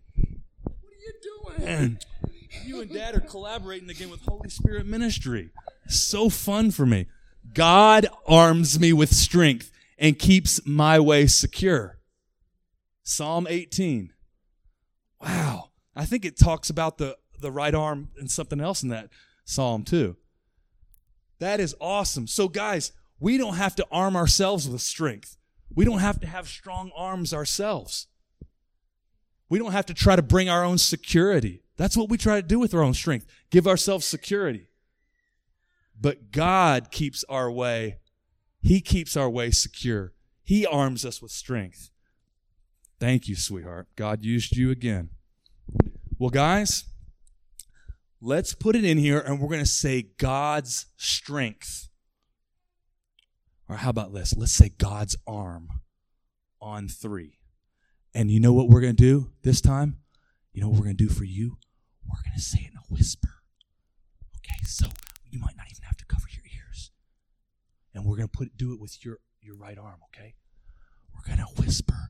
are 0.65 1.05
you 1.05 1.59
doing? 1.59 1.99
You 2.65 2.81
and 2.81 2.91
Dad 2.91 3.15
are 3.15 3.21
collaborating 3.21 3.91
again 3.91 4.09
with 4.09 4.23
Holy 4.23 4.49
Spirit 4.49 4.87
Ministry. 4.87 5.51
So 5.89 6.31
fun 6.31 6.71
for 6.71 6.87
me. 6.87 7.09
God 7.53 8.07
arms 8.27 8.81
me 8.81 8.95
with 8.95 9.13
strength 9.13 9.71
and 9.99 10.19
keeps 10.19 10.67
my 10.67 10.99
way 10.99 11.27
secure. 11.27 11.99
Psalm 13.03 13.47
18. 13.49 14.15
Wow. 15.21 15.71
I 15.97 16.05
think 16.05 16.25
it 16.25 16.39
talks 16.39 16.69
about 16.69 16.99
the, 16.99 17.17
the 17.41 17.51
right 17.51 17.75
arm 17.75 18.11
and 18.19 18.31
something 18.31 18.61
else 18.61 18.83
in 18.83 18.91
that 18.91 19.09
psalm 19.45 19.83
too. 19.83 20.17
That 21.39 21.59
is 21.59 21.75
awesome. 21.81 22.27
So, 22.27 22.49
guys, 22.49 22.93
we 23.19 23.39
don't 23.39 23.55
have 23.55 23.75
to 23.77 23.87
arm 23.91 24.15
ourselves 24.17 24.69
with 24.69 24.83
strength. 24.83 25.37
We 25.75 25.85
don't 25.85 26.01
have 26.01 26.21
to 26.21 26.27
have 26.27 26.49
strong 26.49 26.91
arms 26.95 27.33
ourselves. 27.33 28.07
We 29.49 29.59
don't 29.59 29.73
have 29.73 29.87
to 29.87 29.95
try 29.95 30.17
to 30.17 30.23
bring 30.23 30.49
our 30.49 30.65
own 30.65 30.79
security. 30.79 31.63
That's 31.77 31.97
what 31.97 32.09
we 32.09 32.19
try 32.19 32.41
to 32.41 32.47
do 32.47 32.59
with 32.59 32.75
our 32.75 32.83
own 32.83 32.95
strength. 32.95 33.27
Give 33.51 33.67
ourselves 33.67 34.07
security. 34.07 34.69
But 35.99 36.31
God 36.31 36.91
keeps 36.91 37.25
our 37.29 37.51
way, 37.51 37.99
He 38.63 38.81
keeps 38.81 39.17
our 39.17 39.31
way 39.31 39.51
secure. 39.51 40.13
He 40.43 40.67
arms 40.67 41.05
us 41.05 41.21
with 41.21 41.33
strength. 41.33 41.91
Thank 42.99 43.29
you, 43.29 43.35
sweetheart. 43.35 43.89
God 43.97 44.25
used 44.25 44.57
you 44.57 44.71
again. 44.71 45.11
Well, 46.19 46.31
guys, 46.31 46.85
let's 48.21 48.55
put 48.55 48.77
it 48.77 48.85
in 48.85 48.99
here 48.99 49.19
and 49.19 49.41
we're 49.41 49.49
going 49.49 49.61
to 49.61 49.67
say 49.67 50.11
God's 50.19 50.87
strength. 50.97 51.89
Or 53.69 53.77
how 53.77 53.91
about 53.91 54.15
this? 54.15 54.35
Let's 54.37 54.53
say 54.53 54.71
God's 54.79 55.17
arm 55.27 55.69
on 56.61 56.89
three. 56.89 57.39
And 58.15 58.31
you 58.31 58.41
know 58.41 58.53
what 58.53 58.69
we're 58.69 58.81
going 58.81 58.97
to 58.97 59.03
do 59.03 59.33
this 59.43 59.61
time? 59.61 59.99
You 60.53 60.63
know 60.63 60.69
what 60.69 60.79
we're 60.79 60.85
going 60.85 60.97
to 60.97 61.05
do 61.07 61.13
for 61.13 61.25
you? 61.25 61.59
We're 62.09 62.23
going 62.23 62.37
to 62.37 62.41
say 62.41 62.61
it 62.61 62.71
in 62.71 62.79
a 62.79 62.95
whisper. 62.95 63.29
Okay, 64.39 64.65
so 64.65 64.87
you 65.29 65.39
might 65.39 65.57
not 65.57 65.67
even 65.71 65.83
have 65.83 65.97
to 65.99 66.07
cover 66.07 66.27
your 66.33 66.45
ears. 66.45 66.93
And 67.93 68.05
we're 68.07 68.17
going 68.17 68.29
to 68.29 68.39
put 68.39 68.57
do 68.57 68.73
it 68.73 68.81
with 68.81 69.05
your 69.05 69.19
your 69.43 69.57
right 69.57 69.77
arm, 69.77 69.99
okay? 70.15 70.35
We're 71.15 71.35
going 71.35 71.47
to 71.47 71.61
whisper 71.61 72.09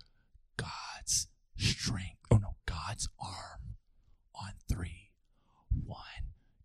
God's 0.56 1.28
strength. 1.56 2.25
No, 2.46 2.54
God's 2.64 3.08
arm 3.20 3.74
on 4.34 4.52
3. 4.68 5.10
One, 5.84 5.98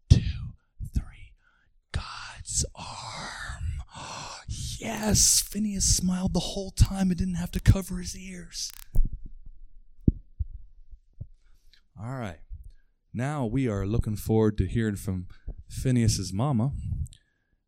two, 0.10 0.22
three. 0.94 1.34
God's 1.92 2.66
arm. 2.76 4.44
Yes, 4.48 5.42
Phineas 5.42 5.86
smiled 5.86 6.34
the 6.34 6.40
whole 6.40 6.72
time 6.72 7.10
and 7.10 7.18
didn't 7.18 7.36
have 7.36 7.52
to 7.52 7.60
cover 7.60 7.98
his 7.98 8.16
ears. 8.18 8.72
All 12.00 12.16
right. 12.16 12.40
Now 13.14 13.46
we 13.46 13.68
are 13.68 13.86
looking 13.86 14.16
forward 14.16 14.58
to 14.60 14.68
hearing 14.68 14.96
from 14.96 15.28
Phineas's 15.70 16.32
mama 16.32 16.72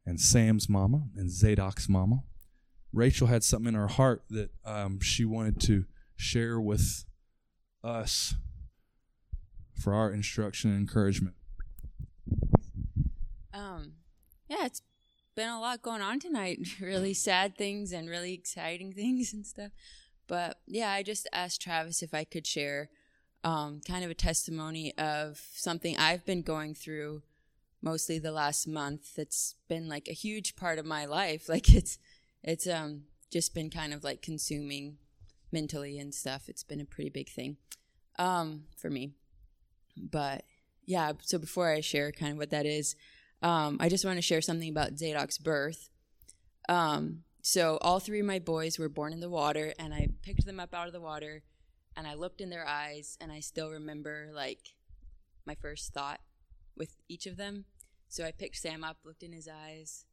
and 0.05 0.19
Sam's 0.19 0.69
mama 0.69 1.03
and 1.15 1.31
Zadok's 1.31 1.89
mama. 1.89 2.23
Rachel 2.91 3.27
had 3.27 3.43
something 3.43 3.73
in 3.73 3.79
her 3.79 3.87
heart 3.87 4.23
that 4.29 4.51
um, 4.65 4.99
she 4.99 5.25
wanted 5.25 5.59
to 5.61 5.85
share 6.15 6.59
with 6.59 7.05
us 7.83 8.35
for 9.79 9.93
our 9.93 10.11
instruction 10.11 10.71
and 10.71 10.79
encouragement. 10.79 11.35
Um, 13.53 13.93
yeah, 14.47 14.65
it's 14.65 14.81
been 15.35 15.49
a 15.49 15.59
lot 15.59 15.81
going 15.81 16.01
on 16.01 16.19
tonight. 16.19 16.59
really 16.81 17.13
sad 17.13 17.57
things 17.57 17.91
and 17.91 18.09
really 18.09 18.33
exciting 18.33 18.93
things 18.95 19.33
and 19.33 19.45
stuff. 19.45 19.71
But 20.27 20.57
yeah, 20.67 20.91
I 20.91 21.03
just 21.03 21.27
asked 21.33 21.61
Travis 21.61 22.01
if 22.01 22.13
I 22.13 22.23
could 22.23 22.47
share 22.47 22.89
um, 23.43 23.81
kind 23.85 24.05
of 24.05 24.11
a 24.11 24.15
testimony 24.15 24.97
of 24.97 25.41
something 25.53 25.97
I've 25.97 26.25
been 26.25 26.43
going 26.43 26.75
through 26.75 27.23
mostly 27.81 28.17
the 28.17 28.31
last 28.31 28.65
month 28.65 29.15
that's 29.15 29.55
been 29.67 29.89
like 29.89 30.07
a 30.07 30.13
huge 30.13 30.55
part 30.55 30.79
of 30.79 30.85
my 30.85 31.05
life. 31.05 31.49
Like 31.53 31.73
it's 31.73 31.99
it's 32.41 32.67
um 32.67 33.03
just 33.29 33.53
been 33.53 33.69
kind 33.69 33.93
of 33.93 34.03
like 34.03 34.21
consuming 34.21 34.97
mentally 35.53 35.97
and 35.99 36.13
stuff. 36.13 36.49
It's 36.49 36.63
been 36.63 36.81
a 36.81 36.85
pretty 36.85 37.09
big 37.09 37.29
thing 37.29 37.57
um 38.19 38.63
for 38.77 38.89
me. 38.89 39.11
But 39.97 40.43
yeah, 40.85 41.13
so 41.21 41.37
before 41.37 41.71
I 41.71 41.81
share 41.81 42.11
kind 42.11 42.33
of 42.33 42.37
what 42.37 42.49
that 42.49 42.65
is, 42.65 42.95
um, 43.41 43.77
I 43.79 43.89
just 43.89 44.05
want 44.05 44.17
to 44.17 44.21
share 44.21 44.41
something 44.41 44.69
about 44.69 44.97
Zadok's 44.97 45.37
birth. 45.37 45.89
Um, 46.67 47.23
so 47.41 47.77
all 47.81 47.99
three 47.99 48.19
of 48.19 48.25
my 48.25 48.39
boys 48.39 48.79
were 48.79 48.89
born 48.89 49.13
in 49.13 49.19
the 49.19 49.29
water, 49.29 49.73
and 49.77 49.93
I 49.93 50.07
picked 50.21 50.45
them 50.45 50.59
up 50.59 50.73
out 50.73 50.87
of 50.87 50.93
the 50.93 51.01
water, 51.01 51.43
and 51.95 52.07
I 52.07 52.15
looked 52.15 52.41
in 52.41 52.49
their 52.49 52.67
eyes, 52.67 53.17
and 53.21 53.31
I 53.31 53.39
still 53.39 53.69
remember 53.69 54.29
like 54.33 54.59
my 55.45 55.55
first 55.55 55.93
thought 55.93 56.21
with 56.75 56.95
each 57.07 57.25
of 57.25 57.37
them. 57.37 57.65
So 58.07 58.23
I 58.23 58.31
picked 58.31 58.57
Sam 58.57 58.83
up, 58.83 58.97
looked 59.03 59.23
in 59.23 59.33
his 59.33 59.47
eyes, 59.47 60.05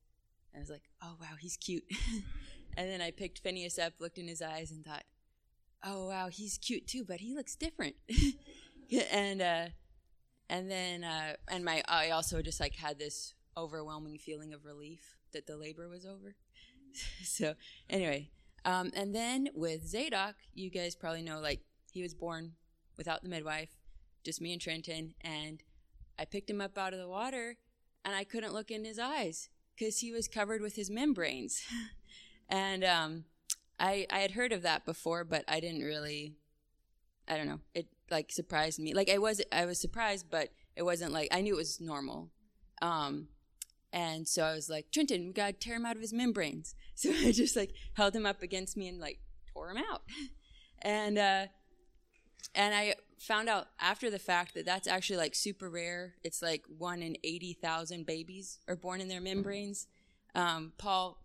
and 0.52 0.60
I 0.60 0.62
was 0.62 0.70
like, 0.70 0.90
"Oh 1.02 1.16
wow, 1.20 1.36
he's 1.38 1.56
cute." 1.56 1.84
and 2.76 2.90
then 2.90 3.00
I 3.00 3.10
picked 3.12 3.38
Phineas 3.38 3.78
up, 3.78 3.94
looked 4.00 4.18
in 4.18 4.28
his 4.28 4.42
eyes, 4.42 4.70
and 4.72 4.84
thought, 4.84 5.04
"Oh 5.84 6.08
wow, 6.08 6.28
he's 6.28 6.58
cute 6.58 6.86
too, 6.86 7.04
but 7.04 7.20
he 7.20 7.34
looks 7.34 7.56
different." 7.56 7.96
and 9.12 9.40
uh, 9.40 9.66
and 10.48 10.70
then 10.70 11.04
uh, 11.04 11.34
and 11.48 11.64
my 11.64 11.82
I 11.88 12.10
also 12.10 12.42
just 12.42 12.60
like 12.60 12.76
had 12.76 12.98
this 12.98 13.34
overwhelming 13.56 14.18
feeling 14.18 14.52
of 14.52 14.64
relief 14.64 15.16
that 15.32 15.46
the 15.46 15.56
labor 15.56 15.88
was 15.88 16.04
over. 16.04 16.34
so 17.24 17.54
anyway, 17.88 18.30
um, 18.64 18.90
and 18.94 19.14
then 19.14 19.48
with 19.54 19.86
Zadok, 19.86 20.34
you 20.54 20.70
guys 20.70 20.94
probably 20.94 21.22
know 21.22 21.40
like 21.40 21.60
he 21.92 22.02
was 22.02 22.14
born 22.14 22.52
without 22.96 23.22
the 23.22 23.28
midwife, 23.28 23.70
just 24.24 24.40
me 24.40 24.52
and 24.52 24.60
Trenton, 24.60 25.14
and 25.20 25.62
I 26.18 26.24
picked 26.24 26.50
him 26.50 26.60
up 26.60 26.76
out 26.76 26.92
of 26.92 26.98
the 26.98 27.08
water, 27.08 27.56
and 28.04 28.14
I 28.14 28.24
couldn't 28.24 28.52
look 28.52 28.70
in 28.70 28.84
his 28.84 28.98
eyes 28.98 29.48
because 29.76 30.00
he 30.00 30.12
was 30.12 30.28
covered 30.28 30.60
with 30.60 30.76
his 30.76 30.90
membranes, 30.90 31.62
and 32.48 32.84
um, 32.84 33.24
I 33.80 34.06
I 34.10 34.18
had 34.20 34.32
heard 34.32 34.52
of 34.52 34.62
that 34.62 34.84
before, 34.84 35.24
but 35.24 35.44
I 35.48 35.58
didn't 35.58 35.82
really, 35.82 36.34
I 37.26 37.36
don't 37.36 37.48
know, 37.48 37.60
it 37.74 37.88
like 38.10 38.30
surprised 38.30 38.78
me. 38.78 38.94
Like 38.94 39.10
I 39.10 39.18
was 39.18 39.40
I 39.50 39.64
was 39.64 39.80
surprised, 39.80 40.26
but 40.30 40.50
it 40.76 40.82
wasn't 40.82 41.12
like 41.12 41.28
I 41.32 41.40
knew 41.40 41.54
it 41.54 41.56
was 41.56 41.80
normal. 41.80 42.30
Um, 42.82 43.28
and 43.92 44.28
so 44.28 44.44
I 44.44 44.54
was 44.54 44.68
like, 44.68 44.92
Trenton, 44.92 45.26
we 45.26 45.32
gotta 45.32 45.54
tear 45.54 45.76
him 45.76 45.86
out 45.86 45.96
of 45.96 46.02
his 46.02 46.12
membranes. 46.12 46.74
So 47.00 47.08
I 47.08 47.32
just 47.32 47.56
like 47.56 47.72
held 47.94 48.14
him 48.14 48.26
up 48.26 48.42
against 48.42 48.76
me 48.76 48.86
and 48.86 49.00
like 49.00 49.20
tore 49.54 49.70
him 49.70 49.78
out. 49.78 50.02
And 50.82 51.18
uh, 51.18 51.46
and 52.54 52.74
I 52.74 52.94
found 53.18 53.50
out 53.50 53.66
after 53.78 54.10
the 54.10 54.18
fact 54.18 54.54
that 54.54 54.64
that's 54.64 54.88
actually 54.88 55.18
like 55.18 55.34
super 55.34 55.68
rare. 55.68 56.14
It's 56.24 56.40
like 56.40 56.64
one 56.78 57.02
in 57.02 57.16
eighty 57.22 57.52
thousand 57.52 58.06
babies 58.06 58.58
are 58.66 58.76
born 58.76 59.00
in 59.00 59.08
their 59.08 59.20
membranes. 59.20 59.86
Um, 60.34 60.72
Paul 60.78 61.18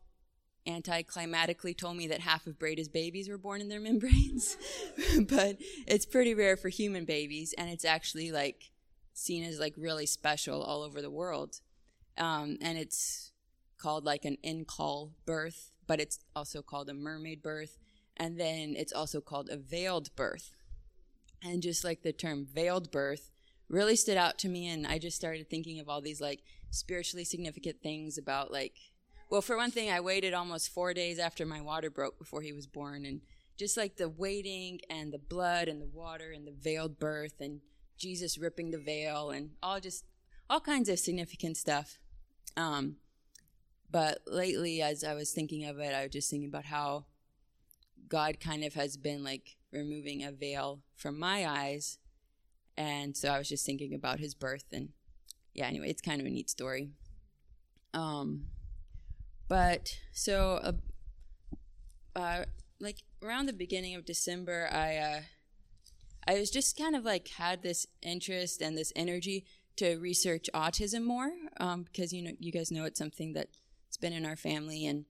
anticlimatically 0.68 1.76
told 1.78 1.98
me 1.98 2.08
that 2.08 2.22
half 2.22 2.48
of 2.48 2.58
Breda's 2.58 2.90
babies 2.90 3.30
were 3.30 3.38
born 3.38 3.62
in 3.62 3.70
their 3.70 3.80
membranes, 3.80 4.58
but 5.22 5.58
it's 5.88 6.06
pretty 6.06 6.34
rare 6.34 6.58
for 6.58 6.70
human 6.70 7.06
babies, 7.06 7.54
and 7.58 7.70
it's 7.70 7.86
actually 7.86 8.32
like 8.32 8.72
seen 9.14 9.44
as 9.44 9.60
like 9.60 9.74
really 9.78 10.06
special 10.06 10.62
all 10.62 10.82
over 10.82 11.02
the 11.02 11.12
world 11.12 11.62
um, 12.18 12.58
and 12.62 12.78
it's 12.78 13.32
called 13.78 14.06
like 14.06 14.26
an 14.26 14.38
en 14.44 14.66
caul 14.66 15.12
birth, 15.26 15.72
but 15.88 16.00
it's 16.00 16.20
also 16.36 16.62
called 16.62 16.90
a 16.90 16.94
mermaid 16.94 17.42
birth, 17.42 17.78
and 18.18 18.40
then 18.40 18.76
it's 18.78 18.94
also 18.94 19.22
called 19.22 19.50
a 19.50 19.58
veiled 19.58 20.16
birth. 20.16 20.52
And 21.44 21.62
just 21.62 21.84
like 21.84 22.02
the 22.02 22.14
term 22.14 22.46
veiled 22.46 22.90
birth 22.90 23.30
really 23.70 23.96
stood 23.96 24.18
out 24.18 24.38
to 24.40 24.50
me, 24.50 24.68
and 24.68 24.88
I 24.88 24.98
just 24.98 25.18
started 25.18 25.50
thinking 25.50 25.80
of 25.80 25.90
all 25.90 26.02
these 26.02 26.22
like 26.22 26.42
spiritually 26.72 27.26
significant 27.26 27.82
things 27.82 28.18
about 28.18 28.52
like, 28.52 28.76
well, 29.36 29.42
for 29.42 29.58
one 29.58 29.72
thing, 29.72 29.92
I 29.92 30.00
waited 30.00 30.34
almost 30.34 30.74
four 30.74 30.94
days 30.94 31.20
after 31.20 31.46
my 31.46 31.60
water 31.60 31.90
broke 31.90 32.18
before 32.18 32.42
he 32.42 32.54
was 32.54 32.68
born, 32.68 33.06
and 33.06 33.20
just 33.58 33.76
like 33.76 33.98
the 33.98 34.08
waiting 34.08 34.80
and 34.90 35.12
the 35.12 35.20
blood 35.20 35.68
and 35.68 35.82
the 35.82 35.86
water 35.86 36.32
and 36.32 36.48
the 36.48 36.54
veiled 36.54 36.98
birth 37.00 37.42
and 37.42 37.60
Jesus 37.98 38.38
ripping 38.38 38.72
the 38.72 38.78
veil 38.78 39.32
and 39.32 39.50
all 39.62 39.82
just 39.82 40.06
all 40.50 40.62
kinds 40.62 40.88
of 40.88 41.00
significant 41.00 41.58
stuff. 41.58 42.00
Um, 42.56 42.96
but 43.92 44.20
lately, 44.26 44.82
as 44.82 45.04
I 45.04 45.16
was 45.16 45.32
thinking 45.32 45.66
of 45.66 45.80
it, 45.80 45.94
I 45.94 46.04
was 46.04 46.12
just 46.12 46.30
thinking 46.30 46.48
about 46.48 46.64
how 46.64 47.04
God 48.08 48.40
kind 48.40 48.64
of 48.64 48.76
has 48.76 48.96
been 48.96 49.22
like 49.22 49.58
removing 49.74 50.24
a 50.24 50.32
veil 50.32 50.80
from 50.96 51.20
my 51.20 51.46
eyes. 51.46 51.98
And 52.78 53.18
so 53.18 53.28
I 53.28 53.38
was 53.38 53.50
just 53.50 53.66
thinking 53.66 53.94
about 53.94 54.20
his 54.20 54.34
birth. 54.34 54.68
And 54.72 54.92
yeah, 55.54 55.68
anyway, 55.68 55.90
it's 55.90 56.02
kind 56.02 56.22
of 56.22 56.26
a 56.26 56.30
neat 56.30 56.50
story. 56.50 56.92
Um, 57.94 58.46
but 59.48 59.98
so, 60.14 60.60
uh, 62.16 62.20
uh, 62.20 62.46
like 62.80 63.04
around 63.24 63.46
the 63.46 63.54
beginning 63.54 63.96
of 63.96 64.06
December, 64.06 64.70
I, 64.72 64.98
uh, 64.98 65.22
I 66.28 66.40
was 66.40 66.50
just 66.50 66.78
kind 66.78 66.96
of 66.96 67.06
like 67.06 67.28
had 67.28 67.62
this 67.62 67.86
interest 68.02 68.62
and 68.62 68.78
this 68.78 68.92
energy 68.96 69.46
to 69.78 69.98
research 69.98 70.50
autism 70.54 71.04
more 71.04 71.32
um, 71.60 71.84
because 71.84 72.14
you 72.14 72.22
know 72.22 72.32
you 72.40 72.52
guys 72.52 72.72
know 72.72 72.86
it's 72.86 73.00
something 73.00 73.34
that's 73.34 73.98
been 74.00 74.14
in 74.14 74.26
our 74.26 74.36
family. 74.36 74.86
And 74.86 75.06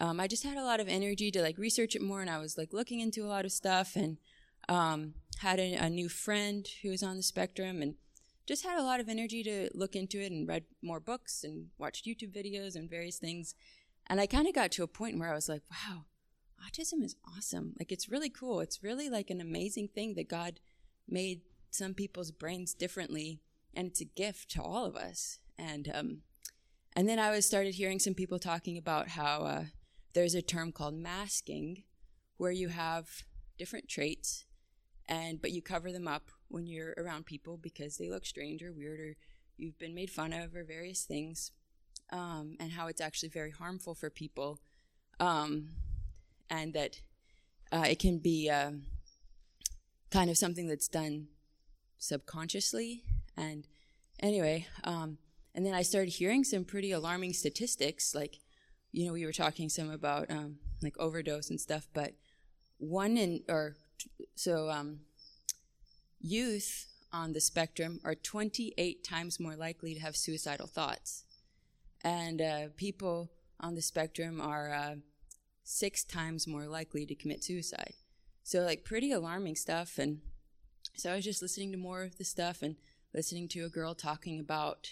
um, 0.00 0.20
I 0.20 0.26
just 0.26 0.44
had 0.44 0.56
a 0.56 0.64
lot 0.64 0.80
of 0.80 0.88
energy 0.88 1.30
to 1.30 1.42
like 1.42 1.58
research 1.58 1.94
it 1.94 2.02
more 2.02 2.20
and 2.20 2.30
I 2.30 2.38
was 2.38 2.58
like 2.58 2.72
looking 2.72 3.00
into 3.00 3.24
a 3.24 3.28
lot 3.28 3.44
of 3.44 3.52
stuff 3.52 3.96
and 3.96 4.18
um, 4.68 5.14
had 5.38 5.60
a, 5.60 5.74
a, 5.74 5.90
new 5.90 6.08
friend 6.08 6.66
who 6.82 6.90
was 6.90 7.02
on 7.02 7.16
the 7.16 7.22
spectrum 7.22 7.82
and 7.82 7.96
just 8.46 8.64
had 8.64 8.78
a 8.78 8.82
lot 8.82 9.00
of 9.00 9.08
energy 9.08 9.42
to 9.42 9.70
look 9.74 9.96
into 9.96 10.20
it 10.20 10.32
and 10.32 10.46
read 10.46 10.64
more 10.82 11.00
books 11.00 11.44
and 11.44 11.68
watched 11.78 12.06
YouTube 12.06 12.34
videos 12.34 12.76
and 12.76 12.90
various 12.90 13.18
things. 13.18 13.54
And 14.06 14.20
I 14.20 14.26
kind 14.26 14.46
of 14.46 14.54
got 14.54 14.70
to 14.72 14.82
a 14.82 14.88
point 14.88 15.18
where 15.18 15.30
I 15.30 15.34
was 15.34 15.48
like 15.48 15.62
wow 15.70 16.04
autism 16.64 17.02
is 17.02 17.16
awesome. 17.36 17.74
Like 17.78 17.92
it's 17.92 18.08
really 18.08 18.30
cool. 18.30 18.60
It's 18.60 18.82
really 18.82 19.10
like 19.10 19.30
an 19.30 19.40
amazing 19.40 19.88
thing 19.88 20.14
that 20.14 20.28
God 20.28 20.60
made 21.08 21.42
some 21.70 21.94
people's 21.94 22.30
brains 22.30 22.74
differently 22.74 23.40
and 23.74 23.88
it's 23.88 24.00
a 24.00 24.04
gift 24.04 24.50
to 24.52 24.62
all 24.62 24.84
of 24.84 24.96
us. 24.96 25.38
And 25.58 25.90
um, 25.92 26.18
and 26.96 27.08
then 27.08 27.18
I 27.18 27.30
was 27.30 27.46
started 27.46 27.74
hearing 27.74 27.98
some 27.98 28.14
people 28.14 28.38
talking 28.38 28.78
about 28.78 29.08
how 29.08 29.42
uh, 29.42 29.64
there's 30.14 30.34
a 30.34 30.42
term 30.42 30.72
called 30.72 30.94
masking, 30.94 31.82
where 32.36 32.52
you 32.52 32.68
have 32.68 33.24
different 33.58 33.88
traits, 33.88 34.44
and 35.08 35.40
but 35.40 35.50
you 35.50 35.60
cover 35.60 35.90
them 35.90 36.06
up 36.06 36.30
when 36.54 36.66
you're 36.68 36.94
around 36.96 37.26
people 37.26 37.56
because 37.56 37.96
they 37.96 38.08
look 38.08 38.24
strange 38.24 38.62
or 38.62 38.72
weird 38.72 39.00
or 39.00 39.16
you've 39.56 39.78
been 39.78 39.94
made 39.94 40.08
fun 40.08 40.32
of 40.32 40.54
or 40.54 40.62
various 40.62 41.02
things, 41.02 41.50
um, 42.12 42.56
and 42.60 42.72
how 42.72 42.86
it's 42.86 43.00
actually 43.00 43.28
very 43.28 43.50
harmful 43.50 43.94
for 43.94 44.08
people, 44.08 44.60
um, 45.18 45.70
and 46.48 46.72
that 46.72 47.00
uh, 47.72 47.84
it 47.88 47.98
can 47.98 48.18
be 48.18 48.48
uh, 48.48 48.70
kind 50.10 50.30
of 50.30 50.38
something 50.38 50.68
that's 50.68 50.86
done 50.88 51.26
subconsciously 51.98 53.02
and 53.36 53.66
anyway, 54.20 54.66
um, 54.84 55.18
and 55.56 55.66
then 55.66 55.74
I 55.74 55.82
started 55.82 56.10
hearing 56.10 56.44
some 56.44 56.64
pretty 56.64 56.92
alarming 56.92 57.32
statistics. 57.32 58.14
Like, 58.14 58.38
you 58.92 59.06
know, 59.06 59.12
we 59.12 59.24
were 59.24 59.32
talking 59.32 59.68
some 59.68 59.90
about 59.90 60.30
um, 60.30 60.58
like 60.82 60.96
overdose 60.98 61.50
and 61.50 61.60
stuff, 61.60 61.88
but 61.92 62.12
one 62.78 63.16
in 63.16 63.42
or 63.48 63.74
so 64.36 64.70
um, 64.70 65.00
youth 66.24 66.86
on 67.12 67.32
the 67.32 67.40
spectrum 67.40 68.00
are 68.04 68.14
28 68.14 69.04
times 69.04 69.38
more 69.38 69.54
likely 69.54 69.94
to 69.94 70.00
have 70.00 70.16
suicidal 70.16 70.66
thoughts, 70.66 71.24
and 72.02 72.40
uh, 72.40 72.62
people 72.76 73.30
on 73.60 73.74
the 73.74 73.82
spectrum 73.82 74.40
are 74.40 74.72
uh, 74.72 74.94
six 75.62 76.02
times 76.02 76.46
more 76.46 76.66
likely 76.66 77.06
to 77.06 77.14
commit 77.14 77.44
suicide. 77.44 77.94
So, 78.42 78.60
like, 78.60 78.84
pretty 78.84 79.12
alarming 79.12 79.56
stuff. 79.56 79.96
And 79.98 80.20
so 80.96 81.12
I 81.12 81.16
was 81.16 81.24
just 81.24 81.40
listening 81.40 81.72
to 81.72 81.78
more 81.78 82.02
of 82.02 82.18
the 82.18 82.24
stuff 82.24 82.62
and 82.62 82.76
listening 83.14 83.48
to 83.48 83.60
a 83.60 83.70
girl 83.70 83.94
talking 83.94 84.40
about 84.40 84.90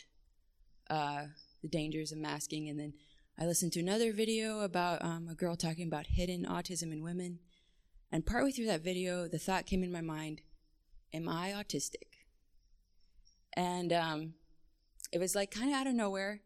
uh, 0.89 1.25
the 1.61 1.69
dangers 1.69 2.13
of 2.13 2.19
masking, 2.19 2.69
and 2.69 2.79
then 2.79 2.93
I 3.39 3.47
listened 3.47 3.73
to 3.73 3.81
another 3.81 4.13
video 4.13 4.61
about 4.61 5.03
um, 5.03 5.29
a 5.31 5.35
girl 5.35 5.57
talking 5.57 5.87
about 5.87 6.07
hidden 6.07 6.45
autism 6.45 6.93
in 6.93 7.03
women. 7.03 7.39
And 8.11 8.27
partway 8.27 8.53
through 8.53 8.67
that 8.67 8.85
video, 8.85 9.27
the 9.27 9.39
thought 9.39 9.65
came 9.65 9.83
in 9.83 9.91
my 9.91 10.03
mind 10.03 10.43
Am 11.15 11.29
I 11.29 11.51
autistic? 11.51 12.09
And 13.55 13.93
um, 13.93 14.35
it 15.13 15.19
was 15.19 15.35
like 15.35 15.51
kind 15.51 15.69
of 15.69 15.77
out 15.77 15.87
of 15.87 15.95
nowhere, 15.95 16.41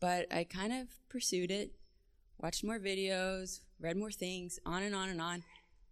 but 0.00 0.32
I 0.32 0.44
kind 0.44 0.72
of 0.72 0.86
pursued 1.08 1.50
it, 1.50 1.72
watched 2.40 2.62
more 2.62 2.78
videos, 2.78 3.60
read 3.80 3.96
more 3.96 4.12
things, 4.12 4.60
on 4.64 4.82
and 4.82 4.94
on 4.94 5.08
and 5.08 5.20
on, 5.20 5.42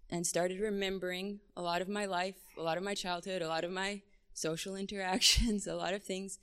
and 0.08 0.26
started 0.26 0.60
remembering 0.60 1.40
a 1.56 1.62
lot 1.62 1.82
of 1.82 1.88
my 1.88 2.06
life, 2.06 2.36
a 2.56 2.62
lot 2.62 2.78
of 2.78 2.84
my 2.84 2.94
childhood, 2.94 3.42
a 3.42 3.48
lot 3.48 3.64
of 3.64 3.72
my 3.72 4.02
social 4.34 4.76
interactions, 4.82 5.66
a 5.66 5.74
lot 5.74 5.94
of 5.94 6.04
things, 6.04 6.38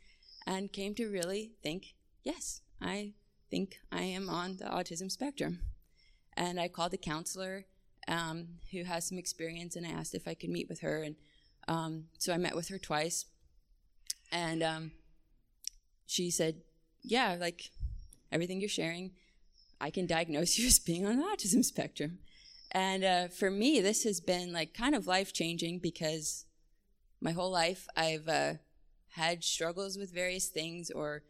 and 0.45 0.73
came 0.73 0.93
to 0.95 1.07
really 1.07 1.51
think, 1.63 1.93
yes, 2.23 2.61
I 2.81 3.13
think 3.49 3.79
I 3.91 4.01
am 4.01 4.29
on 4.29 4.57
the 4.57 4.65
autism 4.65 5.09
spectrum. 5.09 5.59
And 6.35 6.59
I 6.59 6.67
called 6.67 6.93
a 6.93 6.97
counselor 6.97 7.65
um, 8.07 8.47
who 8.71 8.83
has 8.83 9.07
some 9.07 9.17
experience, 9.17 9.75
and 9.75 9.85
I 9.85 9.91
asked 9.91 10.15
if 10.15 10.27
I 10.27 10.33
could 10.33 10.49
meet 10.49 10.69
with 10.69 10.81
her. 10.81 11.03
And 11.03 11.15
um, 11.69 12.05
so 12.17 12.33
I 12.33 12.37
met 12.37 12.55
with 12.55 12.69
her 12.69 12.79
twice, 12.79 13.25
and 14.31 14.63
um, 14.63 14.91
she 16.07 16.31
said, 16.31 16.55
"Yeah, 17.03 17.37
like 17.39 17.69
everything 18.31 18.59
you're 18.59 18.67
sharing, 18.67 19.11
I 19.79 19.91
can 19.91 20.07
diagnose 20.07 20.57
you 20.57 20.65
as 20.73 20.79
being 20.79 21.05
on 21.05 21.17
the 21.17 21.23
autism 21.23 21.63
spectrum." 21.63 22.17
And 22.71 23.03
uh, 23.03 23.27
for 23.27 23.51
me, 23.51 23.81
this 23.81 24.03
has 24.03 24.19
been 24.19 24.51
like 24.51 24.73
kind 24.73 24.95
of 24.95 25.05
life 25.05 25.31
changing 25.31 25.79
because 25.79 26.45
my 27.21 27.31
whole 27.31 27.51
life 27.51 27.87
I've 27.95 28.27
uh, 28.27 28.53
had 29.09 29.43
struggles 29.43 29.95
with 29.95 30.13
various 30.13 30.47
things 30.47 30.89
or 30.89 31.21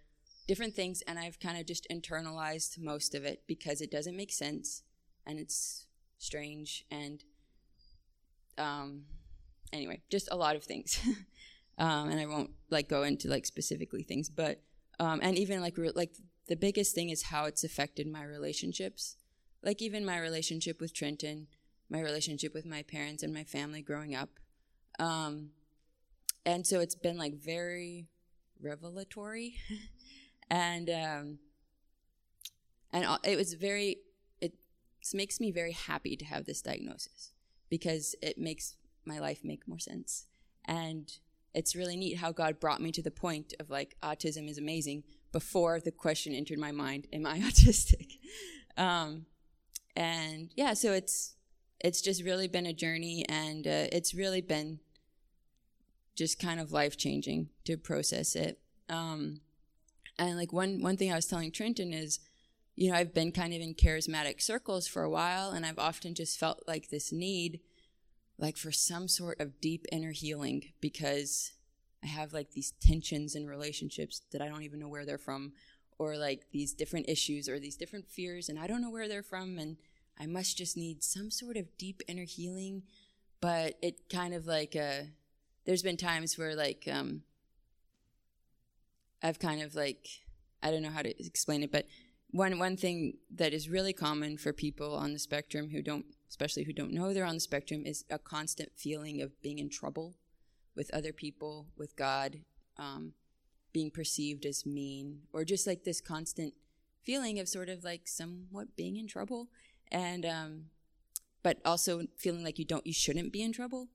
different 0.47 0.73
things, 0.73 1.01
and 1.01 1.19
I've 1.19 1.39
kind 1.41 1.59
of 1.59 1.65
just 1.65 1.85
internalized 1.91 2.79
most 2.79 3.13
of 3.13 3.25
it 3.25 3.43
because 3.45 3.81
it 3.81 3.91
doesn't 3.91 4.15
make 4.15 4.31
sense 4.31 4.83
and 5.25 5.37
it's 5.37 5.85
strange 6.17 6.85
and 6.89 7.23
um, 8.57 9.03
anyway, 9.73 10.01
just 10.09 10.29
a 10.31 10.35
lot 10.35 10.55
of 10.55 10.63
things. 10.63 10.99
um, 11.77 12.09
and 12.09 12.19
I 12.19 12.25
won't 12.25 12.51
like 12.69 12.89
go 12.89 13.03
into 13.03 13.27
like 13.27 13.45
specifically 13.45 14.03
things, 14.03 14.29
but 14.29 14.61
um, 14.99 15.19
and 15.23 15.37
even 15.37 15.61
like 15.61 15.77
re- 15.77 15.91
like 15.95 16.15
the 16.47 16.55
biggest 16.55 16.95
thing 16.95 17.09
is 17.09 17.23
how 17.23 17.45
it's 17.45 17.63
affected 17.63 18.07
my 18.07 18.23
relationships. 18.23 19.15
Like 19.63 19.81
even 19.81 20.05
my 20.05 20.17
relationship 20.19 20.79
with 20.79 20.93
Trenton, 20.93 21.47
my 21.89 22.01
relationship 22.01 22.53
with 22.53 22.65
my 22.65 22.83
parents 22.83 23.23
and 23.23 23.33
my 23.33 23.43
family 23.43 23.81
growing 23.81 24.15
up. 24.15 24.29
Um, 24.99 25.51
and 26.45 26.65
so 26.65 26.79
it's 26.79 26.95
been 26.95 27.17
like 27.17 27.35
very 27.35 28.07
revelatory 28.61 29.55
and 30.49 30.89
um, 30.89 31.39
and 32.91 33.05
it 33.23 33.37
was 33.37 33.53
very 33.53 33.97
it 34.41 34.53
makes 35.13 35.39
me 35.39 35.51
very 35.51 35.71
happy 35.71 36.15
to 36.15 36.25
have 36.25 36.45
this 36.45 36.61
diagnosis 36.61 37.33
because 37.69 38.15
it 38.21 38.37
makes 38.37 38.75
my 39.09 39.19
life 39.19 39.41
make 39.43 39.67
more 39.67 39.79
sense. 39.79 40.25
And 40.65 41.11
it's 41.53 41.75
really 41.75 41.97
neat 41.97 42.17
how 42.17 42.31
god 42.31 42.59
brought 42.59 42.79
me 42.79 42.91
to 42.91 43.01
the 43.01 43.11
point 43.11 43.55
of 43.59 43.71
like 43.71 43.95
autism 44.03 44.47
is 44.47 44.59
amazing 44.59 45.03
before 45.31 45.79
the 45.79 45.91
question 45.91 46.31
entered 46.33 46.59
my 46.59 46.71
mind 46.71 47.07
am 47.11 47.25
i 47.25 47.39
autistic? 47.49 48.19
Um, 48.77 49.25
and 49.95 50.51
yeah 50.55 50.75
so 50.75 50.93
it's 50.93 51.33
it's 51.79 52.01
just 52.01 52.23
really 52.23 52.47
been 52.47 52.65
a 52.65 52.73
journey 52.73 53.25
and 53.27 53.65
uh, 53.65 53.87
it's 53.91 54.13
really 54.13 54.41
been 54.41 54.79
just 56.19 56.37
kind 56.37 56.59
of 56.59 56.73
life 56.73 56.97
changing 56.97 57.47
to 57.63 57.77
process 57.77 58.35
it. 58.35 58.59
Um, 58.89 59.39
and 60.17 60.35
like 60.35 60.51
one 60.51 60.81
one 60.81 60.97
thing 60.97 61.11
I 61.11 61.15
was 61.15 61.25
telling 61.25 61.49
Trenton 61.49 61.93
is, 61.93 62.19
you 62.75 62.91
know, 62.91 62.97
I've 62.97 63.13
been 63.13 63.31
kind 63.31 63.53
of 63.53 63.61
in 63.61 63.73
charismatic 63.73 64.41
circles 64.41 64.85
for 64.85 65.01
a 65.01 65.09
while, 65.09 65.51
and 65.51 65.65
I've 65.65 65.79
often 65.79 66.13
just 66.13 66.37
felt 66.37 66.63
like 66.67 66.89
this 66.89 67.13
need, 67.13 67.61
like 68.39 68.57
for 68.57 68.71
some 68.71 69.07
sort 69.07 69.39
of 69.39 69.59
deep 69.59 69.85
inner 69.91 70.11
healing 70.11 70.71
because 70.79 71.51
I 72.03 72.07
have 72.07 72.33
like 72.33 72.51
these 72.51 72.73
tensions 72.81 73.35
in 73.35 73.45
relationships 73.45 74.21
that 74.31 74.41
I 74.41 74.47
don't 74.47 74.63
even 74.63 74.79
know 74.79 74.87
where 74.87 75.05
they're 75.05 75.17
from, 75.17 75.51
or 75.97 76.15
like 76.15 76.45
these 76.51 76.73
different 76.73 77.09
issues 77.09 77.49
or 77.49 77.59
these 77.59 77.75
different 77.75 78.07
fears, 78.09 78.47
and 78.47 78.57
I 78.57 78.67
don't 78.67 78.81
know 78.81 78.89
where 78.89 79.09
they're 79.09 79.21
from, 79.21 79.59
and 79.59 79.75
I 80.17 80.25
must 80.25 80.57
just 80.57 80.77
need 80.77 81.03
some 81.03 81.29
sort 81.29 81.57
of 81.57 81.77
deep 81.77 82.01
inner 82.07 82.23
healing. 82.23 82.83
But 83.41 83.75
it 83.81 84.09
kind 84.09 84.33
of 84.33 84.47
like 84.47 84.75
uh, 84.75 85.03
there's 85.65 85.83
been 85.83 85.97
times 85.97 86.37
where 86.37 86.55
like 86.55 86.87
um, 86.91 87.23
I've 89.21 89.39
kind 89.39 89.61
of 89.61 89.75
like 89.75 90.07
I 90.63 90.71
don't 90.71 90.81
know 90.81 90.89
how 90.89 91.01
to 91.01 91.25
explain 91.25 91.63
it, 91.63 91.71
but 91.71 91.85
one 92.31 92.57
one 92.57 92.77
thing 92.77 93.17
that 93.35 93.53
is 93.53 93.67
really 93.67 93.91
common 93.91 94.37
for 94.37 94.53
people 94.53 94.95
on 94.95 95.11
the 95.11 95.19
spectrum 95.19 95.69
who 95.71 95.81
don't 95.81 96.05
especially 96.29 96.63
who 96.63 96.73
don't 96.73 96.93
know 96.93 97.13
they're 97.13 97.25
on 97.25 97.35
the 97.35 97.39
spectrum 97.39 97.83
is 97.85 98.05
a 98.09 98.19
constant 98.19 98.71
feeling 98.75 99.21
of 99.21 99.41
being 99.41 99.59
in 99.59 99.69
trouble 99.69 100.15
with 100.75 100.93
other 100.93 101.11
people, 101.11 101.67
with 101.77 101.95
God, 101.95 102.39
um, 102.77 103.13
being 103.73 103.91
perceived 103.91 104.45
as 104.45 104.65
mean, 104.65 105.21
or 105.33 105.43
just 105.43 105.67
like 105.67 105.83
this 105.83 106.01
constant 106.01 106.53
feeling 107.03 107.39
of 107.39 107.47
sort 107.47 107.69
of 107.69 107.83
like 107.83 108.07
somewhat 108.07 108.75
being 108.75 108.95
in 108.95 109.07
trouble, 109.07 109.49
and 109.91 110.25
um, 110.25 110.65
but 111.43 111.57
also 111.65 112.03
feeling 112.17 112.43
like 112.43 112.59
you 112.59 112.65
don't, 112.65 112.85
you 112.85 112.93
shouldn't 112.93 113.33
be 113.33 113.41
in 113.41 113.51
trouble 113.51 113.89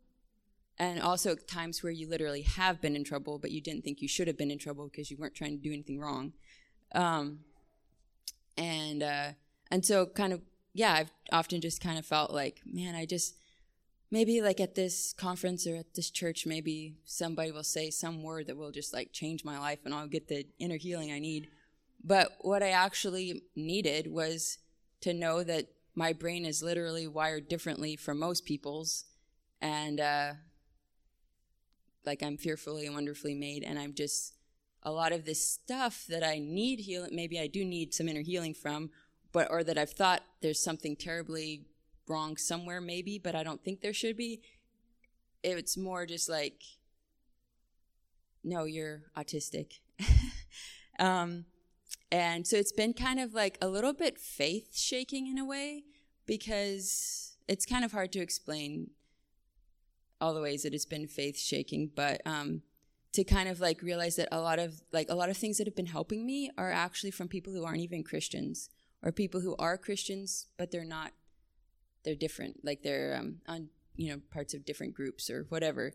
and 0.79 1.01
also 1.01 1.35
times 1.35 1.83
where 1.83 1.93
you 1.93 2.09
literally 2.09 2.43
have 2.43 2.81
been 2.81 2.97
in 2.97 3.05
trouble, 3.05 3.39
but 3.39 3.51
you 3.51 3.61
didn't 3.61 3.85
think 3.85 4.03
you 4.03 4.09
should 4.09 4.27
have 4.27 4.37
been 4.37 4.51
in 4.51 4.59
trouble 4.59 4.89
because 4.89 5.11
you 5.11 5.17
weren't 5.17 5.35
trying 5.35 5.57
to 5.57 5.63
do 5.63 5.73
anything 5.73 6.01
wrong. 6.01 6.33
Um, 6.95 7.41
and 8.57 9.03
uh, 9.03 9.29
and 9.71 9.85
so 9.85 10.07
kind 10.07 10.33
of 10.33 10.41
yeah, 10.75 10.93
I've 10.93 11.11
often 11.33 11.61
just 11.61 11.81
kind 11.81 11.99
of 11.99 12.05
felt 12.05 12.33
like, 12.33 12.61
man, 12.67 12.95
I 12.95 13.07
just 13.07 13.37
maybe 14.11 14.43
like 14.43 14.61
at 14.61 14.75
this 14.75 15.13
conference 15.13 15.67
or 15.67 15.77
at 15.77 15.95
this 15.95 16.11
church, 16.11 16.47
maybe 16.47 16.97
somebody 17.05 17.53
will 17.53 17.65
say 17.65 17.91
some 17.91 18.23
word 18.23 18.49
that 18.49 18.57
will 18.57 18.73
just 18.73 18.93
like 18.93 19.13
change 19.13 19.45
my 19.45 19.59
life, 19.59 19.79
and 19.85 19.95
I'll 19.95 20.09
get 20.09 20.29
the 20.29 20.47
inner 20.59 20.77
healing 20.77 21.13
I 21.13 21.21
need. 21.21 21.49
But 22.03 22.33
what 22.41 22.63
I 22.63 22.71
actually 22.71 23.45
needed 23.57 24.13
was 24.13 24.59
to 25.01 25.15
know 25.15 25.43
that 25.45 25.69
my 25.95 26.13
brain 26.13 26.45
is 26.45 26.63
literally 26.63 27.07
wired 27.07 27.49
differently 27.49 27.97
from 27.97 28.19
most 28.19 28.45
people's, 28.45 29.05
and 29.61 30.01
uh, 30.01 30.33
like 32.05 32.23
I'm 32.23 32.37
fearfully 32.37 32.87
and 32.87 32.95
wonderfully 32.95 33.35
made, 33.35 33.63
and 33.63 33.79
I'm 33.79 33.95
just 33.95 34.35
a 34.83 34.91
lot 34.91 35.13
of 35.13 35.25
this 35.25 35.49
stuff 35.49 36.05
that 36.09 36.23
I 36.23 36.39
need 36.39 36.81
healing. 36.81 37.15
Maybe 37.15 37.41
I 37.41 37.47
do 37.47 37.65
need 37.65 37.95
some 37.95 38.09
inner 38.09 38.21
healing 38.21 38.55
from, 38.55 38.91
but 39.35 39.51
or 39.51 39.65
that 39.65 39.77
I've 39.77 39.91
thought 39.91 40.23
there's 40.41 40.63
something 40.63 40.97
terribly 40.97 41.67
wrong 42.09 42.37
somewhere, 42.37 42.81
maybe, 42.81 43.19
but 43.19 43.35
I 43.35 43.43
don't 43.43 43.63
think 43.63 43.81
there 43.81 43.93
should 43.93 44.17
be. 44.17 44.41
It's 45.43 45.77
more 45.77 46.07
just 46.07 46.29
like, 46.31 46.63
no, 48.45 48.65
you're 48.65 49.03
autistic. 49.19 49.81
um, 51.01 51.47
and 52.13 52.47
so 52.47 52.57
it's 52.57 52.73
been 52.73 52.95
kind 52.95 53.19
of 53.19 53.35
like 53.35 53.59
a 53.61 53.69
little 53.69 53.93
bit 53.93 54.19
faith 54.19 54.77
shaking 54.77 55.27
in 55.27 55.37
a 55.37 55.45
way 55.45 55.83
because 56.27 57.37
it's 57.49 57.67
kind 57.67 57.85
of 57.85 57.91
hard 57.91 58.13
to 58.13 58.21
explain 58.21 58.91
all 60.21 60.33
the 60.33 60.41
ways 60.41 60.63
that 60.63 60.73
it's 60.73 60.87
been 60.87 61.09
faith 61.09 61.37
shaking, 61.37 61.91
but 61.95 62.23
um, 62.25 62.63
to 63.13 63.25
kind 63.25 63.49
of 63.49 63.59
like 63.59 63.83
realize 63.83 64.15
that 64.15 64.29
a 64.31 64.41
lot 64.41 64.61
of 64.61 64.81
like 64.93 65.11
a 65.11 65.15
lot 65.15 65.29
of 65.29 65.37
things 65.37 65.59
that 65.59 65.67
have 65.67 65.75
been 65.75 65.87
helping 65.87 66.25
me 66.25 66.53
are 66.57 66.71
actually 66.71 67.11
from 67.11 67.27
people 67.27 67.53
who 67.53 67.65
aren't 67.65 67.81
even 67.81 68.05
Christians 68.05 68.71
or 69.05 69.13
people 69.13 69.41
who 69.41 69.55
are 69.59 69.79
Christians 69.79 70.49
but 70.57 70.73
they're 70.73 70.85
not 70.85 71.13
they're 72.05 72.15
different 72.17 72.65
like 72.65 72.83
they're 72.83 73.17
um, 73.19 73.37
on 73.47 73.69
you 73.95 74.11
know 74.11 74.21
parts 74.33 74.55
of 74.55 74.65
different 74.65 74.95
groups 74.95 75.31
or 75.31 75.47
whatever 75.51 75.93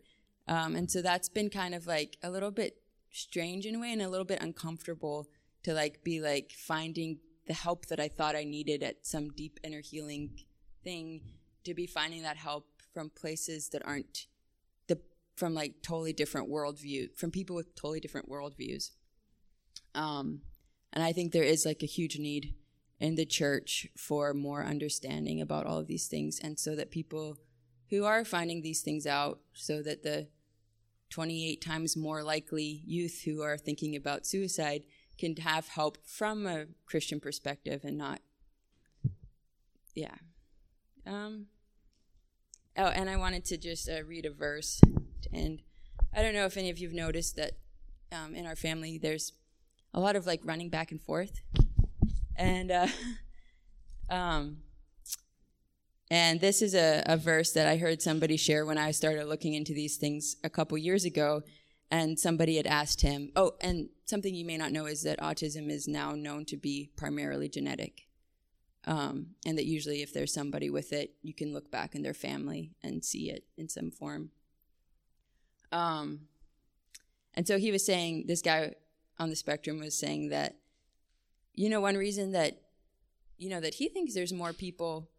um, 0.47 0.75
and 0.75 0.89
so 0.89 1.01
that's 1.01 1.29
been 1.29 1.49
kind 1.49 1.75
of 1.75 1.85
like 1.85 2.17
a 2.23 2.31
little 2.31 2.51
bit 2.51 2.81
strange 3.11 3.65
in 3.65 3.75
a 3.75 3.79
way 3.79 3.91
and 3.91 4.01
a 4.01 4.09
little 4.09 4.25
bit 4.25 4.41
uncomfortable 4.41 5.27
to 5.63 5.73
like 5.73 6.03
be 6.03 6.21
like 6.21 6.51
finding 6.51 7.19
the 7.47 7.53
help 7.53 7.87
that 7.87 7.99
I 7.99 8.07
thought 8.07 8.35
I 8.35 8.43
needed 8.43 8.83
at 8.83 9.05
some 9.05 9.29
deep 9.29 9.59
inner 9.63 9.81
healing 9.81 10.31
thing 10.83 11.21
to 11.65 11.73
be 11.73 11.87
finding 11.87 12.23
that 12.23 12.37
help 12.37 12.67
from 12.93 13.09
places 13.09 13.69
that 13.69 13.85
aren't 13.85 14.27
the 14.87 14.99
from 15.35 15.53
like 15.53 15.81
totally 15.81 16.13
different 16.13 16.49
worldview 16.49 17.15
from 17.15 17.31
people 17.31 17.55
with 17.55 17.75
totally 17.75 17.99
different 17.99 18.29
worldviews. 18.29 18.91
Um, 19.95 20.41
and 20.93 21.03
I 21.03 21.11
think 21.11 21.31
there 21.31 21.43
is 21.43 21.63
like 21.65 21.83
a 21.83 21.87
huge 21.87 22.17
need 22.17 22.55
in 22.99 23.15
the 23.15 23.25
church 23.25 23.87
for 23.97 24.33
more 24.33 24.63
understanding 24.63 25.41
about 25.41 25.65
all 25.65 25.79
of 25.79 25.87
these 25.87 26.07
things, 26.07 26.39
and 26.39 26.59
so 26.59 26.75
that 26.75 26.91
people 26.91 27.37
who 27.89 28.05
are 28.05 28.23
finding 28.23 28.61
these 28.61 28.81
things 28.81 29.05
out, 29.07 29.39
so 29.53 29.81
that 29.81 30.03
the 30.03 30.27
28 31.09 31.61
times 31.61 31.97
more 31.97 32.21
likely 32.21 32.83
youth 32.85 33.23
who 33.25 33.41
are 33.41 33.57
thinking 33.57 33.95
about 33.95 34.27
suicide 34.27 34.83
can 35.17 35.35
have 35.37 35.67
help 35.69 35.97
from 36.05 36.45
a 36.45 36.67
Christian 36.85 37.19
perspective 37.19 37.81
and 37.83 37.97
not, 37.97 38.21
yeah. 39.95 40.15
Um, 41.07 41.47
Oh, 42.79 42.87
and 42.87 43.09
I 43.09 43.17
wanted 43.17 43.43
to 43.45 43.57
just 43.57 43.89
uh, 43.89 44.03
read 44.05 44.25
a 44.25 44.31
verse. 44.31 44.79
And 45.33 45.61
I 46.15 46.21
don't 46.21 46.33
know 46.33 46.45
if 46.45 46.55
any 46.55 46.69
of 46.69 46.79
you've 46.79 46.93
noticed 46.93 47.35
that 47.35 47.57
um, 48.09 48.33
in 48.33 48.45
our 48.45 48.55
family 48.55 48.97
there's 48.97 49.33
a 49.93 49.99
lot 49.99 50.15
of 50.15 50.25
like 50.25 50.39
running 50.45 50.69
back 50.69 50.89
and 50.89 51.01
forth. 51.01 51.41
And 52.39 52.71
uh, 52.71 52.87
um, 54.09 54.57
and 56.09 56.41
this 56.41 56.61
is 56.61 56.73
a, 56.73 57.03
a 57.05 57.17
verse 57.17 57.51
that 57.51 57.67
I 57.67 57.77
heard 57.77 58.01
somebody 58.01 58.37
share 58.37 58.65
when 58.65 58.79
I 58.79 58.91
started 58.91 59.27
looking 59.27 59.53
into 59.53 59.73
these 59.73 59.97
things 59.97 60.37
a 60.43 60.49
couple 60.49 60.77
years 60.77 61.05
ago. 61.05 61.43
And 61.91 62.19
somebody 62.19 62.57
had 62.57 62.67
asked 62.67 63.01
him, 63.01 63.31
oh, 63.35 63.53
and 63.61 63.89
something 64.05 64.33
you 64.33 64.45
may 64.45 64.57
not 64.57 64.71
know 64.71 64.85
is 64.85 65.03
that 65.03 65.19
autism 65.19 65.69
is 65.69 65.87
now 65.87 66.11
known 66.11 66.45
to 66.45 66.57
be 66.57 66.91
primarily 66.95 67.49
genetic. 67.49 68.07
Um, 68.85 69.35
and 69.45 69.57
that 69.57 69.65
usually, 69.65 70.01
if 70.01 70.13
there's 70.13 70.33
somebody 70.33 70.69
with 70.69 70.93
it, 70.93 71.15
you 71.21 71.33
can 71.33 71.51
look 71.51 71.71
back 71.71 71.95
in 71.95 72.03
their 72.03 72.13
family 72.13 72.75
and 72.83 73.03
see 73.03 73.29
it 73.31 73.43
in 73.57 73.69
some 73.69 73.89
form. 73.91 74.29
Um, 75.71 76.21
and 77.33 77.47
so 77.47 77.57
he 77.57 77.71
was 77.71 77.85
saying, 77.85 78.25
this 78.27 78.41
guy 78.41 78.73
on 79.17 79.29
the 79.29 79.35
spectrum 79.35 79.79
was 79.79 79.97
saying 79.97 80.29
that, 80.29 80.58
you 81.53 81.69
know, 81.69 81.81
one 81.81 81.95
reason 81.95 82.31
that, 82.31 82.61
you 83.37 83.49
know, 83.49 83.59
that 83.59 83.75
he 83.75 83.89
thinks 83.89 84.13
there's 84.13 84.33
more 84.33 84.53
people. 84.53 85.09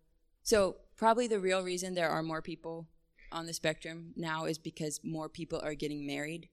So 0.43 0.77
probably 0.97 1.27
the 1.27 1.41
real 1.41 1.63
reason 1.63 1.95
there 1.95 2.11
are 2.11 2.23
more 2.23 2.43
people 2.43 2.89
on 3.33 3.47
the 3.47 3.55
spectrum 3.55 4.13
now 4.17 4.45
is 4.45 4.59
because 4.59 5.01
more 5.05 5.29
people 5.29 5.61
are 5.63 5.75
getting 5.75 6.07
married 6.07 6.49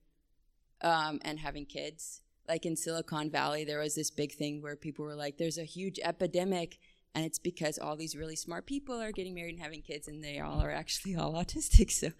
um, 0.81 1.19
and 1.23 1.39
having 1.39 1.65
kids. 1.65 2.21
Like 2.47 2.65
in 2.65 2.75
Silicon 2.75 3.29
Valley, 3.29 3.65
there 3.65 3.79
was 3.79 3.95
this 3.95 4.09
big 4.09 4.33
thing 4.33 4.61
where 4.61 4.75
people 4.75 5.03
were 5.03 5.15
like, 5.15 5.37
there's 5.37 5.57
a 5.57 5.63
huge 5.63 5.99
epidemic 6.03 6.77
and 7.17 7.25
it's 7.25 7.39
because 7.39 7.79
all 7.79 7.95
these 7.95 8.15
really 8.15 8.35
smart 8.35 8.67
people 8.67 9.01
are 9.01 9.11
getting 9.11 9.33
married 9.33 9.55
and 9.55 9.63
having 9.63 9.81
kids 9.81 10.07
and 10.07 10.23
they 10.23 10.39
all 10.39 10.61
are 10.61 10.71
actually 10.71 11.15
all 11.15 11.33
autistic 11.43 11.91
so 11.91 12.11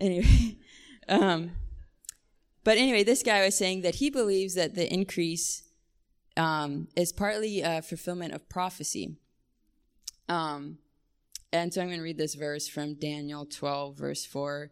anyway 0.00 0.56
um, 1.08 1.52
but 2.64 2.76
anyway 2.76 3.04
this 3.04 3.22
guy 3.22 3.44
was 3.44 3.56
saying 3.56 3.82
that 3.82 3.96
he 3.96 4.10
believes 4.10 4.54
that 4.54 4.74
the 4.74 4.92
increase 4.92 5.69
um, 6.40 6.88
is 6.96 7.12
partly 7.12 7.60
a 7.60 7.82
fulfillment 7.82 8.32
of 8.32 8.48
prophecy. 8.48 9.18
Um, 10.26 10.78
and 11.52 11.72
so 11.72 11.82
I'm 11.82 11.88
going 11.88 11.98
to 11.98 12.02
read 12.02 12.16
this 12.16 12.34
verse 12.34 12.66
from 12.66 12.94
Daniel 12.94 13.44
12, 13.44 13.94
verse 13.94 14.24
4. 14.24 14.70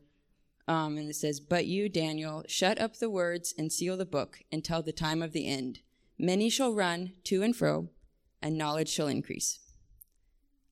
Um, 0.67 0.97
and 0.97 1.11
it 1.11 1.15
says, 1.15 1.41
But 1.41 1.67
you, 1.67 1.91
Daniel, 1.91 2.43
shut 2.49 2.81
up 2.81 2.97
the 2.97 3.11
words 3.11 3.53
and 3.59 3.71
seal 3.71 3.99
the 3.99 4.07
book 4.07 4.41
until 4.51 4.83
the 4.83 4.93
time 4.93 5.21
of 5.21 5.33
the 5.33 5.47
end. 5.47 5.81
Many 6.19 6.49
shall 6.49 6.73
run 6.73 7.13
to 7.25 7.43
and 7.43 7.55
fro, 7.55 7.91
and 8.41 8.57
knowledge 8.57 8.89
shall 8.89 9.09
increase. 9.09 9.59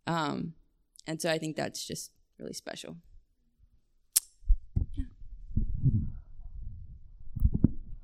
Um, 0.07 0.55
and 1.07 1.21
so 1.21 1.31
I 1.31 1.37
think 1.37 1.57
that's 1.57 1.87
just 1.87 2.11
really 2.39 2.55
special. 2.55 2.97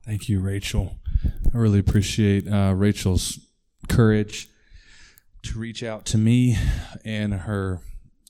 Thank 0.05 0.29
you, 0.29 0.41
Rachel. 0.41 0.99
I 1.55 1.59
really 1.59 1.81
appreciate 1.81 2.51
uh, 2.51 2.73
Rachel's 2.75 3.39
courage 3.87 4.49
to 5.43 5.59
reach 5.59 5.83
out 5.83 6.07
to 6.07 6.17
me 6.17 6.57
and 7.05 7.35
her 7.35 7.83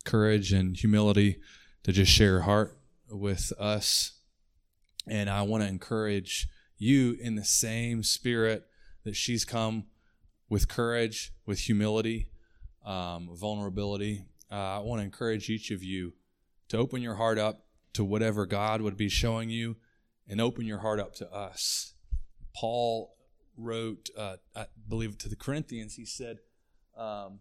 courage 0.04 0.52
and 0.52 0.76
humility 0.76 1.38
to 1.84 1.92
just 1.92 2.10
share 2.10 2.38
her 2.38 2.40
heart 2.40 2.76
with 3.08 3.52
us. 3.60 4.18
And 5.06 5.30
I 5.30 5.42
want 5.42 5.62
to 5.62 5.68
encourage 5.68 6.48
you 6.78 7.16
in 7.20 7.36
the 7.36 7.44
same 7.44 8.02
spirit 8.02 8.66
that 9.04 9.14
she's 9.14 9.44
come 9.44 9.84
with 10.48 10.66
courage, 10.66 11.32
with 11.46 11.60
humility, 11.60 12.28
um, 12.84 13.30
vulnerability. 13.32 14.24
Uh, 14.50 14.56
I 14.56 14.78
want 14.80 14.98
to 14.98 15.04
encourage 15.04 15.48
each 15.48 15.70
of 15.70 15.84
you 15.84 16.14
to 16.70 16.76
open 16.76 17.02
your 17.02 17.14
heart 17.14 17.38
up 17.38 17.66
to 17.92 18.02
whatever 18.02 18.46
God 18.46 18.80
would 18.80 18.96
be 18.96 19.08
showing 19.08 19.48
you 19.48 19.76
and 20.26 20.40
open 20.40 20.66
your 20.66 20.78
heart 20.78 20.98
up 20.98 21.14
to 21.16 21.32
us. 21.32 21.91
Paul 22.54 23.14
wrote, 23.56 24.10
uh, 24.16 24.36
I 24.54 24.66
believe, 24.88 25.18
to 25.18 25.28
the 25.28 25.36
Corinthians, 25.36 25.94
he 25.94 26.04
said, 26.04 26.38
um, 26.96 27.40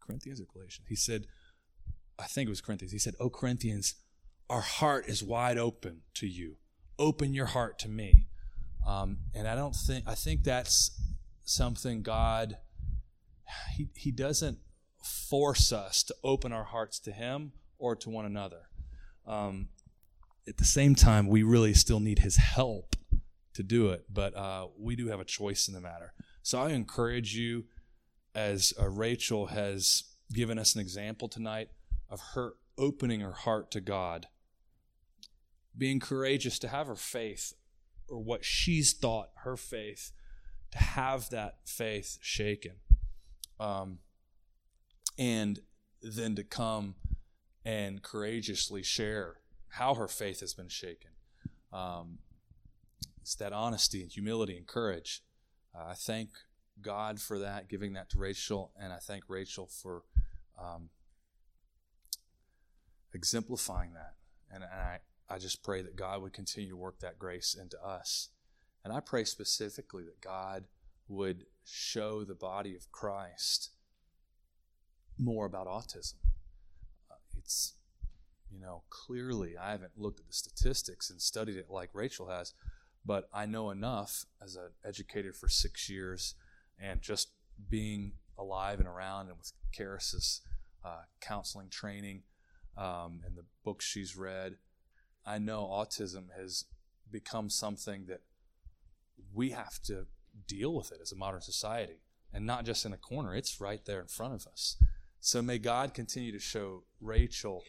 Corinthians 0.00 0.40
or 0.40 0.46
Galatians? 0.52 0.86
He 0.88 0.96
said, 0.96 1.26
I 2.18 2.24
think 2.24 2.48
it 2.48 2.50
was 2.50 2.60
Corinthians. 2.60 2.92
He 2.92 2.98
said, 2.98 3.14
Oh, 3.20 3.30
Corinthians, 3.30 3.94
our 4.48 4.60
heart 4.60 5.08
is 5.08 5.22
wide 5.22 5.58
open 5.58 6.02
to 6.14 6.26
you. 6.26 6.56
Open 6.98 7.32
your 7.32 7.46
heart 7.46 7.78
to 7.80 7.88
me. 7.88 8.26
Um, 8.86 9.18
and 9.34 9.46
I 9.46 9.54
don't 9.54 9.74
think, 9.74 10.04
I 10.06 10.14
think 10.14 10.42
that's 10.42 10.90
something 11.44 12.02
God, 12.02 12.58
he, 13.76 13.88
he 13.94 14.10
doesn't 14.10 14.58
force 15.02 15.72
us 15.72 16.02
to 16.04 16.14
open 16.22 16.52
our 16.52 16.64
hearts 16.64 16.98
to 17.00 17.12
Him 17.12 17.52
or 17.78 17.96
to 17.96 18.10
one 18.10 18.26
another. 18.26 18.68
Um, 19.26 19.68
at 20.48 20.56
the 20.58 20.64
same 20.64 20.94
time, 20.94 21.28
we 21.28 21.42
really 21.42 21.74
still 21.74 22.00
need 22.00 22.20
His 22.20 22.36
help 22.36 22.96
to 23.60 23.66
do 23.66 23.90
it, 23.90 24.06
but 24.10 24.34
uh, 24.34 24.68
we 24.78 24.96
do 24.96 25.08
have 25.08 25.20
a 25.20 25.24
choice 25.24 25.68
in 25.68 25.74
the 25.74 25.80
matter. 25.80 26.14
So 26.42 26.58
I 26.60 26.70
encourage 26.70 27.34
you, 27.34 27.64
as 28.34 28.72
uh, 28.80 28.88
Rachel 28.88 29.46
has 29.46 30.04
given 30.32 30.58
us 30.58 30.74
an 30.74 30.80
example 30.80 31.28
tonight 31.28 31.68
of 32.08 32.20
her 32.34 32.54
opening 32.78 33.20
her 33.20 33.32
heart 33.32 33.70
to 33.72 33.80
God, 33.80 34.26
being 35.76 36.00
courageous 36.00 36.58
to 36.60 36.68
have 36.68 36.86
her 36.86 36.96
faith, 36.96 37.52
or 38.08 38.18
what 38.18 38.44
she's 38.44 38.94
thought 38.94 39.30
her 39.44 39.56
faith, 39.56 40.12
to 40.72 40.78
have 40.78 41.28
that 41.30 41.58
faith 41.66 42.18
shaken. 42.22 42.76
Um, 43.58 43.98
and 45.18 45.60
then 46.02 46.34
to 46.36 46.44
come 46.44 46.94
and 47.64 48.02
courageously 48.02 48.82
share 48.82 49.36
how 49.68 49.94
her 49.94 50.08
faith 50.08 50.40
has 50.40 50.54
been 50.54 50.70
shaken. 50.70 51.10
Um, 51.72 52.20
it's 53.20 53.34
that 53.36 53.52
honesty 53.52 54.02
and 54.02 54.10
humility 54.10 54.56
and 54.56 54.66
courage. 54.66 55.22
Uh, 55.74 55.88
I 55.88 55.94
thank 55.94 56.30
God 56.80 57.20
for 57.20 57.38
that, 57.38 57.68
giving 57.68 57.92
that 57.92 58.10
to 58.10 58.18
Rachel, 58.18 58.72
and 58.80 58.92
I 58.92 58.98
thank 58.98 59.24
Rachel 59.28 59.66
for 59.66 60.02
um, 60.58 60.90
exemplifying 63.12 63.92
that. 63.94 64.14
And, 64.50 64.64
and 64.64 64.72
I, 64.72 64.98
I 65.28 65.38
just 65.38 65.62
pray 65.62 65.82
that 65.82 65.96
God 65.96 66.22
would 66.22 66.32
continue 66.32 66.70
to 66.70 66.76
work 66.76 67.00
that 67.00 67.18
grace 67.18 67.54
into 67.54 67.80
us. 67.82 68.28
And 68.84 68.92
I 68.92 69.00
pray 69.00 69.24
specifically 69.24 70.04
that 70.04 70.20
God 70.20 70.64
would 71.08 71.44
show 71.64 72.24
the 72.24 72.34
body 72.34 72.74
of 72.74 72.90
Christ 72.90 73.70
more 75.18 75.44
about 75.46 75.66
autism. 75.66 76.14
Uh, 77.10 77.16
it's, 77.36 77.74
you 78.50 78.58
know, 78.58 78.82
clearly, 78.88 79.56
I 79.56 79.72
haven't 79.72 79.98
looked 79.98 80.20
at 80.20 80.26
the 80.26 80.32
statistics 80.32 81.10
and 81.10 81.20
studied 81.20 81.56
it 81.56 81.66
like 81.68 81.90
Rachel 81.92 82.28
has, 82.28 82.54
but 83.10 83.28
I 83.34 83.44
know 83.44 83.70
enough 83.70 84.24
as 84.40 84.54
an 84.54 84.68
educator 84.84 85.32
for 85.32 85.48
six 85.48 85.90
years 85.90 86.36
and 86.78 87.02
just 87.02 87.32
being 87.68 88.12
alive 88.38 88.78
and 88.78 88.86
around 88.86 89.26
and 89.26 89.36
with 89.36 89.50
Karis's 89.76 90.42
uh, 90.84 91.00
counseling 91.20 91.70
training 91.70 92.22
um, 92.78 93.22
and 93.26 93.36
the 93.36 93.46
books 93.64 93.84
she's 93.84 94.16
read, 94.16 94.58
I 95.26 95.38
know 95.38 95.62
autism 95.62 96.26
has 96.38 96.66
become 97.10 97.50
something 97.50 98.06
that 98.06 98.20
we 99.34 99.50
have 99.50 99.82
to 99.86 100.06
deal 100.46 100.72
with 100.72 100.92
it 100.92 101.00
as 101.02 101.10
a 101.10 101.16
modern 101.16 101.40
society 101.40 102.02
and 102.32 102.46
not 102.46 102.64
just 102.64 102.86
in 102.86 102.92
a 102.92 102.96
corner, 102.96 103.34
it's 103.34 103.60
right 103.60 103.84
there 103.86 104.00
in 104.00 104.06
front 104.06 104.34
of 104.34 104.46
us. 104.46 104.76
So 105.18 105.42
may 105.42 105.58
God 105.58 105.94
continue 105.94 106.30
to 106.30 106.38
show 106.38 106.84
Rachel 107.00 107.64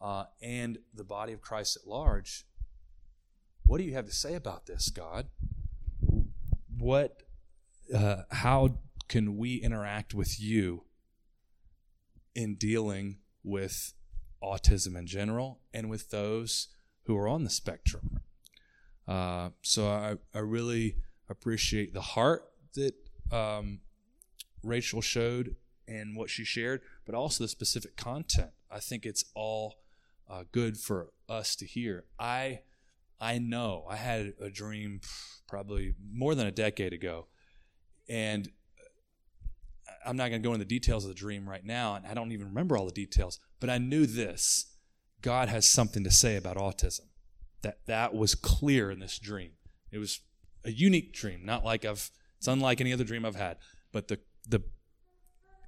uh, 0.00 0.24
and 0.40 0.78
the 0.94 1.04
body 1.04 1.34
of 1.34 1.42
Christ 1.42 1.76
at 1.76 1.86
large 1.86 2.46
what 3.66 3.78
do 3.78 3.84
you 3.84 3.94
have 3.94 4.06
to 4.06 4.14
say 4.14 4.34
about 4.34 4.66
this, 4.66 4.90
God? 4.90 5.26
What, 6.78 7.22
uh, 7.94 8.22
how 8.30 8.78
can 9.08 9.36
we 9.36 9.56
interact 9.56 10.14
with 10.14 10.40
you 10.40 10.84
in 12.34 12.54
dealing 12.54 13.18
with 13.42 13.92
autism 14.42 14.96
in 14.96 15.06
general 15.06 15.60
and 15.72 15.90
with 15.90 16.10
those 16.10 16.68
who 17.04 17.16
are 17.16 17.28
on 17.28 17.44
the 17.44 17.50
spectrum? 17.50 18.20
Uh, 19.08 19.50
so 19.62 19.88
I, 19.88 20.16
I 20.34 20.40
really 20.40 20.96
appreciate 21.28 21.92
the 21.92 22.00
heart 22.00 22.44
that 22.74 22.94
um, 23.32 23.80
Rachel 24.62 25.00
showed 25.00 25.56
and 25.88 26.16
what 26.16 26.30
she 26.30 26.44
shared, 26.44 26.82
but 27.04 27.14
also 27.14 27.44
the 27.44 27.48
specific 27.48 27.96
content. 27.96 28.50
I 28.70 28.80
think 28.80 29.06
it's 29.06 29.24
all 29.34 29.76
uh, 30.28 30.44
good 30.50 30.76
for 30.76 31.12
us 31.28 31.54
to 31.56 31.66
hear. 31.66 32.04
I 32.18 32.60
I 33.20 33.38
know 33.38 33.84
I 33.88 33.96
had 33.96 34.34
a 34.40 34.50
dream 34.50 35.00
probably 35.48 35.94
more 36.12 36.34
than 36.34 36.46
a 36.46 36.52
decade 36.52 36.92
ago, 36.92 37.28
and 38.08 38.48
uh, 39.88 39.92
I'm 40.08 40.16
not 40.16 40.28
going 40.28 40.42
to 40.42 40.46
go 40.46 40.52
into 40.52 40.64
the 40.64 40.68
details 40.68 41.04
of 41.04 41.08
the 41.08 41.14
dream 41.14 41.48
right 41.48 41.64
now, 41.64 41.94
and 41.94 42.06
I 42.06 42.14
don't 42.14 42.32
even 42.32 42.48
remember 42.48 42.76
all 42.76 42.86
the 42.86 42.92
details. 42.92 43.38
But 43.60 43.70
I 43.70 43.78
knew 43.78 44.06
this: 44.06 44.66
God 45.22 45.48
has 45.48 45.66
something 45.66 46.04
to 46.04 46.10
say 46.10 46.36
about 46.36 46.56
autism. 46.56 47.06
That 47.62 47.78
that 47.86 48.14
was 48.14 48.34
clear 48.34 48.90
in 48.90 48.98
this 49.00 49.18
dream. 49.18 49.52
It 49.90 49.98
was 49.98 50.20
a 50.64 50.70
unique 50.70 51.12
dream, 51.12 51.44
not 51.44 51.64
like 51.64 51.84
I've. 51.84 52.10
It's 52.38 52.48
unlike 52.48 52.80
any 52.80 52.92
other 52.92 53.04
dream 53.04 53.24
I've 53.24 53.36
had. 53.36 53.56
But 53.92 54.08
the 54.08 54.18
the 54.46 54.62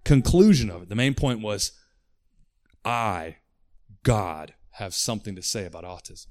conclusion 0.05 0.71
of 0.71 0.83
it, 0.83 0.89
the 0.89 0.95
main 0.95 1.15
point 1.15 1.41
was, 1.41 1.73
I, 2.85 3.37
God, 4.03 4.55
have 4.73 4.95
something 4.95 5.35
to 5.35 5.43
say 5.43 5.65
about 5.65 5.85
autism. 5.85 6.27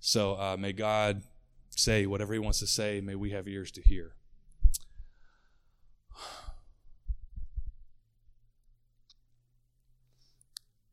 So 0.00 0.34
uh, 0.34 0.56
may 0.58 0.72
God 0.72 1.22
say 1.70 2.06
whatever 2.06 2.32
He 2.32 2.38
wants 2.38 2.58
to 2.60 2.66
say. 2.66 3.00
May 3.00 3.14
we 3.14 3.30
have 3.30 3.48
ears 3.48 3.70
to 3.72 3.82
hear. 3.82 4.14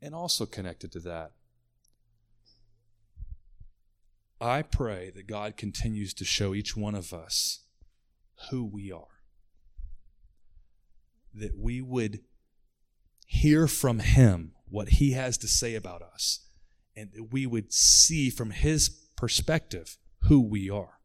And 0.02 0.14
also 0.14 0.46
connected 0.46 0.92
to 0.92 1.00
that, 1.00 1.32
I 4.40 4.62
pray 4.62 5.12
that 5.16 5.26
God 5.26 5.58
continues 5.58 6.14
to 6.16 6.26
show 6.26 6.54
each 6.54 6.78
one 6.78 6.94
of 6.94 7.12
us 7.12 7.62
who 8.52 8.64
we 8.64 8.92
are. 8.92 9.24
That 11.34 11.58
we 11.58 11.82
would 11.82 12.20
hear 13.26 13.68
from 13.68 14.00
Him 14.00 14.54
what 14.70 14.90
He 14.90 15.14
has 15.14 15.38
to 15.40 15.48
say 15.48 15.74
about 15.74 16.04
us 16.04 16.45
and 16.96 17.10
we 17.32 17.46
would 17.46 17.74
see 17.74 18.30
from 18.30 18.52
his 18.52 18.90
perspective 19.16 19.98
who 20.24 20.42
we 20.42 20.70
are. 20.70 21.00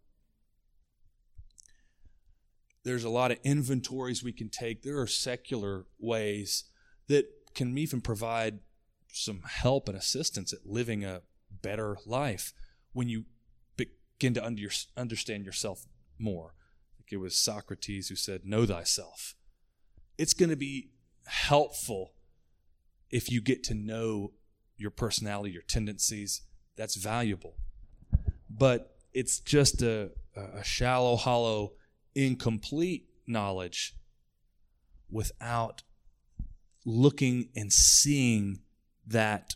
There's 2.83 3.05
a 3.05 3.11
lot 3.11 3.31
of 3.31 3.39
inventories 3.45 4.25
we 4.25 4.33
can 4.33 4.49
take. 4.49 4.83
There 4.83 4.99
are 5.01 5.07
secular 5.07 5.87
ways 5.99 6.65
that 7.09 7.27
can 7.55 7.77
even 7.77 8.01
provide 8.01 8.61
some 9.13 9.43
help 9.43 9.89
and 9.89 9.99
assistance 9.99 10.53
at 10.53 10.65
living 10.65 11.05
a 11.05 11.23
better 11.51 11.99
life 12.07 12.53
when 12.93 13.09
you 13.09 13.25
begin 13.77 14.35
to 14.35 14.45
under, 14.45 14.69
understand 14.97 15.45
yourself 15.45 15.87
more. 16.19 16.55
Like 16.99 17.13
it 17.13 17.19
was 17.19 17.37
Socrates 17.37 18.09
who 18.09 18.17
said, 18.17 18.45
Know 18.45 18.65
thyself. 18.65 19.35
It's 20.17 20.35
going 20.35 20.51
to 20.51 20.57
be 20.57 20.91
helpful 21.27 22.15
if 23.11 23.31
you 23.31 23.41
get 23.41 23.65
to 23.65 23.75
know 23.75 24.33
your 24.81 24.91
personality, 24.91 25.53
your 25.53 25.63
tendencies. 25.63 26.43
That's 26.77 26.97
valuable. 26.97 27.57
But 28.49 28.97
it's 29.13 29.39
just 29.39 29.83
a, 29.83 30.11
a 30.35 30.65
shallow, 30.65 31.17
hollow 31.17 31.73
incomplete 32.15 33.07
knowledge 33.27 33.95
without 35.11 35.83
looking 36.85 37.51
and 37.55 37.73
seeing 37.73 38.61
that 39.07 39.55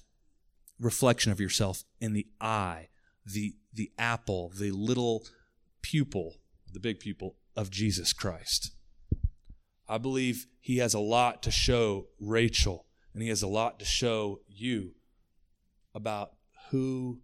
reflection 0.79 1.33
of 1.33 1.41
yourself 1.41 1.85
in 2.01 2.13
the 2.13 2.27
eye, 2.41 2.89
the 3.25 3.55
the 3.73 3.91
apple, 3.99 4.53
the 4.57 4.71
little 4.71 5.27
pupil, 5.83 6.37
the 6.73 6.79
big 6.79 7.01
pupil 7.01 7.37
of 7.57 7.71
Jesus 7.71 8.13
Christ. 8.13 8.73
I 9.89 9.99
believe 9.99 10.47
he 10.61 10.79
has 10.79 10.95
a 10.95 11.01
lot 11.01 11.43
to 11.43 11.51
show 11.51 12.09
Rachel, 12.21 12.87
and 13.13 13.23
he 13.23 13.29
has 13.31 13.43
a 13.43 13.49
lot 13.49 13.79
to 13.81 13.85
show 13.85 14.41
you 14.49 14.95
about 15.95 16.33
who 16.71 17.21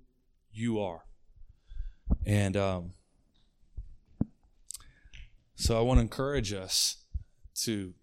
you 0.52 0.80
are. 0.80 1.04
And 2.26 2.56
um, 2.56 2.92
so 5.54 5.78
I 5.78 5.82
want 5.82 5.98
to 5.98 6.02
encourage 6.02 6.52
us 6.52 7.04
to 7.62 7.94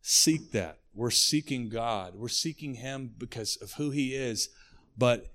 seek 0.00 0.52
that. 0.52 0.78
We're 0.94 1.10
seeking 1.10 1.68
God. 1.68 2.14
We're 2.14 2.28
seeking 2.28 2.74
Him 2.74 3.12
because 3.16 3.56
of 3.56 3.72
who 3.72 3.90
He 3.90 4.14
is, 4.14 4.48
but 4.96 5.32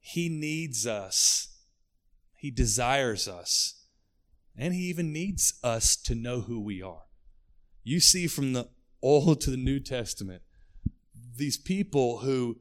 He 0.00 0.28
needs 0.28 0.86
us. 0.86 1.48
He 2.36 2.50
desires 2.50 3.26
us. 3.26 3.74
And 4.56 4.74
He 4.74 4.82
even 4.82 5.12
needs 5.12 5.54
us 5.62 5.96
to 5.96 6.14
know 6.14 6.42
who 6.42 6.60
we 6.60 6.82
are. 6.82 7.04
You 7.84 8.00
see 8.00 8.26
from 8.26 8.52
the 8.52 8.68
Old 9.00 9.40
to 9.42 9.50
the 9.50 9.56
New 9.56 9.78
Testament, 9.78 10.42
these 11.36 11.56
people 11.56 12.18
who 12.18 12.58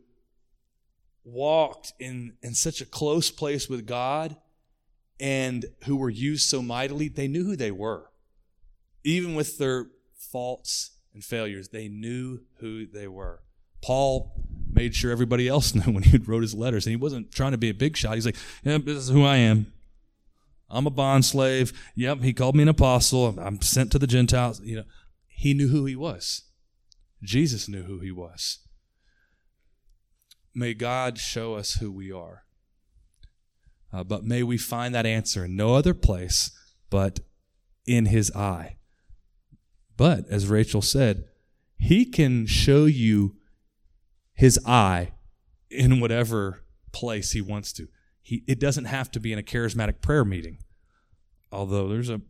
walked 1.27 1.93
in, 1.99 2.33
in 2.41 2.53
such 2.53 2.79
a 2.81 2.85
close 2.85 3.29
place 3.29 3.67
with 3.67 3.85
God 3.85 4.37
and 5.19 5.65
who 5.85 5.97
were 5.97 6.09
used 6.09 6.47
so 6.49 6.61
mightily, 6.61 7.09
they 7.09 7.27
knew 7.27 7.43
who 7.43 7.55
they 7.55 7.71
were. 7.71 8.09
Even 9.03 9.35
with 9.35 9.57
their 9.57 9.87
faults 10.13 10.91
and 11.13 11.23
failures, 11.23 11.69
they 11.69 11.87
knew 11.87 12.39
who 12.59 12.85
they 12.85 13.07
were. 13.07 13.41
Paul 13.81 14.33
made 14.71 14.95
sure 14.95 15.11
everybody 15.11 15.47
else 15.47 15.73
knew 15.75 15.91
when 15.93 16.03
he 16.03 16.17
wrote 16.17 16.41
his 16.43 16.53
letters, 16.53 16.85
and 16.85 16.91
he 16.91 16.97
wasn't 16.97 17.31
trying 17.31 17.51
to 17.51 17.57
be 17.57 17.69
a 17.69 17.73
big 17.73 17.97
shot. 17.97 18.15
He's 18.15 18.25
like, 18.25 18.37
"Yep, 18.63 18.85
this 18.85 18.97
is 18.97 19.09
who 19.09 19.23
I 19.23 19.37
am. 19.37 19.71
I'm 20.69 20.87
a 20.87 20.91
bond 20.91 21.25
slave. 21.25 21.73
Yep, 21.95 22.21
he 22.21 22.33
called 22.33 22.55
me 22.55 22.63
an 22.63 22.69
apostle. 22.69 23.37
I'm 23.39 23.61
sent 23.61 23.91
to 23.91 23.99
the 23.99 24.07
Gentiles." 24.07 24.61
You 24.61 24.77
know, 24.77 24.83
he 25.27 25.53
knew 25.53 25.69
who 25.69 25.85
he 25.85 25.95
was. 25.95 26.43
Jesus 27.23 27.67
knew 27.67 27.83
who 27.83 27.99
he 27.99 28.11
was. 28.11 28.59
May 30.57 30.73
God 30.73 31.19
show 31.19 31.53
us 31.53 31.73
who 31.73 31.91
we 31.91 32.11
are. 32.11 32.43
Uh, 33.93 34.03
but 34.03 34.23
may 34.23 34.41
we 34.41 34.57
find 34.57 34.95
that 34.95 35.05
answer 35.05 35.45
in 35.45 35.55
no 35.55 35.75
other 35.75 35.93
place 35.93 36.49
but 36.89 37.19
in 37.85 38.07
his 38.07 38.31
eye. 38.31 38.77
But 39.97 40.27
as 40.31 40.47
Rachel 40.47 40.81
said, 40.81 41.25
he 41.77 42.05
can 42.05 42.47
show 42.47 42.85
you 42.85 43.35
his 44.33 44.59
eye 44.65 45.11
in 45.69 45.99
whatever 45.99 46.63
place 46.91 47.33
he 47.33 47.41
wants 47.41 47.71
to. 47.73 47.87
He, 48.23 48.43
it 48.47 48.59
doesn't 48.59 48.85
have 48.85 49.11
to 49.11 49.19
be 49.19 49.31
in 49.31 49.37
a 49.37 49.43
charismatic 49.43 50.01
prayer 50.01 50.25
meeting, 50.25 50.57
although 51.51 51.87
there's 51.87 52.09
a 52.09 52.21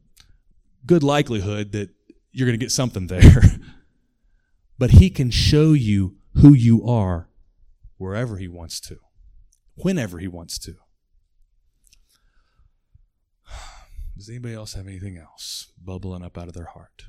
good 0.85 1.01
likelihood 1.01 1.71
that 1.71 1.91
you're 2.33 2.45
going 2.45 2.59
to 2.59 2.63
get 2.63 2.73
something 2.73 3.07
there. 3.07 3.41
but 4.77 4.91
he 4.91 5.09
can 5.09 5.31
show 5.31 5.71
you 5.71 6.17
who 6.33 6.53
you 6.53 6.85
are 6.85 7.26
wherever 7.97 8.37
he 8.37 8.47
wants 8.47 8.79
to, 8.81 8.97
whenever 9.75 10.19
he 10.19 10.27
wants 10.27 10.57
to. 10.59 10.75
Does 14.17 14.29
anybody 14.29 14.53
else 14.53 14.73
have 14.73 14.87
anything 14.87 15.17
else 15.17 15.71
bubbling 15.83 16.23
up 16.23 16.37
out 16.37 16.47
of 16.47 16.53
their 16.53 16.65
heart? 16.65 17.05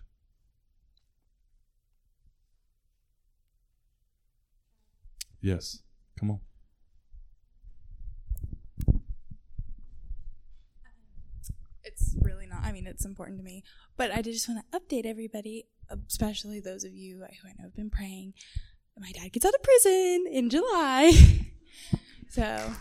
Yes. 5.41 5.83
Come 6.19 6.33
on. 6.33 6.41
It's 11.85 12.17
really 12.21 12.47
not. 12.47 12.65
I 12.65 12.73
mean, 12.73 12.87
it's 12.87 13.07
important 13.07 13.39
to 13.39 13.45
me, 13.45 13.63
but 13.97 14.13
I 14.13 14.21
just 14.21 14.49
want 14.49 14.61
to 14.71 14.79
update 14.79 15.07
everybody, 15.07 15.67
especially 16.07 16.61
those 16.61 16.85
of 16.85 16.93
you 16.93 17.19
who 17.19 17.25
I 17.25 17.53
know 17.57 17.65
have 17.65 17.77
been 17.77 17.89
praying. 17.89 18.35
My 19.01 19.13
dad 19.13 19.33
gets 19.33 19.47
out 19.47 19.55
of 19.55 19.63
prison 19.63 20.27
in 20.31 20.51
July, 20.51 21.13
so 22.29 22.73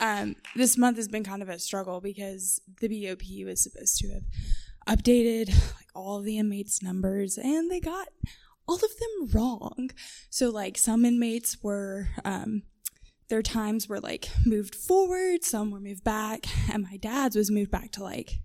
um, 0.00 0.36
this 0.54 0.78
month 0.78 0.96
has 0.96 1.08
been 1.08 1.24
kind 1.24 1.42
of 1.42 1.48
a 1.48 1.58
struggle 1.58 2.00
because 2.00 2.60
the 2.80 2.88
BOP 2.88 3.46
was 3.46 3.62
supposed 3.62 3.98
to 3.98 4.08
have 4.10 4.98
updated 4.98 5.48
like 5.48 5.88
all 5.94 6.20
the 6.20 6.38
inmates' 6.38 6.82
numbers, 6.82 7.36
and 7.36 7.70
they 7.70 7.80
got 7.80 8.08
all 8.68 8.76
of 8.76 8.82
them 8.82 9.30
wrong. 9.32 9.90
So 10.30 10.50
like 10.50 10.78
some 10.78 11.04
inmates 11.04 11.58
were 11.62 12.08
um, 12.24 12.62
their 13.28 13.42
times 13.42 13.88
were 13.88 14.00
like 14.00 14.28
moved 14.44 14.74
forward, 14.74 15.44
some 15.44 15.70
were 15.70 15.80
moved 15.80 16.04
back, 16.04 16.46
and 16.72 16.84
my 16.84 16.96
dad's 16.96 17.36
was 17.36 17.50
moved 17.50 17.70
back 17.70 17.90
to 17.92 18.02
like 18.02 18.40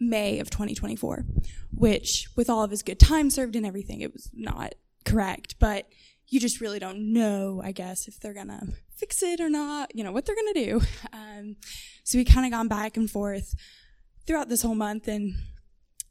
May 0.00 0.38
of 0.38 0.50
2024, 0.50 1.24
which 1.72 2.28
with 2.36 2.50
all 2.50 2.62
of 2.62 2.70
his 2.70 2.82
good 2.82 2.98
time 2.98 3.30
served 3.30 3.56
and 3.56 3.66
everything, 3.66 4.00
it 4.00 4.12
was 4.12 4.30
not 4.32 4.74
correct. 5.04 5.56
But 5.58 5.86
you 6.28 6.40
just 6.40 6.60
really 6.60 6.78
don't 6.78 7.12
know, 7.12 7.60
I 7.62 7.72
guess, 7.72 8.08
if 8.08 8.18
they're 8.20 8.34
gonna 8.34 8.66
fix 8.96 9.22
it 9.22 9.40
or 9.40 9.50
not, 9.50 9.94
you 9.94 10.04
know, 10.04 10.12
what 10.12 10.26
they're 10.26 10.36
gonna 10.36 10.54
do. 10.54 10.80
Um, 11.12 11.56
so 12.04 12.18
we 12.18 12.24
kind 12.24 12.46
of 12.46 12.52
gone 12.52 12.68
back 12.68 12.96
and 12.96 13.10
forth 13.10 13.54
throughout 14.26 14.48
this 14.48 14.62
whole 14.62 14.74
month 14.74 15.08
and 15.08 15.34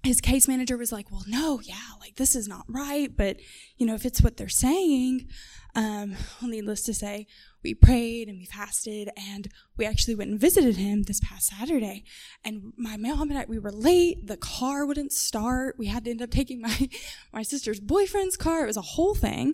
his 0.04 0.20
case 0.20 0.48
manager 0.48 0.78
was 0.78 0.92
like, 0.92 1.10
well, 1.12 1.24
no, 1.28 1.62
yeah, 1.62 1.76
like 2.00 2.16
this 2.16 2.36
is 2.36 2.48
not 2.48 2.66
right. 2.68 3.16
But, 3.16 3.38
you 3.78 3.86
know, 3.86 3.96
if 3.96 4.06
it's 4.06 4.22
what 4.22 4.38
they're 4.38 4.50
saying, 4.50 5.30
um, 5.76 6.16
well, 6.42 6.52
needless 6.52 6.84
to 6.84 6.94
say, 6.94 7.28
we 7.64 7.74
prayed 7.74 8.28
and 8.28 8.38
we 8.38 8.46
fasted 8.46 9.10
and 9.16 9.48
we 9.78 9.86
actually 9.86 10.16
went 10.16 10.32
and 10.32 10.40
visited 10.40 10.76
him 10.76 11.04
this 11.04 11.20
past 11.22 11.48
Saturday. 11.48 12.04
And 12.44 12.74
my 12.78 12.98
mom 12.98 13.30
and 13.30 13.40
I, 13.40 13.46
we 13.48 13.60
were 13.60 13.72
late. 13.72 14.28
The 14.28 14.38
car 14.38 14.86
wouldn't 14.86 15.14
start. 15.14 15.76
We 15.78 15.88
had 15.88 16.04
to 16.06 16.12
end 16.12 16.22
up 16.22 16.32
taking 16.32 16.62
my, 16.62 16.90
my 17.34 17.44
sister's 17.44 17.80
boyfriend's 17.80 18.38
car. 18.38 18.64
It 18.64 18.68
was 18.68 18.78
a 18.78 18.82
whole 18.82 19.16
thing. 19.16 19.54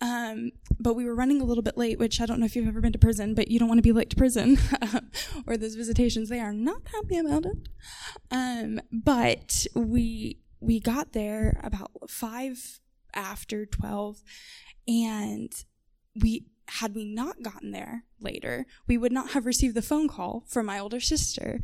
Um, 0.00 0.52
but 0.78 0.94
we 0.94 1.04
were 1.04 1.14
running 1.14 1.40
a 1.40 1.44
little 1.44 1.62
bit 1.62 1.76
late, 1.76 1.98
which 1.98 2.20
I 2.20 2.26
don't 2.26 2.38
know 2.38 2.46
if 2.46 2.54
you've 2.54 2.68
ever 2.68 2.80
been 2.80 2.92
to 2.92 2.98
prison, 2.98 3.34
but 3.34 3.50
you 3.50 3.58
don't 3.58 3.68
want 3.68 3.78
to 3.78 3.82
be 3.82 3.92
late 3.92 4.10
to 4.10 4.16
prison 4.16 4.58
or 5.46 5.56
those 5.56 5.74
visitations. 5.74 6.28
They 6.28 6.40
are 6.40 6.52
not 6.52 6.82
happy 6.92 7.18
about 7.18 7.46
it. 7.46 7.68
Um, 8.30 8.80
but 8.92 9.66
we 9.74 10.38
we 10.60 10.80
got 10.80 11.12
there 11.12 11.60
about 11.62 11.90
five 12.08 12.80
after 13.14 13.66
twelve, 13.66 14.22
and 14.88 15.52
we 16.20 16.46
had 16.68 16.94
we 16.94 17.04
not 17.04 17.42
gotten 17.42 17.70
there 17.70 18.04
later, 18.20 18.66
we 18.86 18.98
would 18.98 19.12
not 19.12 19.30
have 19.30 19.46
received 19.46 19.74
the 19.74 19.82
phone 19.82 20.08
call 20.08 20.44
from 20.46 20.66
my 20.66 20.78
older 20.78 21.00
sister 21.00 21.60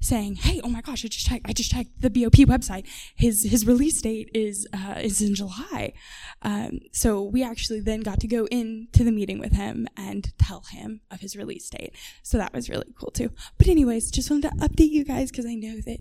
saying, 0.00 0.36
"Hey, 0.36 0.60
oh 0.62 0.68
my 0.68 0.80
gosh, 0.80 1.04
I 1.04 1.08
just 1.08 1.26
checked. 1.26 1.46
I 1.48 1.52
just 1.52 1.70
checked 1.70 2.00
the 2.00 2.10
BOP 2.10 2.46
website. 2.46 2.86
His 3.16 3.44
his 3.44 3.66
release 3.66 4.00
date 4.00 4.30
is 4.34 4.66
uh, 4.72 5.00
is 5.00 5.22
in 5.22 5.34
July." 5.34 5.94
Um, 6.42 6.80
so 6.92 7.22
we 7.22 7.42
actually 7.42 7.80
then 7.80 8.00
got 8.00 8.20
to 8.20 8.28
go 8.28 8.46
into 8.46 9.04
the 9.04 9.12
meeting 9.12 9.38
with 9.38 9.52
him 9.52 9.88
and 9.96 10.32
tell 10.38 10.62
him 10.70 11.00
of 11.10 11.20
his 11.20 11.36
release 11.36 11.68
date. 11.70 11.94
So 12.22 12.38
that 12.38 12.52
was 12.52 12.68
really 12.68 12.92
cool 12.98 13.10
too. 13.10 13.30
But 13.58 13.68
anyways, 13.68 14.10
just 14.10 14.30
wanted 14.30 14.50
to 14.50 14.56
update 14.56 14.90
you 14.90 15.04
guys 15.04 15.30
because 15.30 15.46
I 15.46 15.54
know 15.54 15.80
that 15.86 15.98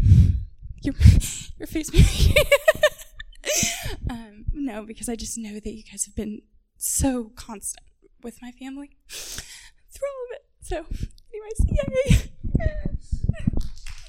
your 0.82 0.94
your 1.58 1.66
face. 1.66 1.90
um, 4.10 4.46
no, 4.52 4.84
because 4.84 5.08
I 5.08 5.16
just 5.16 5.38
know 5.38 5.54
that 5.54 5.72
you 5.72 5.82
guys 5.82 6.04
have 6.04 6.14
been 6.14 6.42
so 6.76 7.30
constant 7.36 7.86
with 8.22 8.40
my 8.42 8.50
family 8.52 8.96
through 9.08 10.08
all 10.08 10.26
of 10.26 10.36
it. 10.36 10.44
So, 10.60 10.86
anyways, 11.32 11.60
yay! 11.68 12.30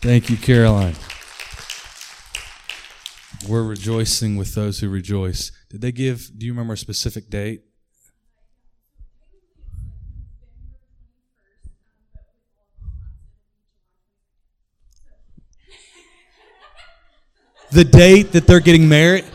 Thank 0.02 0.30
you, 0.30 0.38
Caroline. 0.38 0.96
We're 3.48 3.64
rejoicing 3.64 4.38
with 4.38 4.56
those 4.56 4.80
who 4.80 4.90
rejoice. 4.90 5.52
Did 5.70 5.82
they 5.82 5.92
give, 5.92 6.32
do 6.38 6.46
you 6.46 6.54
remember 6.54 6.74
a 6.74 6.78
specific 6.78 7.30
date? 7.30 7.64
The 17.76 17.84
date 17.84 18.32
that 18.32 18.48
they're 18.48 18.62
getting 18.62 18.88
married? 18.88 19.26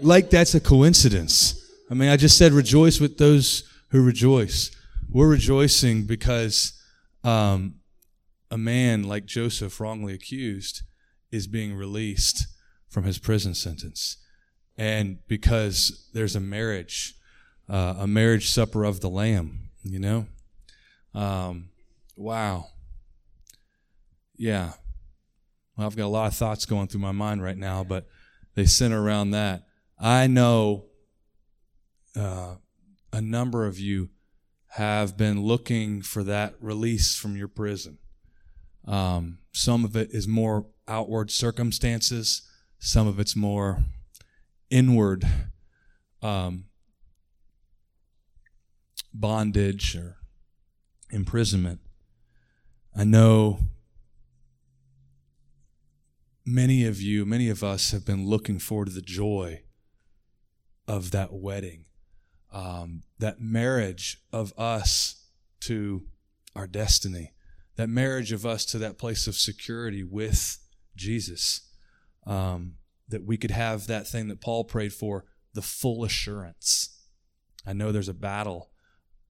Like 0.00 0.30
that's 0.30 0.54
a 0.54 0.60
coincidence. 0.60 1.62
I 1.90 1.94
mean, 1.94 2.08
I 2.08 2.16
just 2.16 2.38
said 2.38 2.52
rejoice 2.52 2.98
with 2.98 3.18
those 3.18 3.70
who 3.88 4.02
rejoice. 4.02 4.70
We're 5.10 5.28
rejoicing 5.28 6.04
because 6.04 6.72
um, 7.22 7.80
a 8.50 8.56
man 8.56 9.02
like 9.02 9.26
Joseph, 9.26 9.78
wrongly 9.78 10.14
accused, 10.14 10.80
is 11.30 11.46
being 11.46 11.74
released 11.74 12.46
from 12.88 13.04
his 13.04 13.18
prison 13.18 13.54
sentence. 13.54 14.16
And 14.78 15.18
because 15.28 16.08
there's 16.14 16.34
a 16.34 16.40
marriage, 16.40 17.12
uh, 17.68 17.96
a 17.98 18.06
marriage 18.06 18.48
supper 18.48 18.84
of 18.84 19.02
the 19.02 19.10
Lamb, 19.10 19.68
you 19.84 19.98
know? 19.98 20.28
Um, 21.14 21.68
wow. 22.16 22.68
Yeah. 24.36 24.72
Well, 25.76 25.86
I've 25.86 25.96
got 25.96 26.06
a 26.06 26.08
lot 26.08 26.26
of 26.26 26.34
thoughts 26.34 26.66
going 26.66 26.88
through 26.88 27.00
my 27.00 27.12
mind 27.12 27.42
right 27.42 27.56
now, 27.56 27.84
but 27.84 28.06
they 28.54 28.66
center 28.66 29.02
around 29.02 29.30
that. 29.30 29.64
I 29.98 30.26
know 30.26 30.86
uh, 32.16 32.56
a 33.12 33.20
number 33.20 33.66
of 33.66 33.78
you 33.78 34.10
have 34.68 35.16
been 35.16 35.42
looking 35.42 36.02
for 36.02 36.22
that 36.24 36.54
release 36.60 37.14
from 37.16 37.36
your 37.36 37.48
prison. 37.48 37.98
Um, 38.86 39.38
some 39.52 39.84
of 39.84 39.96
it 39.96 40.10
is 40.12 40.26
more 40.26 40.66
outward 40.88 41.30
circumstances, 41.30 42.42
some 42.78 43.06
of 43.06 43.20
it's 43.20 43.36
more 43.36 43.84
inward 44.70 45.24
um, 46.22 46.64
bondage 49.12 49.94
or 49.94 50.16
imprisonment. 51.10 51.80
I 52.96 53.04
know 53.04 53.58
many 56.44 56.84
of 56.84 57.00
you, 57.00 57.24
many 57.24 57.48
of 57.48 57.62
us 57.62 57.90
have 57.92 58.04
been 58.04 58.26
looking 58.26 58.58
forward 58.58 58.86
to 58.86 58.92
the 58.92 59.00
joy 59.00 59.62
of 60.86 61.10
that 61.12 61.32
wedding, 61.32 61.84
um, 62.52 63.02
that 63.18 63.40
marriage 63.40 64.18
of 64.32 64.52
us 64.58 65.26
to 65.60 66.04
our 66.56 66.66
destiny, 66.66 67.32
that 67.76 67.88
marriage 67.88 68.32
of 68.32 68.44
us 68.44 68.64
to 68.66 68.78
that 68.78 68.98
place 68.98 69.26
of 69.26 69.34
security 69.34 70.02
with 70.02 70.58
Jesus, 70.96 71.68
um, 72.26 72.74
that 73.08 73.24
we 73.24 73.36
could 73.36 73.50
have 73.50 73.86
that 73.86 74.06
thing 74.06 74.28
that 74.28 74.40
Paul 74.40 74.64
prayed 74.64 74.92
for 74.92 75.24
the 75.54 75.62
full 75.62 76.04
assurance. 76.04 77.00
I 77.66 77.72
know 77.72 77.92
there's 77.92 78.08
a 78.08 78.14
battle 78.14 78.70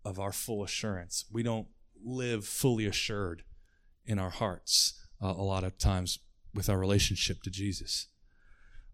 of 0.05 0.19
our 0.19 0.33
full 0.33 0.65
assurance. 0.65 1.25
We 1.31 1.43
don't 1.43 1.69
live 2.03 2.45
fully 2.45 2.87
assured 2.87 3.45
in 4.05 4.19
our 4.19 4.31
hearts 4.31 4.99
uh, 5.23 5.29
a 5.29 5.43
lot 5.43 5.65
of 5.65 5.79
times 5.79 6.19
with 6.55 6.69
our 6.69 6.79
relationship 6.79 7.43
to 7.43 7.51
Jesus. 7.51 8.09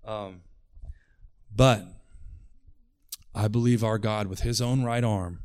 Um, 0.04 0.42
but 1.54 1.84
I 3.34 3.48
believe 3.48 3.84
our 3.84 3.98
God, 3.98 4.26
with 4.26 4.40
his 4.40 4.60
own 4.60 4.82
right 4.82 5.04
arm, 5.04 5.40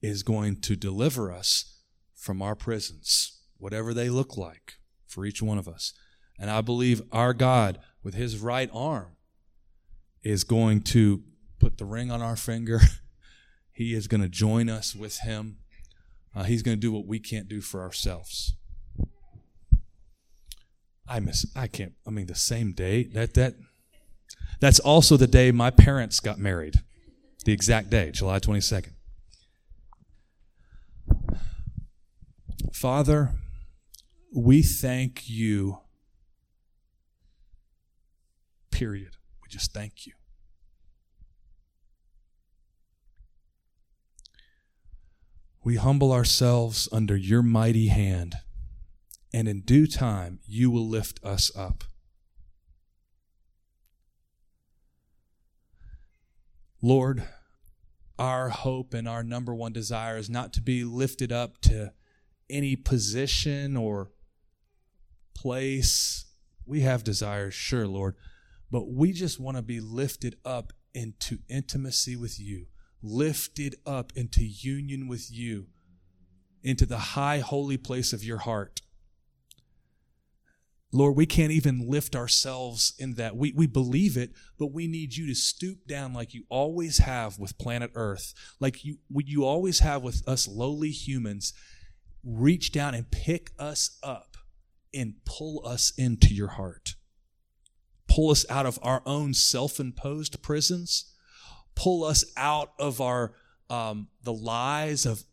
is 0.00 0.22
going 0.22 0.60
to 0.60 0.76
deliver 0.76 1.32
us 1.32 1.80
from 2.14 2.42
our 2.42 2.54
prisons, 2.54 3.40
whatever 3.56 3.92
they 3.92 4.08
look 4.08 4.36
like 4.36 4.74
for 5.06 5.24
each 5.24 5.42
one 5.42 5.58
of 5.58 5.68
us. 5.68 5.92
And 6.38 6.50
I 6.50 6.60
believe 6.60 7.02
our 7.10 7.34
God, 7.34 7.80
with 8.02 8.14
his 8.14 8.38
right 8.38 8.70
arm, 8.72 9.16
is 10.22 10.44
going 10.44 10.82
to 10.82 11.22
put 11.58 11.78
the 11.78 11.84
ring 11.84 12.10
on 12.10 12.22
our 12.22 12.36
finger. 12.36 12.80
he 13.72 13.94
is 13.94 14.06
going 14.06 14.20
to 14.20 14.28
join 14.28 14.68
us 14.68 14.94
with 14.94 15.18
him. 15.20 15.58
Uh, 16.34 16.44
he's 16.44 16.62
going 16.62 16.76
to 16.76 16.80
do 16.80 16.92
what 16.92 17.06
we 17.06 17.18
can't 17.18 17.48
do 17.48 17.60
for 17.60 17.82
ourselves. 17.82 18.54
I 21.08 21.20
miss. 21.20 21.46
I 21.56 21.66
can't. 21.66 21.92
I 22.06 22.10
mean, 22.10 22.26
the 22.26 22.34
same 22.34 22.72
day 22.72 23.04
that 23.14 23.34
that. 23.34 23.54
That's 24.60 24.80
also 24.80 25.16
the 25.16 25.28
day 25.28 25.52
my 25.52 25.70
parents 25.70 26.18
got 26.18 26.38
married. 26.38 26.82
The 27.44 27.52
exact 27.52 27.90
day, 27.90 28.10
July 28.10 28.40
twenty 28.40 28.60
second. 28.60 28.94
Father, 32.72 33.32
we 34.34 34.62
thank 34.62 35.28
you. 35.28 35.78
Period. 38.70 39.16
We 39.42 39.48
just 39.48 39.72
thank 39.72 40.06
you. 40.06 40.12
We 45.64 45.76
humble 45.76 46.12
ourselves 46.12 46.88
under 46.92 47.16
your 47.16 47.42
mighty 47.42 47.88
hand 47.88 48.36
and 49.32 49.48
in 49.48 49.60
due 49.60 49.86
time 49.86 50.40
you 50.46 50.70
will 50.70 50.88
lift 50.88 51.22
us 51.24 51.50
up. 51.56 51.84
Lord, 56.80 57.24
our 58.18 58.48
hope 58.50 58.94
and 58.94 59.08
our 59.08 59.22
number 59.22 59.54
one 59.54 59.72
desire 59.72 60.16
is 60.16 60.30
not 60.30 60.52
to 60.54 60.62
be 60.62 60.84
lifted 60.84 61.32
up 61.32 61.60
to 61.62 61.92
any 62.48 62.76
position 62.76 63.76
or 63.76 64.10
place. 65.34 66.26
We 66.66 66.80
have 66.80 67.04
desires, 67.04 67.54
sure, 67.54 67.86
Lord, 67.86 68.16
but 68.70 68.88
we 68.88 69.12
just 69.12 69.40
want 69.40 69.56
to 69.56 69.62
be 69.62 69.80
lifted 69.80 70.36
up 70.44 70.72
into 70.94 71.38
intimacy 71.48 72.16
with 72.16 72.38
you, 72.40 72.66
lifted 73.02 73.76
up 73.86 74.12
into 74.14 74.44
union 74.44 75.08
with 75.08 75.30
you, 75.30 75.66
into 76.62 76.86
the 76.86 76.98
high, 76.98 77.38
holy 77.38 77.76
place 77.76 78.12
of 78.12 78.24
your 78.24 78.38
heart. 78.38 78.80
Lord, 80.90 81.16
we 81.16 81.26
can't 81.26 81.52
even 81.52 81.88
lift 81.88 82.16
ourselves 82.16 82.94
in 82.98 83.14
that. 83.14 83.36
We, 83.36 83.52
we 83.52 83.66
believe 83.66 84.16
it, 84.16 84.30
but 84.58 84.72
we 84.72 84.86
need 84.86 85.14
you 85.14 85.26
to 85.26 85.34
stoop 85.34 85.86
down 85.86 86.14
like 86.14 86.32
you 86.32 86.44
always 86.48 86.98
have 86.98 87.38
with 87.38 87.58
planet 87.58 87.90
Earth, 87.94 88.32
like 88.58 88.84
you, 88.84 88.96
you 89.14 89.44
always 89.44 89.80
have 89.80 90.02
with 90.02 90.26
us 90.26 90.48
lowly 90.48 90.90
humans. 90.90 91.52
Reach 92.24 92.72
down 92.72 92.94
and 92.94 93.10
pick 93.10 93.50
us 93.58 93.98
up 94.02 94.38
and 94.94 95.14
pull 95.26 95.66
us 95.66 95.92
into 95.98 96.34
your 96.34 96.48
heart. 96.48 96.94
Pull 98.08 98.30
us 98.30 98.46
out 98.48 98.64
of 98.64 98.78
our 98.82 99.02
own 99.04 99.34
self 99.34 99.78
imposed 99.78 100.42
prisons. 100.42 101.12
Pull 101.74 102.02
us 102.02 102.24
out 102.36 102.72
of 102.78 103.00
our, 103.00 103.34
um, 103.68 104.08
the 104.22 104.32
lies 104.32 105.04
of 105.04 105.24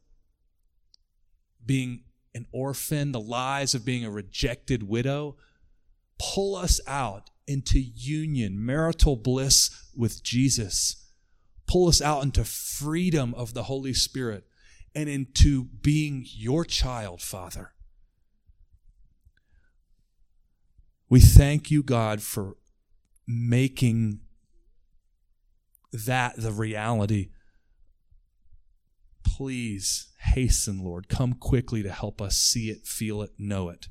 being 1.65 2.03
an 2.35 2.45
orphan, 2.51 3.13
the 3.13 3.19
lies 3.19 3.73
of 3.73 3.85
being 3.85 4.03
a 4.03 4.11
rejected 4.11 4.83
widow, 4.83 5.37
pull 6.19 6.55
us 6.55 6.79
out 6.87 7.29
into 7.47 7.79
union, 7.79 8.63
marital 8.63 9.15
bliss 9.15 9.89
with 9.95 10.23
Jesus. 10.23 11.09
Pull 11.67 11.87
us 11.87 12.01
out 12.01 12.23
into 12.23 12.43
freedom 12.43 13.33
of 13.35 13.53
the 13.53 13.63
Holy 13.63 13.93
Spirit 13.93 14.45
and 14.93 15.09
into 15.09 15.65
being 15.65 16.25
your 16.27 16.63
child, 16.63 17.21
Father. 17.21 17.71
We 21.09 21.19
thank 21.19 21.69
you, 21.69 21.83
God, 21.83 22.21
for 22.21 22.55
making 23.27 24.21
that 25.91 26.35
the 26.37 26.51
reality 26.51 27.29
please 29.23 30.07
hasten, 30.19 30.83
Lord. 30.83 31.09
Come 31.09 31.33
quickly 31.33 31.83
to 31.83 31.91
help 31.91 32.21
us 32.21 32.37
see 32.37 32.69
it, 32.69 32.85
feel 32.85 33.21
it, 33.21 33.31
know 33.37 33.69
it. 33.69 33.87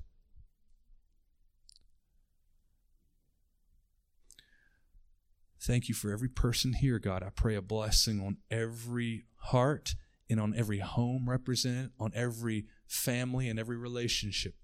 Thank 5.66 5.88
you 5.88 5.94
for 5.94 6.12
every 6.12 6.28
person 6.28 6.74
here, 6.74 6.98
God. 6.98 7.22
I 7.22 7.30
pray 7.30 7.54
a 7.54 7.62
blessing 7.62 8.20
on 8.20 8.36
every 8.50 9.24
heart 9.36 9.94
and 10.28 10.38
on 10.38 10.54
every 10.54 10.80
home 10.80 11.24
represented, 11.26 11.90
on 11.98 12.12
every 12.14 12.66
family 12.86 13.48
and 13.48 13.58
every 13.58 13.78
relationship. 13.78 14.56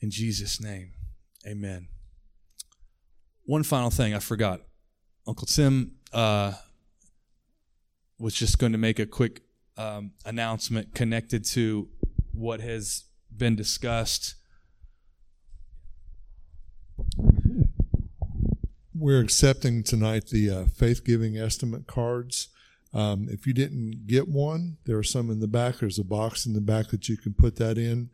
In 0.00 0.10
Jesus' 0.10 0.62
name, 0.62 0.92
amen. 1.46 1.88
One 3.44 3.64
final 3.64 3.90
thing 3.90 4.14
I 4.14 4.18
forgot. 4.18 4.62
Uncle 5.26 5.46
Tim 5.46 5.96
uh, 6.10 6.54
was 8.18 8.32
just 8.32 8.58
going 8.58 8.72
to 8.72 8.78
make 8.78 8.98
a 8.98 9.04
quick 9.04 9.42
um, 9.76 10.12
announcement 10.24 10.94
connected 10.94 11.44
to 11.48 11.90
what 12.32 12.60
has 12.60 13.04
been 13.36 13.56
discussed. 13.56 14.36
We're 19.02 19.20
accepting 19.20 19.82
tonight 19.82 20.28
the 20.28 20.48
uh, 20.48 20.64
faith 20.66 21.04
giving 21.04 21.36
estimate 21.36 21.88
cards. 21.88 22.50
Um, 22.94 23.26
if 23.28 23.48
you 23.48 23.52
didn't 23.52 24.06
get 24.06 24.28
one, 24.28 24.76
there 24.84 24.96
are 24.96 25.02
some 25.02 25.28
in 25.28 25.40
the 25.40 25.48
back. 25.48 25.78
There's 25.78 25.98
a 25.98 26.04
box 26.04 26.46
in 26.46 26.52
the 26.52 26.60
back 26.60 26.90
that 26.90 27.08
you 27.08 27.16
can 27.16 27.34
put 27.34 27.56
that 27.56 27.78
in. 27.78 28.10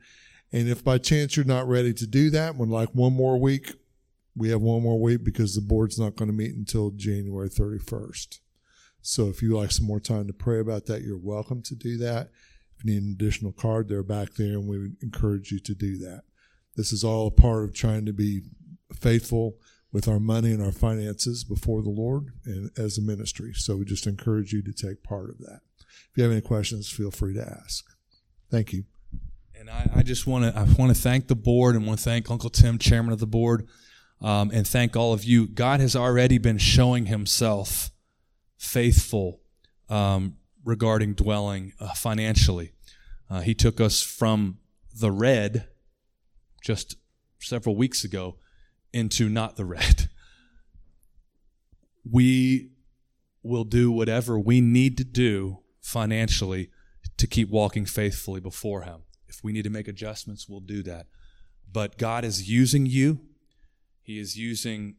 And 0.50 0.66
if 0.66 0.82
by 0.82 0.96
chance 0.96 1.36
you're 1.36 1.44
not 1.44 1.68
ready 1.68 1.92
to 1.92 2.06
do 2.06 2.30
that, 2.30 2.56
when 2.56 2.70
like 2.70 2.88
one 2.94 3.12
more 3.12 3.38
week, 3.38 3.74
we 4.34 4.48
have 4.48 4.62
one 4.62 4.82
more 4.82 4.98
week 4.98 5.24
because 5.24 5.54
the 5.54 5.60
board's 5.60 5.98
not 5.98 6.16
going 6.16 6.30
to 6.30 6.34
meet 6.34 6.54
until 6.54 6.90
January 6.92 7.50
31st. 7.50 8.38
So 9.02 9.28
if 9.28 9.42
you 9.42 9.58
like 9.58 9.72
some 9.72 9.86
more 9.86 10.00
time 10.00 10.26
to 10.26 10.32
pray 10.32 10.58
about 10.58 10.86
that, 10.86 11.02
you're 11.02 11.18
welcome 11.18 11.60
to 11.64 11.74
do 11.74 11.98
that. 11.98 12.30
If 12.78 12.86
you 12.86 12.94
need 12.94 13.02
an 13.02 13.12
additional 13.12 13.52
card, 13.52 13.90
they're 13.90 14.02
back 14.02 14.36
there, 14.38 14.54
and 14.54 14.66
we 14.66 14.92
encourage 15.02 15.52
you 15.52 15.58
to 15.58 15.74
do 15.74 15.98
that. 15.98 16.22
This 16.76 16.94
is 16.94 17.04
all 17.04 17.26
a 17.26 17.30
part 17.30 17.64
of 17.64 17.74
trying 17.74 18.06
to 18.06 18.14
be 18.14 18.40
faithful 18.94 19.58
with 19.92 20.06
our 20.08 20.20
money 20.20 20.52
and 20.52 20.62
our 20.62 20.72
finances 20.72 21.44
before 21.44 21.82
the 21.82 21.90
Lord 21.90 22.32
and 22.44 22.70
as 22.78 22.98
a 22.98 23.02
ministry. 23.02 23.52
So 23.54 23.76
we 23.76 23.84
just 23.84 24.06
encourage 24.06 24.52
you 24.52 24.62
to 24.62 24.72
take 24.72 25.02
part 25.02 25.30
of 25.30 25.38
that. 25.38 25.60
If 25.80 26.16
you 26.16 26.22
have 26.24 26.32
any 26.32 26.40
questions, 26.40 26.90
feel 26.90 27.10
free 27.10 27.34
to 27.34 27.42
ask. 27.42 27.84
Thank 28.50 28.72
you. 28.72 28.84
And 29.58 29.70
I, 29.70 29.90
I 29.96 30.02
just 30.02 30.26
want 30.26 30.44
to 30.44 30.58
I 30.58 30.62
want 30.78 30.94
to 30.94 31.00
thank 31.00 31.28
the 31.28 31.34
board 31.34 31.74
and 31.74 31.86
want 31.86 31.98
to 31.98 32.04
thank 32.04 32.30
Uncle 32.30 32.50
Tim, 32.50 32.78
chairman 32.78 33.12
of 33.12 33.18
the 33.18 33.26
board, 33.26 33.66
um, 34.20 34.50
and 34.52 34.66
thank 34.66 34.96
all 34.96 35.12
of 35.12 35.24
you. 35.24 35.48
God 35.48 35.80
has 35.80 35.96
already 35.96 36.38
been 36.38 36.58
showing 36.58 37.06
Himself 37.06 37.90
faithful 38.56 39.40
um, 39.88 40.36
regarding 40.64 41.14
dwelling 41.14 41.72
uh, 41.80 41.92
financially. 41.94 42.72
Uh, 43.28 43.40
he 43.40 43.54
took 43.54 43.80
us 43.80 44.00
from 44.00 44.58
the 44.94 45.10
red 45.10 45.68
just 46.62 46.96
several 47.40 47.76
weeks 47.76 48.04
ago 48.04 48.36
into 48.92 49.28
not 49.28 49.56
the 49.56 49.64
red. 49.64 50.08
We 52.10 52.70
will 53.42 53.64
do 53.64 53.90
whatever 53.90 54.38
we 54.38 54.62
need 54.62 54.96
to 54.96 55.04
do 55.04 55.58
financially 55.82 56.70
to 57.18 57.26
keep 57.26 57.50
walking 57.50 57.84
faithfully 57.84 58.40
before 58.40 58.82
Him. 58.82 59.02
If 59.26 59.44
we 59.44 59.52
need 59.52 59.64
to 59.64 59.70
make 59.70 59.88
adjustments, 59.88 60.48
we'll 60.48 60.60
do 60.60 60.82
that. 60.84 61.06
But 61.70 61.98
God 61.98 62.24
is 62.24 62.48
using 62.48 62.86
you, 62.86 63.20
He 64.00 64.18
is 64.18 64.38
using 64.38 64.96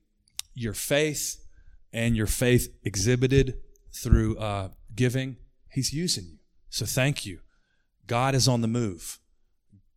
your 0.53 0.73
faith 0.73 1.43
and 1.91 2.15
your 2.15 2.27
faith 2.27 2.69
exhibited 2.83 3.55
through 3.91 4.37
uh, 4.37 4.69
giving. 4.93 5.37
He's 5.71 5.93
using 5.93 6.25
you. 6.25 6.37
So 6.69 6.85
thank 6.85 7.25
you. 7.25 7.39
God 8.07 8.35
is 8.35 8.47
on 8.47 8.61
the 8.61 8.67
move. 8.67 9.19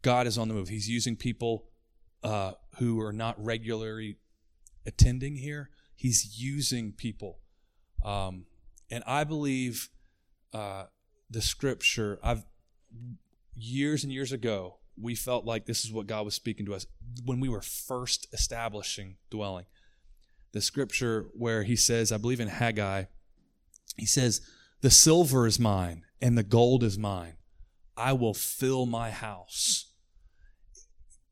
God 0.02 0.26
is 0.26 0.38
on 0.38 0.48
the 0.48 0.54
move. 0.54 0.68
He's 0.68 0.88
using 0.88 1.16
people 1.16 1.66
uh, 2.22 2.52
who 2.78 3.00
are 3.00 3.12
not 3.12 3.42
regularly 3.42 4.18
attending 4.86 5.36
here. 5.36 5.70
He's 5.94 6.38
using 6.40 6.92
people. 6.92 7.38
Um, 8.04 8.46
and 8.90 9.04
I 9.06 9.24
believe 9.24 9.88
uh, 10.52 10.84
the 11.30 11.42
scripture, 11.42 12.18
I've 12.22 12.44
years 13.54 14.04
and 14.04 14.12
years 14.12 14.32
ago, 14.32 14.78
we 15.00 15.14
felt 15.14 15.44
like 15.44 15.66
this 15.66 15.84
is 15.84 15.92
what 15.92 16.06
God 16.06 16.24
was 16.24 16.34
speaking 16.34 16.66
to 16.66 16.74
us 16.74 16.86
when 17.24 17.40
we 17.40 17.48
were 17.48 17.62
first 17.62 18.26
establishing 18.32 19.16
dwelling. 19.30 19.66
The 20.52 20.60
scripture 20.60 21.26
where 21.32 21.62
he 21.62 21.76
says, 21.76 22.12
I 22.12 22.18
believe 22.18 22.40
in 22.40 22.48
Haggai, 22.48 23.04
he 23.96 24.06
says, 24.06 24.42
The 24.82 24.90
silver 24.90 25.46
is 25.46 25.58
mine 25.58 26.04
and 26.20 26.36
the 26.36 26.42
gold 26.42 26.84
is 26.84 26.98
mine. 26.98 27.34
I 27.96 28.12
will 28.12 28.34
fill 28.34 28.86
my 28.86 29.10
house. 29.10 29.92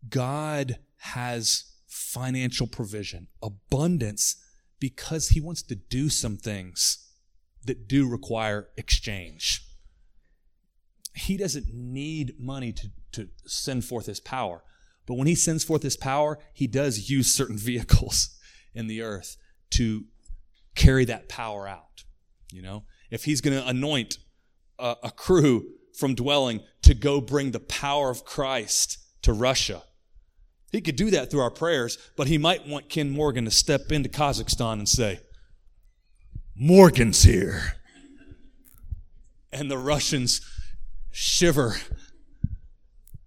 God 0.09 0.79
has 1.01 1.65
financial 1.87 2.67
provision, 2.67 3.29
abundance, 3.43 4.37
because 4.79 5.29
he 5.29 5.41
wants 5.41 5.63
to 5.63 5.75
do 5.75 6.09
some 6.09 6.37
things 6.37 7.11
that 7.65 7.89
do 7.89 8.09
require 8.09 8.69
exchange. 8.77 9.63
He 11.15 11.37
doesn't 11.37 11.67
need 11.73 12.35
money 12.39 12.73
to, 12.73 12.89
to 13.13 13.29
send 13.45 13.85
forth 13.85 14.07
his 14.07 14.21
power. 14.21 14.63
But 15.07 15.15
when 15.15 15.27
he 15.27 15.35
sends 15.35 15.65
forth 15.65 15.83
his 15.83 15.97
power, 15.97 16.39
he 16.55 16.67
does 16.67 17.11
use 17.11 17.33
certain 17.33 17.59
vehicles 17.59 18.31
in 18.75 18.87
the 18.87 19.03
earth 19.03 19.37
to 19.71 20.05
carry 20.75 21.05
that 21.07 21.29
power 21.29 21.67
out. 21.67 22.05
You 22.53 22.63
know, 22.63 22.85
if 23.11 23.25
he's 23.25 23.41
going 23.41 23.61
to 23.61 23.67
anoint 23.67 24.19
a, 24.79 24.97
a 25.05 25.11
crew 25.11 25.67
from 25.99 26.15
dwelling 26.15 26.61
to 26.83 26.95
go 26.95 27.21
bring 27.21 27.51
the 27.51 27.61
power 27.61 28.11
of 28.11 28.25
Christ 28.25 28.99
to 29.23 29.33
Russia, 29.33 29.83
he 30.71 30.81
could 30.81 30.97
do 30.97 31.11
that 31.11 31.31
through 31.31 31.41
our 31.41 31.51
prayers, 31.51 31.99
but 32.17 32.29
he 32.29 32.39
might 32.39 32.67
want 32.67 32.89
Ken 32.89 33.11
Morgan 33.11 33.45
to 33.45 33.51
step 33.51 33.91
into 33.91 34.09
Kazakhstan 34.09 34.75
and 34.75 34.89
say, 34.89 35.21
Morgan's 36.55 37.23
here. 37.23 37.75
And 39.53 39.71
the 39.71 39.79
Russians 39.79 40.41
shiver 41.11 41.77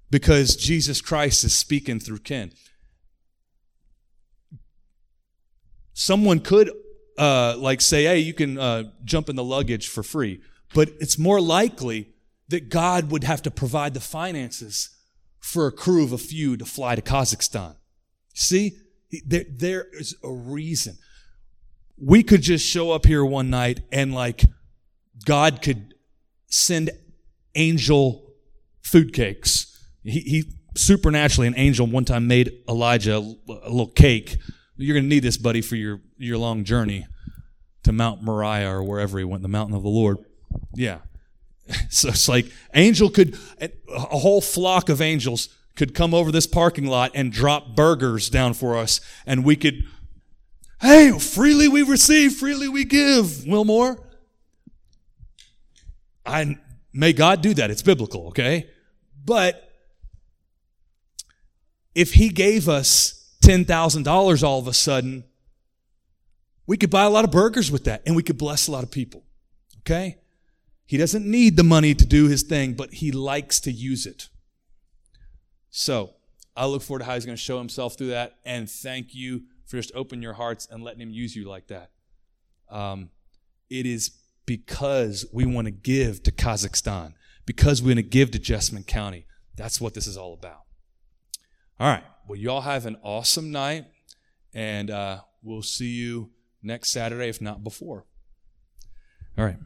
because 0.09 0.55
Jesus 0.55 1.01
Christ 1.01 1.43
is 1.43 1.53
speaking 1.53 1.99
through 1.99 2.19
Ken. 2.19 2.51
Someone 5.93 6.39
could 6.39 6.71
uh, 7.17 7.55
like 7.57 7.81
say, 7.81 8.05
hey, 8.05 8.19
you 8.19 8.33
can 8.33 8.57
uh, 8.57 8.83
jump 9.03 9.27
in 9.27 9.35
the 9.35 9.43
luggage 9.43 9.89
for 9.89 10.01
free. 10.01 10.41
But 10.73 10.89
it's 10.99 11.17
more 11.17 11.41
likely 11.41 12.13
that 12.47 12.69
God 12.69 13.11
would 13.11 13.23
have 13.23 13.41
to 13.43 13.51
provide 13.51 13.93
the 13.93 13.99
finances 13.99 14.92
for 15.43 15.67
a 15.67 15.71
crew 15.73 16.03
of 16.05 16.13
a 16.13 16.17
few 16.17 16.55
to 16.55 16.63
fly 16.63 16.95
to 16.95 17.01
Kazakhstan. 17.01 17.75
See, 18.33 18.77
there, 19.25 19.43
there 19.49 19.85
is 19.91 20.15
a 20.23 20.31
reason. 20.31 20.97
We 21.97 22.23
could 22.23 22.41
just 22.41 22.65
show 22.65 22.91
up 22.91 23.05
here 23.05 23.25
one 23.25 23.49
night 23.49 23.81
and 23.91 24.15
like 24.15 24.45
God 25.25 25.61
could 25.61 25.95
send 26.47 26.91
angel 27.55 28.31
food 28.81 29.13
cakes. 29.13 29.85
He, 30.03 30.21
he 30.21 30.43
supernaturally, 30.75 31.47
an 31.49 31.55
angel 31.57 31.87
one 31.87 32.05
time 32.05 32.25
made 32.25 32.63
Elijah 32.69 33.15
a, 33.15 33.19
a 33.19 33.69
little 33.69 33.87
cake. 33.87 34.37
You're 34.77 34.95
going 34.95 35.03
to 35.03 35.09
need 35.09 35.23
this, 35.23 35.37
buddy, 35.37 35.61
for 35.61 35.75
your, 35.75 35.99
your 36.17 36.37
long 36.37 36.63
journey 36.63 37.05
to 37.83 37.91
Mount 37.91 38.23
Moriah 38.23 38.71
or 38.71 38.81
wherever 38.81 39.19
he 39.19 39.25
went, 39.25 39.43
the 39.43 39.49
mountain 39.49 39.75
of 39.75 39.83
the 39.83 39.89
Lord. 39.89 40.19
Yeah. 40.73 40.99
So 41.89 42.09
it's 42.09 42.28
like 42.28 42.51
angel 42.74 43.09
could, 43.09 43.38
a 43.61 44.18
whole 44.18 44.41
flock 44.41 44.89
of 44.89 44.99
angels 44.99 45.49
could 45.76 45.93
come 45.93 46.14
over 46.14 46.32
this 46.32 46.47
parking 46.47 46.86
lot 46.86 47.11
and 47.16 47.32
drop 47.32 47.76
burgers 47.76 48.30
down 48.30 48.53
for 48.53 48.78
us, 48.78 48.99
and 49.26 49.43
we 49.43 49.55
could, 49.55 49.84
hey, 50.82 51.18
freely 51.18 51.68
we 51.68 51.82
receive, 51.82 52.34
freely 52.34 52.68
we 52.68 52.84
give. 52.84 53.45
Wilmore, 53.47 53.99
I 56.26 56.57
may 56.91 57.14
God 57.14 57.41
do 57.41 57.53
that. 57.55 57.72
It's 57.72 57.82
biblical, 57.82 58.28
okay? 58.28 58.70
But 59.24 59.72
if 61.95 62.14
He 62.14 62.30
gave 62.30 62.68
us 62.68 63.36
ten 63.41 63.66
thousand 63.66 64.03
dollars 64.03 64.43
all 64.43 64.59
of 64.59 64.68
a 64.68 64.74
sudden, 64.74 65.24
we 66.68 66.78
could 66.78 66.89
buy 66.89 67.03
a 67.03 67.09
lot 67.09 67.26
of 67.26 67.32
burgers 67.32 67.72
with 67.72 67.86
that, 67.86 68.03
and 68.05 68.16
we 68.16 68.24
could 68.24 68.38
bless 68.38 68.68
a 68.68 68.72
lot 68.72 68.84
of 68.84 68.91
people. 68.91 69.24
Okay? 69.80 70.18
He 70.93 70.99
doesn't 70.99 71.25
need 71.25 71.57
the 71.57 71.63
money 71.63 71.95
to 71.95 72.05
do 72.05 72.27
his 72.27 72.43
thing, 72.43 72.73
but 72.73 72.93
he 72.93 73.11
likes 73.11 73.59
to 73.61 73.71
use 73.71 74.05
it. 74.05 74.29
So 75.71 76.11
I 76.55 76.67
look 76.67 76.83
forward 76.83 76.99
to 76.99 77.05
how 77.05 77.15
he's 77.15 77.25
going 77.25 77.35
to 77.35 77.41
show 77.41 77.57
himself 77.57 77.97
through 77.97 78.09
that. 78.09 78.35
And 78.45 78.69
thank 78.69 79.15
you 79.15 79.45
for 79.65 79.77
just 79.77 79.91
opening 79.95 80.21
your 80.21 80.33
hearts 80.33 80.67
and 80.69 80.83
letting 80.83 81.01
him 81.01 81.09
use 81.09 81.35
you 81.35 81.49
like 81.49 81.65
that. 81.69 81.89
Um, 82.69 83.09
it 83.71 83.87
is 83.87 84.11
because 84.45 85.25
we 85.33 85.47
want 85.47 85.65
to 85.65 85.71
give 85.71 86.21
to 86.21 86.31
Kazakhstan, 86.31 87.13
because 87.47 87.81
we 87.81 87.87
want 87.87 87.97
to 87.97 88.03
give 88.03 88.29
to 88.29 88.37
Jessamine 88.37 88.83
County. 88.83 89.25
That's 89.55 89.81
what 89.81 89.95
this 89.95 90.05
is 90.05 90.15
all 90.15 90.35
about. 90.35 90.61
All 91.79 91.87
right. 91.87 92.03
Well, 92.27 92.37
you 92.37 92.51
all 92.51 92.61
have 92.61 92.85
an 92.85 92.97
awesome 93.01 93.49
night, 93.49 93.85
and 94.53 94.91
uh, 94.91 95.21
we'll 95.41 95.63
see 95.63 95.89
you 95.89 96.29
next 96.61 96.91
Saturday, 96.91 97.29
if 97.29 97.41
not 97.41 97.63
before. 97.63 98.05
All 99.39 99.45
right. 99.45 99.57